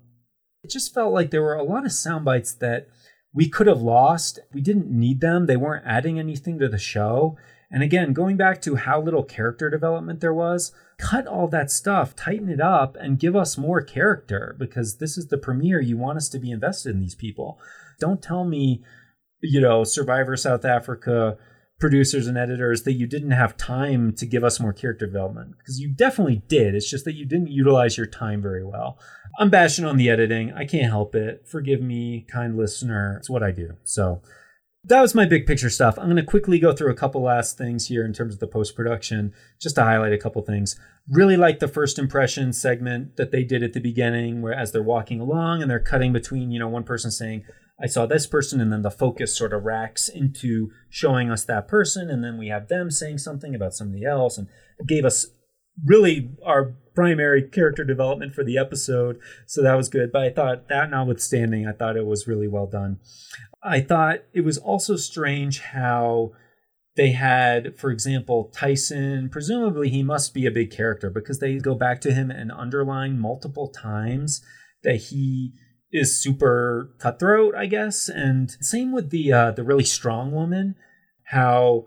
it 0.64 0.70
just 0.70 0.93
felt 0.93 1.14
like 1.14 1.32
there 1.32 1.41
were 1.41 1.55
a 1.55 1.64
lot 1.64 1.86
of 1.86 1.91
sound 1.91 2.24
bites 2.24 2.53
that 2.55 2.88
we 3.34 3.49
could 3.49 3.68
have 3.68 3.82
lost. 3.82 4.39
We 4.53 4.62
didn't 4.62 4.91
need 4.91 5.22
them. 5.22 5.47
They 5.47 5.57
weren't 5.57 5.88
adding 5.88 6.20
anything 6.20 6.59
to 6.59 6.68
the 6.68 6.78
show. 6.78 7.38
And 7.72 7.82
again, 7.82 8.12
going 8.14 8.36
back 8.36 8.62
to 8.64 8.76
how 8.76 9.01
little 9.01 9.24
character 9.24 9.70
development 9.70 10.20
there 10.20 10.34
was, 10.34 10.74
cut 11.01 11.27
all 11.27 11.47
that 11.47 11.71
stuff, 11.71 12.15
tighten 12.15 12.49
it 12.49 12.61
up, 12.61 12.95
and 12.95 13.19
give 13.19 13.35
us 13.35 13.57
more 13.57 13.81
character 13.81 14.55
because 14.59 14.97
this 14.97 15.17
is 15.17 15.27
the 15.27 15.37
premiere. 15.37 15.81
You 15.81 15.97
want 15.97 16.17
us 16.17 16.29
to 16.29 16.39
be 16.39 16.51
invested 16.51 16.93
in 16.93 17.01
these 17.01 17.15
people. 17.15 17.59
Don't 17.99 18.21
tell 18.21 18.43
me, 18.43 18.83
you 19.41 19.59
know, 19.59 19.83
Survivor 19.83 20.37
South 20.37 20.63
Africa 20.63 21.37
producers 21.79 22.27
and 22.27 22.37
editors 22.37 22.83
that 22.83 22.93
you 22.93 23.07
didn't 23.07 23.31
have 23.31 23.57
time 23.57 24.13
to 24.13 24.25
give 24.27 24.43
us 24.43 24.59
more 24.59 24.71
character 24.71 25.07
development 25.07 25.55
because 25.57 25.79
you 25.79 25.91
definitely 25.91 26.43
did. 26.47 26.75
It's 26.75 26.89
just 26.89 27.05
that 27.05 27.15
you 27.15 27.25
didn't 27.25 27.47
utilize 27.47 27.97
your 27.97 28.05
time 28.05 28.41
very 28.41 28.63
well. 28.63 28.99
I'm 29.39 29.49
bashing 29.49 29.83
on 29.83 29.97
the 29.97 30.09
editing. 30.09 30.53
I 30.53 30.65
can't 30.65 30.91
help 30.91 31.15
it. 31.15 31.47
Forgive 31.47 31.81
me, 31.81 32.27
kind 32.31 32.55
listener. 32.55 33.17
It's 33.17 33.29
what 33.29 33.41
I 33.41 33.49
do. 33.49 33.73
So, 33.83 34.21
that 34.84 35.01
was 35.01 35.13
my 35.13 35.25
big 35.25 35.45
picture 35.45 35.69
stuff. 35.69 35.97
I'm 35.97 36.05
going 36.05 36.15
to 36.15 36.23
quickly 36.23 36.57
go 36.57 36.73
through 36.73 36.91
a 36.91 36.95
couple 36.95 37.21
last 37.21 37.57
things 37.57 37.88
here 37.88 38.03
in 38.03 38.13
terms 38.13 38.34
of 38.34 38.39
the 38.39 38.47
post 38.47 38.75
production, 38.75 39.32
just 39.61 39.75
to 39.75 39.84
highlight 39.84 40.13
a 40.13 40.17
couple 40.17 40.41
things. 40.41 40.75
Really 41.07 41.38
like 41.38 41.59
the 41.59 41.67
first 41.67 41.99
impression 41.99 42.51
segment 42.51 43.15
that 43.17 43.32
they 43.32 43.43
did 43.43 43.61
at 43.61 43.73
the 43.73 43.79
beginning, 43.79 44.41
where 44.41 44.53
as 44.53 44.71
they're 44.71 44.82
walking 44.82 45.19
along 45.19 45.61
and 45.61 45.69
they're 45.69 45.79
cutting 45.79 46.11
between, 46.11 46.51
you 46.51 46.59
know, 46.59 46.67
one 46.67 46.84
person 46.84 47.11
saying, 47.11 47.43
I 47.84 47.88
saw 47.88 48.05
this 48.05 48.27
person, 48.27 48.59
and 48.59 48.71
then 48.71 48.82
the 48.82 48.91
focus 48.91 49.36
sort 49.36 49.53
of 49.53 49.63
racks 49.63 50.07
into 50.07 50.69
showing 50.89 51.32
us 51.32 51.43
that 51.45 51.67
person, 51.67 52.09
and 52.09 52.23
then 52.23 52.38
we 52.38 52.47
have 52.47 52.67
them 52.67 52.91
saying 52.91 53.19
something 53.19 53.55
about 53.55 53.73
somebody 53.73 54.03
else, 54.05 54.38
and 54.38 54.47
gave 54.88 55.05
us 55.05 55.27
really 55.86 56.36
our 56.45 56.75
primary 56.93 57.41
character 57.41 57.84
development 57.84 58.34
for 58.34 58.43
the 58.43 58.57
episode. 58.57 59.17
So 59.47 59.63
that 59.63 59.75
was 59.75 59.89
good. 59.89 60.11
But 60.11 60.23
I 60.23 60.29
thought 60.29 60.67
that 60.69 60.89
notwithstanding, 60.89 61.65
I 61.67 61.71
thought 61.71 61.97
it 61.97 62.05
was 62.05 62.27
really 62.27 62.47
well 62.47 62.67
done. 62.67 62.99
I 63.64 63.82
thought 63.82 64.20
it 64.34 64.41
was 64.41 64.57
also 64.57 64.95
strange 64.95 65.59
how 65.59 66.32
they 66.95 67.12
had, 67.12 67.78
for 67.78 67.89
example, 67.91 68.51
Tyson. 68.53 69.30
Presumably, 69.30 69.89
he 69.89 70.03
must 70.03 70.34
be 70.34 70.45
a 70.45 70.51
big 70.51 70.72
character 70.72 71.09
because 71.09 71.39
they 71.39 71.57
go 71.57 71.76
back 71.76 72.01
to 72.01 72.14
him 72.14 72.30
and 72.32 72.51
underline 72.51 73.20
multiple 73.20 73.70
times 73.70 74.41
that 74.84 74.95
he 74.95 75.53
is 75.91 76.22
super 76.22 76.93
cutthroat, 76.99 77.55
I 77.55 77.68
guess. 77.68 78.09
And 78.09 78.51
same 78.62 78.91
with 78.91 79.09
the 79.09 79.32
uh, 79.32 79.51
the 79.51 79.64
really 79.64 79.84
strong 79.84 80.32
woman. 80.32 80.76
How 81.26 81.86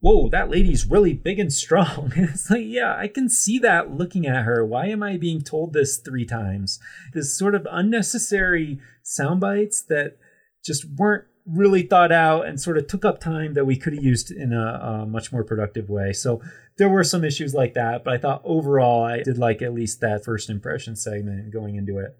whoa, 0.00 0.30
that 0.30 0.50
lady's 0.50 0.86
really 0.86 1.12
big 1.12 1.38
and 1.38 1.52
strong. 1.52 2.12
it's 2.16 2.50
like, 2.50 2.64
yeah, 2.64 2.96
I 2.96 3.06
can 3.06 3.28
see 3.28 3.58
that 3.60 3.92
looking 3.92 4.26
at 4.26 4.44
her. 4.44 4.64
Why 4.64 4.86
am 4.86 5.02
I 5.02 5.16
being 5.16 5.42
told 5.42 5.72
this 5.72 5.98
three 5.98 6.26
times? 6.26 6.80
This 7.12 7.36
sort 7.36 7.54
of 7.54 7.66
unnecessary 7.70 8.80
sound 9.02 9.40
bites 9.40 9.82
that 9.88 10.16
just 10.64 10.84
weren't 10.96 11.24
really 11.46 11.82
thought 11.82 12.12
out 12.12 12.46
and 12.46 12.60
sort 12.60 12.76
of 12.76 12.86
took 12.86 13.04
up 13.04 13.20
time 13.20 13.54
that 13.54 13.64
we 13.64 13.76
could 13.76 13.94
have 13.94 14.04
used 14.04 14.30
in 14.30 14.52
a, 14.52 15.02
a, 15.02 15.06
much 15.06 15.32
more 15.32 15.42
productive 15.42 15.88
way. 15.88 16.12
So 16.12 16.40
there 16.78 16.88
were 16.88 17.02
some 17.02 17.24
issues 17.24 17.54
like 17.54 17.74
that, 17.74 18.04
but 18.04 18.14
I 18.14 18.18
thought 18.18 18.42
overall 18.44 19.04
I 19.04 19.22
did 19.22 19.38
like 19.38 19.62
at 19.62 19.74
least 19.74 20.00
that 20.00 20.24
first 20.24 20.50
impression 20.50 20.96
segment 20.96 21.52
going 21.52 21.76
into 21.76 21.98
it. 21.98 22.16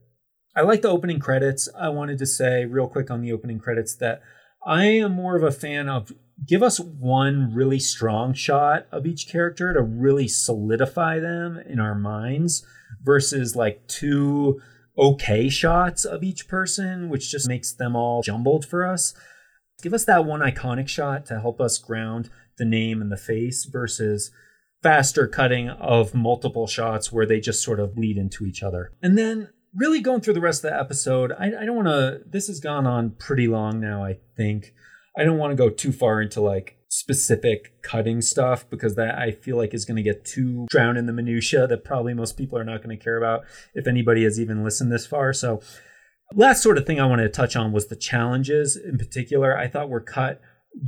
I 0.56 0.62
like 0.62 0.82
the 0.82 0.88
opening 0.88 1.20
credits. 1.20 1.68
I 1.78 1.90
wanted 1.90 2.18
to 2.18 2.26
say 2.26 2.64
real 2.64 2.88
quick 2.88 3.10
on 3.10 3.20
the 3.20 3.32
opening 3.32 3.60
credits 3.60 3.94
that 3.96 4.20
I 4.66 4.86
am 4.86 5.12
more 5.12 5.36
of 5.36 5.42
a 5.42 5.52
fan 5.52 5.88
of 5.88 6.12
give 6.46 6.62
us 6.62 6.80
one 6.80 7.54
really 7.54 7.78
strong 7.78 8.34
shot 8.34 8.86
of 8.90 9.06
each 9.06 9.28
character 9.28 9.72
to 9.72 9.82
really 9.82 10.26
solidify 10.26 11.18
them 11.18 11.58
in 11.66 11.78
our 11.78 11.94
minds 11.94 12.66
versus 13.02 13.54
like 13.54 13.86
two 13.86 14.60
okay 15.00 15.48
shots 15.48 16.04
of 16.04 16.22
each 16.22 16.46
person, 16.46 17.08
which 17.08 17.30
just 17.30 17.48
makes 17.48 17.72
them 17.72 17.96
all 17.96 18.22
jumbled 18.22 18.66
for 18.66 18.86
us. 18.86 19.14
Give 19.82 19.94
us 19.94 20.04
that 20.04 20.26
one 20.26 20.40
iconic 20.40 20.88
shot 20.88 21.24
to 21.26 21.40
help 21.40 21.60
us 21.60 21.78
ground 21.78 22.28
the 22.58 22.64
name 22.66 23.00
and 23.00 23.10
the 23.10 23.16
face 23.16 23.64
versus 23.64 24.30
faster 24.82 25.26
cutting 25.26 25.70
of 25.70 26.14
multiple 26.14 26.66
shots 26.66 27.10
where 27.10 27.26
they 27.26 27.40
just 27.40 27.62
sort 27.62 27.80
of 27.80 27.94
bleed 27.94 28.16
into 28.16 28.44
each 28.44 28.62
other. 28.62 28.92
And 29.02 29.16
then 29.16 29.48
really 29.74 30.00
going 30.00 30.20
through 30.20 30.34
the 30.34 30.40
rest 30.40 30.64
of 30.64 30.70
the 30.70 30.78
episode, 30.78 31.32
I, 31.32 31.46
I 31.46 31.64
don't 31.64 31.76
want 31.76 31.88
to, 31.88 32.20
this 32.26 32.48
has 32.48 32.60
gone 32.60 32.86
on 32.86 33.10
pretty 33.10 33.46
long 33.46 33.80
now, 33.80 34.04
I 34.04 34.18
think. 34.36 34.74
I 35.16 35.24
don't 35.24 35.38
want 35.38 35.52
to 35.52 35.56
go 35.56 35.70
too 35.70 35.92
far 35.92 36.20
into 36.20 36.40
like 36.40 36.76
specific 36.92 37.80
cutting 37.82 38.20
stuff 38.20 38.68
because 38.68 38.96
that 38.96 39.16
I 39.16 39.30
feel 39.30 39.56
like 39.56 39.72
is 39.72 39.84
going 39.84 39.96
to 39.96 40.02
get 40.02 40.24
too 40.24 40.66
drowned 40.68 40.98
in 40.98 41.06
the 41.06 41.12
minutia 41.12 41.68
that 41.68 41.84
probably 41.84 42.14
most 42.14 42.36
people 42.36 42.58
are 42.58 42.64
not 42.64 42.82
going 42.82 42.96
to 42.96 43.02
care 43.02 43.16
about 43.16 43.44
if 43.74 43.86
anybody 43.86 44.24
has 44.24 44.40
even 44.40 44.64
listened 44.64 44.90
this 44.90 45.06
far. 45.06 45.32
So 45.32 45.60
last 46.34 46.62
sort 46.64 46.78
of 46.78 46.86
thing 46.86 47.00
I 47.00 47.06
wanted 47.06 47.22
to 47.22 47.28
touch 47.28 47.54
on 47.54 47.70
was 47.70 47.86
the 47.86 47.96
challenges 47.96 48.76
in 48.76 48.98
particular. 48.98 49.56
I 49.56 49.68
thought 49.68 49.88
were 49.88 50.00
cut 50.00 50.40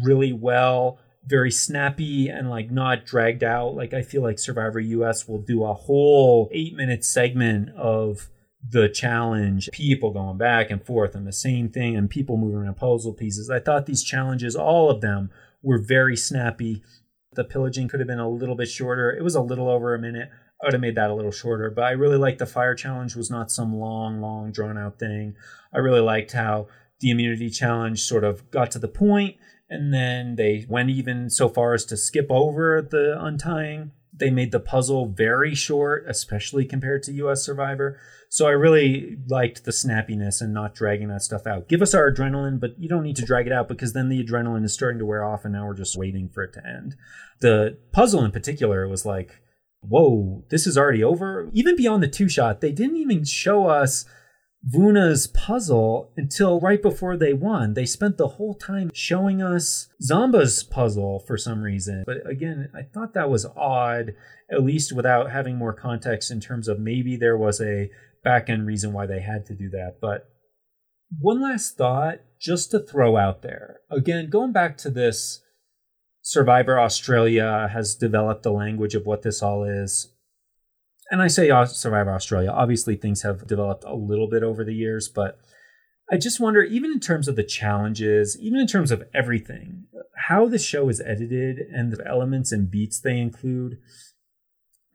really 0.02 0.32
well, 0.32 0.98
very 1.24 1.52
snappy 1.52 2.28
and 2.28 2.50
like 2.50 2.72
not 2.72 3.06
dragged 3.06 3.44
out. 3.44 3.76
Like 3.76 3.94
I 3.94 4.02
feel 4.02 4.22
like 4.22 4.40
Survivor 4.40 4.80
US 4.80 5.28
will 5.28 5.40
do 5.40 5.62
a 5.62 5.72
whole 5.72 6.50
8-minute 6.50 7.04
segment 7.04 7.70
of 7.76 8.28
the 8.68 8.88
challenge, 8.88 9.68
people 9.72 10.12
going 10.12 10.38
back 10.38 10.68
and 10.68 10.84
forth 10.84 11.14
and 11.14 11.28
the 11.28 11.32
same 11.32 11.68
thing, 11.68 11.96
and 11.96 12.10
people 12.10 12.36
moving 12.36 12.58
around 12.58 12.76
puzzle 12.76 13.12
pieces. 13.12 13.50
I 13.50 13.60
thought 13.60 13.86
these 13.86 14.02
challenges, 14.02 14.56
all 14.56 14.90
of 14.90 15.00
them, 15.00 15.30
were 15.62 15.78
very 15.78 16.16
snappy. 16.16 16.82
The 17.34 17.44
pillaging 17.44 17.88
could 17.88 18.00
have 18.00 18.06
been 18.06 18.18
a 18.18 18.28
little 18.28 18.54
bit 18.54 18.68
shorter. 18.68 19.10
It 19.10 19.22
was 19.22 19.34
a 19.34 19.40
little 19.40 19.68
over 19.68 19.94
a 19.94 19.98
minute. 19.98 20.28
I 20.60 20.66
would 20.66 20.74
have 20.74 20.80
made 20.80 20.96
that 20.96 21.10
a 21.10 21.14
little 21.14 21.32
shorter, 21.32 21.70
but 21.70 21.84
I 21.84 21.90
really 21.92 22.18
liked 22.18 22.38
the 22.38 22.46
fire 22.46 22.74
challenge 22.74 23.16
was 23.16 23.30
not 23.30 23.50
some 23.50 23.74
long, 23.74 24.20
long 24.20 24.52
drawn 24.52 24.78
out 24.78 24.98
thing. 24.98 25.34
I 25.74 25.78
really 25.78 26.00
liked 26.00 26.32
how 26.32 26.68
the 27.00 27.10
immunity 27.10 27.50
challenge 27.50 28.02
sort 28.02 28.22
of 28.22 28.48
got 28.50 28.70
to 28.72 28.78
the 28.78 28.88
point 28.88 29.36
and 29.72 29.92
then 29.92 30.36
they 30.36 30.66
went 30.68 30.90
even 30.90 31.30
so 31.30 31.48
far 31.48 31.72
as 31.72 31.86
to 31.86 31.96
skip 31.96 32.26
over 32.28 32.82
the 32.82 33.16
untying. 33.18 33.90
They 34.12 34.30
made 34.30 34.52
the 34.52 34.60
puzzle 34.60 35.06
very 35.06 35.54
short, 35.54 36.04
especially 36.06 36.64
compared 36.66 37.02
to 37.04 37.12
US 37.12 37.44
Survivor. 37.44 37.98
So 38.28 38.46
I 38.46 38.50
really 38.50 39.16
liked 39.26 39.64
the 39.64 39.72
snappiness 39.72 40.40
and 40.40 40.54
not 40.54 40.74
dragging 40.74 41.08
that 41.08 41.22
stuff 41.22 41.46
out. 41.46 41.68
Give 41.68 41.82
us 41.82 41.94
our 41.94 42.10
adrenaline, 42.10 42.60
but 42.60 42.78
you 42.78 42.88
don't 42.88 43.02
need 43.02 43.16
to 43.16 43.24
drag 43.24 43.46
it 43.46 43.52
out 43.52 43.68
because 43.68 43.92
then 43.92 44.08
the 44.08 44.22
adrenaline 44.22 44.64
is 44.64 44.74
starting 44.74 44.98
to 44.98 45.06
wear 45.06 45.24
off 45.24 45.44
and 45.44 45.52
now 45.52 45.66
we're 45.66 45.74
just 45.74 45.96
waiting 45.96 46.28
for 46.28 46.42
it 46.42 46.52
to 46.54 46.66
end. 46.66 46.96
The 47.40 47.78
puzzle 47.92 48.24
in 48.24 48.32
particular 48.32 48.86
was 48.88 49.04
like, 49.04 49.42
whoa, 49.80 50.44
this 50.50 50.66
is 50.66 50.78
already 50.78 51.02
over. 51.02 51.50
Even 51.52 51.76
beyond 51.76 52.02
the 52.02 52.08
two 52.08 52.28
shot, 52.28 52.60
they 52.60 52.72
didn't 52.72 52.96
even 52.96 53.24
show 53.24 53.66
us 53.66 54.04
Vuna's 54.64 55.26
puzzle 55.26 56.12
until 56.16 56.60
right 56.60 56.80
before 56.80 57.16
they 57.16 57.32
won. 57.32 57.74
They 57.74 57.86
spent 57.86 58.16
the 58.16 58.28
whole 58.28 58.54
time 58.54 58.90
showing 58.94 59.42
us 59.42 59.88
Zamba's 60.00 60.62
puzzle 60.62 61.20
for 61.26 61.36
some 61.36 61.62
reason. 61.62 62.04
But 62.06 62.28
again, 62.28 62.70
I 62.74 62.82
thought 62.82 63.14
that 63.14 63.30
was 63.30 63.46
odd, 63.56 64.14
at 64.50 64.62
least 64.62 64.92
without 64.92 65.32
having 65.32 65.56
more 65.56 65.72
context 65.72 66.30
in 66.30 66.40
terms 66.40 66.68
of 66.68 66.78
maybe 66.78 67.16
there 67.16 67.36
was 67.36 67.60
a 67.60 67.90
back 68.22 68.48
end 68.48 68.66
reason 68.66 68.92
why 68.92 69.06
they 69.06 69.20
had 69.20 69.46
to 69.46 69.54
do 69.54 69.68
that. 69.70 69.96
But 70.00 70.28
one 71.18 71.42
last 71.42 71.76
thought 71.76 72.20
just 72.40 72.70
to 72.70 72.78
throw 72.78 73.16
out 73.16 73.42
there. 73.42 73.80
Again, 73.90 74.30
going 74.30 74.52
back 74.52 74.76
to 74.78 74.90
this 74.90 75.40
Survivor 76.22 76.78
Australia 76.78 77.68
has 77.72 77.96
developed 77.96 78.44
the 78.44 78.52
language 78.52 78.94
of 78.94 79.06
what 79.06 79.22
this 79.22 79.42
all 79.42 79.64
is. 79.64 80.11
And 81.12 81.20
I 81.20 81.28
say 81.28 81.50
Survivor 81.66 82.10
Australia. 82.10 82.50
Obviously, 82.50 82.96
things 82.96 83.20
have 83.20 83.46
developed 83.46 83.84
a 83.84 83.94
little 83.94 84.30
bit 84.30 84.42
over 84.42 84.64
the 84.64 84.72
years, 84.72 85.10
but 85.14 85.38
I 86.10 86.16
just 86.16 86.40
wonder, 86.40 86.62
even 86.62 86.90
in 86.90 87.00
terms 87.00 87.28
of 87.28 87.36
the 87.36 87.44
challenges, 87.44 88.38
even 88.40 88.58
in 88.58 88.66
terms 88.66 88.90
of 88.90 89.04
everything, 89.14 89.84
how 90.16 90.48
the 90.48 90.58
show 90.58 90.88
is 90.88 91.02
edited 91.02 91.58
and 91.58 91.92
the 91.92 92.02
elements 92.08 92.50
and 92.50 92.70
beats 92.70 92.98
they 92.98 93.18
include, 93.18 93.76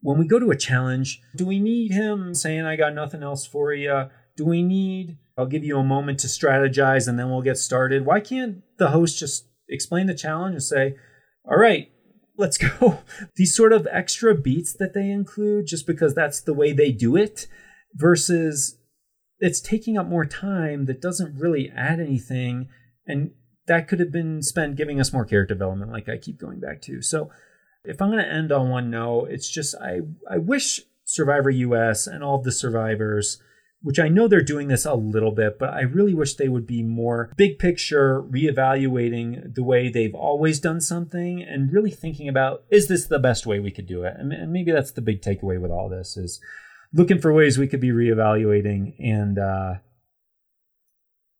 when 0.01 0.18
we 0.18 0.28
go 0.28 0.39
to 0.39 0.49
a 0.49 0.57
challenge, 0.57 1.22
do 1.36 1.45
we 1.45 1.59
need 1.59 1.91
him 1.91 2.34
saying, 2.34 2.65
I 2.65 2.78
got 2.78 2.95
nothing 2.95 3.22
else 3.22 3.45
for 3.45 3.72
you? 3.72 4.05
Do 4.36 4.43
we 4.43 4.63
need, 4.63 5.20
I'll 5.38 5.45
give 5.45 5.63
you 5.63 5.78
a 5.78 5.84
moment 5.84 6.20
to 6.22 6.28
strategize 6.28 7.07
and 7.07 7.20
then 7.20 7.30
we'll 7.30 7.43
get 7.43 7.59
started? 7.59 8.07
Why 8.07 8.22
can't 8.22 8.63
the 8.80 8.89
host 8.89 9.20
just 9.20 9.45
explain 9.70 10.07
the 10.07 10.15
challenge 10.15 10.53
and 10.53 10.63
say, 10.63 10.95
all 11.45 11.57
right, 11.57 11.91
let's 12.38 12.57
go? 12.79 12.99
These 13.35 13.55
sort 13.55 13.73
of 13.73 13.88
extra 13.91 14.35
beats 14.35 14.73
that 14.73 14.93
they 14.93 15.09
include 15.09 15.67
just 15.67 15.88
because 15.88 16.13
that's 16.13 16.41
the 16.41 16.53
way 16.53 16.71
they 16.71 16.91
do 16.91 17.15
it 17.15 17.47
versus 17.93 18.77
it's 19.39 19.59
taking 19.59 19.97
up 19.97 20.07
more 20.07 20.25
time 20.25 20.85
that 20.85 21.01
doesn't 21.01 21.39
really 21.39 21.71
add 21.75 21.99
anything. 21.99 22.69
And 23.05 23.31
that 23.67 23.88
could 23.88 23.99
have 23.99 24.11
been 24.11 24.41
spent 24.41 24.75
giving 24.75 24.99
us 24.99 25.13
more 25.13 25.25
character 25.25 25.53
development, 25.53 25.91
like 25.91 26.09
I 26.09 26.17
keep 26.17 26.39
going 26.39 26.59
back 26.59 26.81
to. 26.83 27.01
So, 27.01 27.29
if 27.83 28.01
I'm 28.01 28.11
going 28.11 28.23
to 28.23 28.29
end 28.29 28.51
on 28.51 28.69
one 28.69 28.89
note, 28.89 29.29
it's 29.31 29.49
just 29.49 29.75
I 29.75 30.01
I 30.29 30.38
wish 30.38 30.81
Survivor 31.05 31.49
US 31.49 32.05
and 32.05 32.21
all 32.23 32.35
of 32.35 32.43
the 32.43 32.51
survivors, 32.51 33.41
which 33.88 33.99
I 34.01 34.09
know 34.09 34.27
they're 34.27 34.41
doing 34.41 34.67
this 34.67 34.85
a 34.85 34.95
little 34.95 35.31
bit, 35.31 35.57
but 35.57 35.69
I 35.69 35.79
really 35.79 36.13
wish 36.13 36.35
they 36.35 36.49
would 36.49 36.67
be 36.67 36.83
more 36.83 37.31
big 37.38 37.57
picture, 37.57 38.21
reevaluating 38.21 39.55
the 39.55 39.63
way 39.63 39.88
they've 39.88 40.13
always 40.13 40.59
done 40.59 40.81
something 40.81 41.41
and 41.41 41.71
really 41.71 41.91
thinking 41.91 42.27
about 42.27 42.65
is 42.69 42.89
this 42.89 43.05
the 43.05 43.17
best 43.17 43.45
way 43.45 43.61
we 43.61 43.71
could 43.71 43.88
do 43.88 44.03
it? 44.03 44.15
And 44.17 44.51
maybe 44.51 44.73
that's 44.73 44.91
the 44.91 44.99
big 44.99 45.21
takeaway 45.21 45.57
with 45.57 45.71
all 45.71 45.88
this 45.88 46.17
is 46.17 46.41
looking 46.93 47.21
for 47.21 47.31
ways 47.31 47.57
we 47.57 47.69
could 47.69 47.79
be 47.79 47.91
reevaluating 47.91 48.93
and 48.99 49.39
uh, 49.39 49.75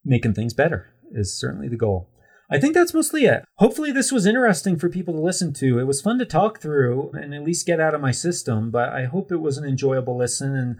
making 0.02 0.32
things 0.32 0.54
better 0.54 0.94
is 1.12 1.38
certainly 1.38 1.68
the 1.68 1.76
goal. 1.76 2.08
I 2.50 2.58
think 2.58 2.72
that's 2.72 2.94
mostly 2.94 3.26
it. 3.26 3.44
Hopefully, 3.56 3.92
this 3.92 4.10
was 4.10 4.24
interesting 4.24 4.78
for 4.78 4.88
people 4.88 5.12
to 5.12 5.20
listen 5.20 5.52
to. 5.52 5.78
It 5.78 5.86
was 5.86 6.00
fun 6.00 6.18
to 6.18 6.24
talk 6.24 6.62
through 6.62 7.10
and 7.12 7.34
at 7.34 7.44
least 7.44 7.66
get 7.66 7.78
out 7.78 7.94
of 7.94 8.00
my 8.00 8.10
system, 8.10 8.70
but 8.70 8.88
I 8.88 9.04
hope 9.04 9.30
it 9.30 9.42
was 9.42 9.58
an 9.58 9.68
enjoyable 9.68 10.16
listen. 10.16 10.56
And, 10.56 10.78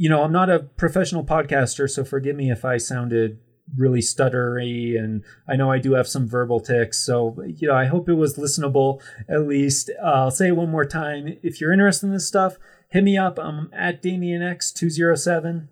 you 0.00 0.08
know, 0.08 0.22
I'm 0.22 0.32
not 0.32 0.48
a 0.48 0.60
professional 0.60 1.22
podcaster, 1.22 1.86
so 1.86 2.04
forgive 2.04 2.34
me 2.34 2.50
if 2.50 2.64
I 2.64 2.78
sounded 2.78 3.38
really 3.76 4.00
stuttery 4.00 4.98
and 4.98 5.22
I 5.46 5.56
know 5.56 5.70
I 5.70 5.78
do 5.78 5.92
have 5.92 6.08
some 6.08 6.26
verbal 6.26 6.58
tics. 6.58 6.98
So, 6.98 7.36
you 7.46 7.68
know, 7.68 7.74
I 7.74 7.84
hope 7.84 8.08
it 8.08 8.14
was 8.14 8.38
listenable 8.38 9.02
at 9.28 9.46
least. 9.46 9.90
Uh, 10.02 10.06
I'll 10.06 10.30
say 10.30 10.48
it 10.48 10.56
one 10.56 10.70
more 10.70 10.86
time. 10.86 11.36
If 11.42 11.60
you're 11.60 11.70
interested 11.70 12.06
in 12.06 12.14
this 12.14 12.26
stuff, 12.26 12.56
hit 12.88 13.04
me 13.04 13.18
up. 13.18 13.38
I'm 13.38 13.68
at 13.74 14.02
DamienX207. 14.02 15.68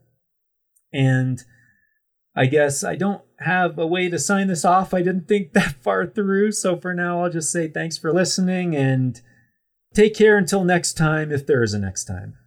And 0.92 1.44
I 2.36 2.44
guess 2.44 2.84
I 2.84 2.96
don't 2.96 3.22
have 3.38 3.78
a 3.78 3.86
way 3.86 4.10
to 4.10 4.18
sign 4.18 4.48
this 4.48 4.64
off. 4.66 4.92
I 4.92 5.00
didn't 5.00 5.26
think 5.26 5.54
that 5.54 5.76
far 5.82 6.04
through. 6.04 6.52
So 6.52 6.76
for 6.76 6.92
now, 6.92 7.22
I'll 7.22 7.30
just 7.30 7.50
say 7.50 7.66
thanks 7.66 7.96
for 7.96 8.12
listening 8.12 8.76
and 8.76 9.18
take 9.94 10.14
care 10.14 10.36
until 10.36 10.64
next 10.64 10.98
time, 10.98 11.32
if 11.32 11.46
there 11.46 11.62
is 11.62 11.72
a 11.72 11.78
next 11.78 12.04
time. 12.04 12.37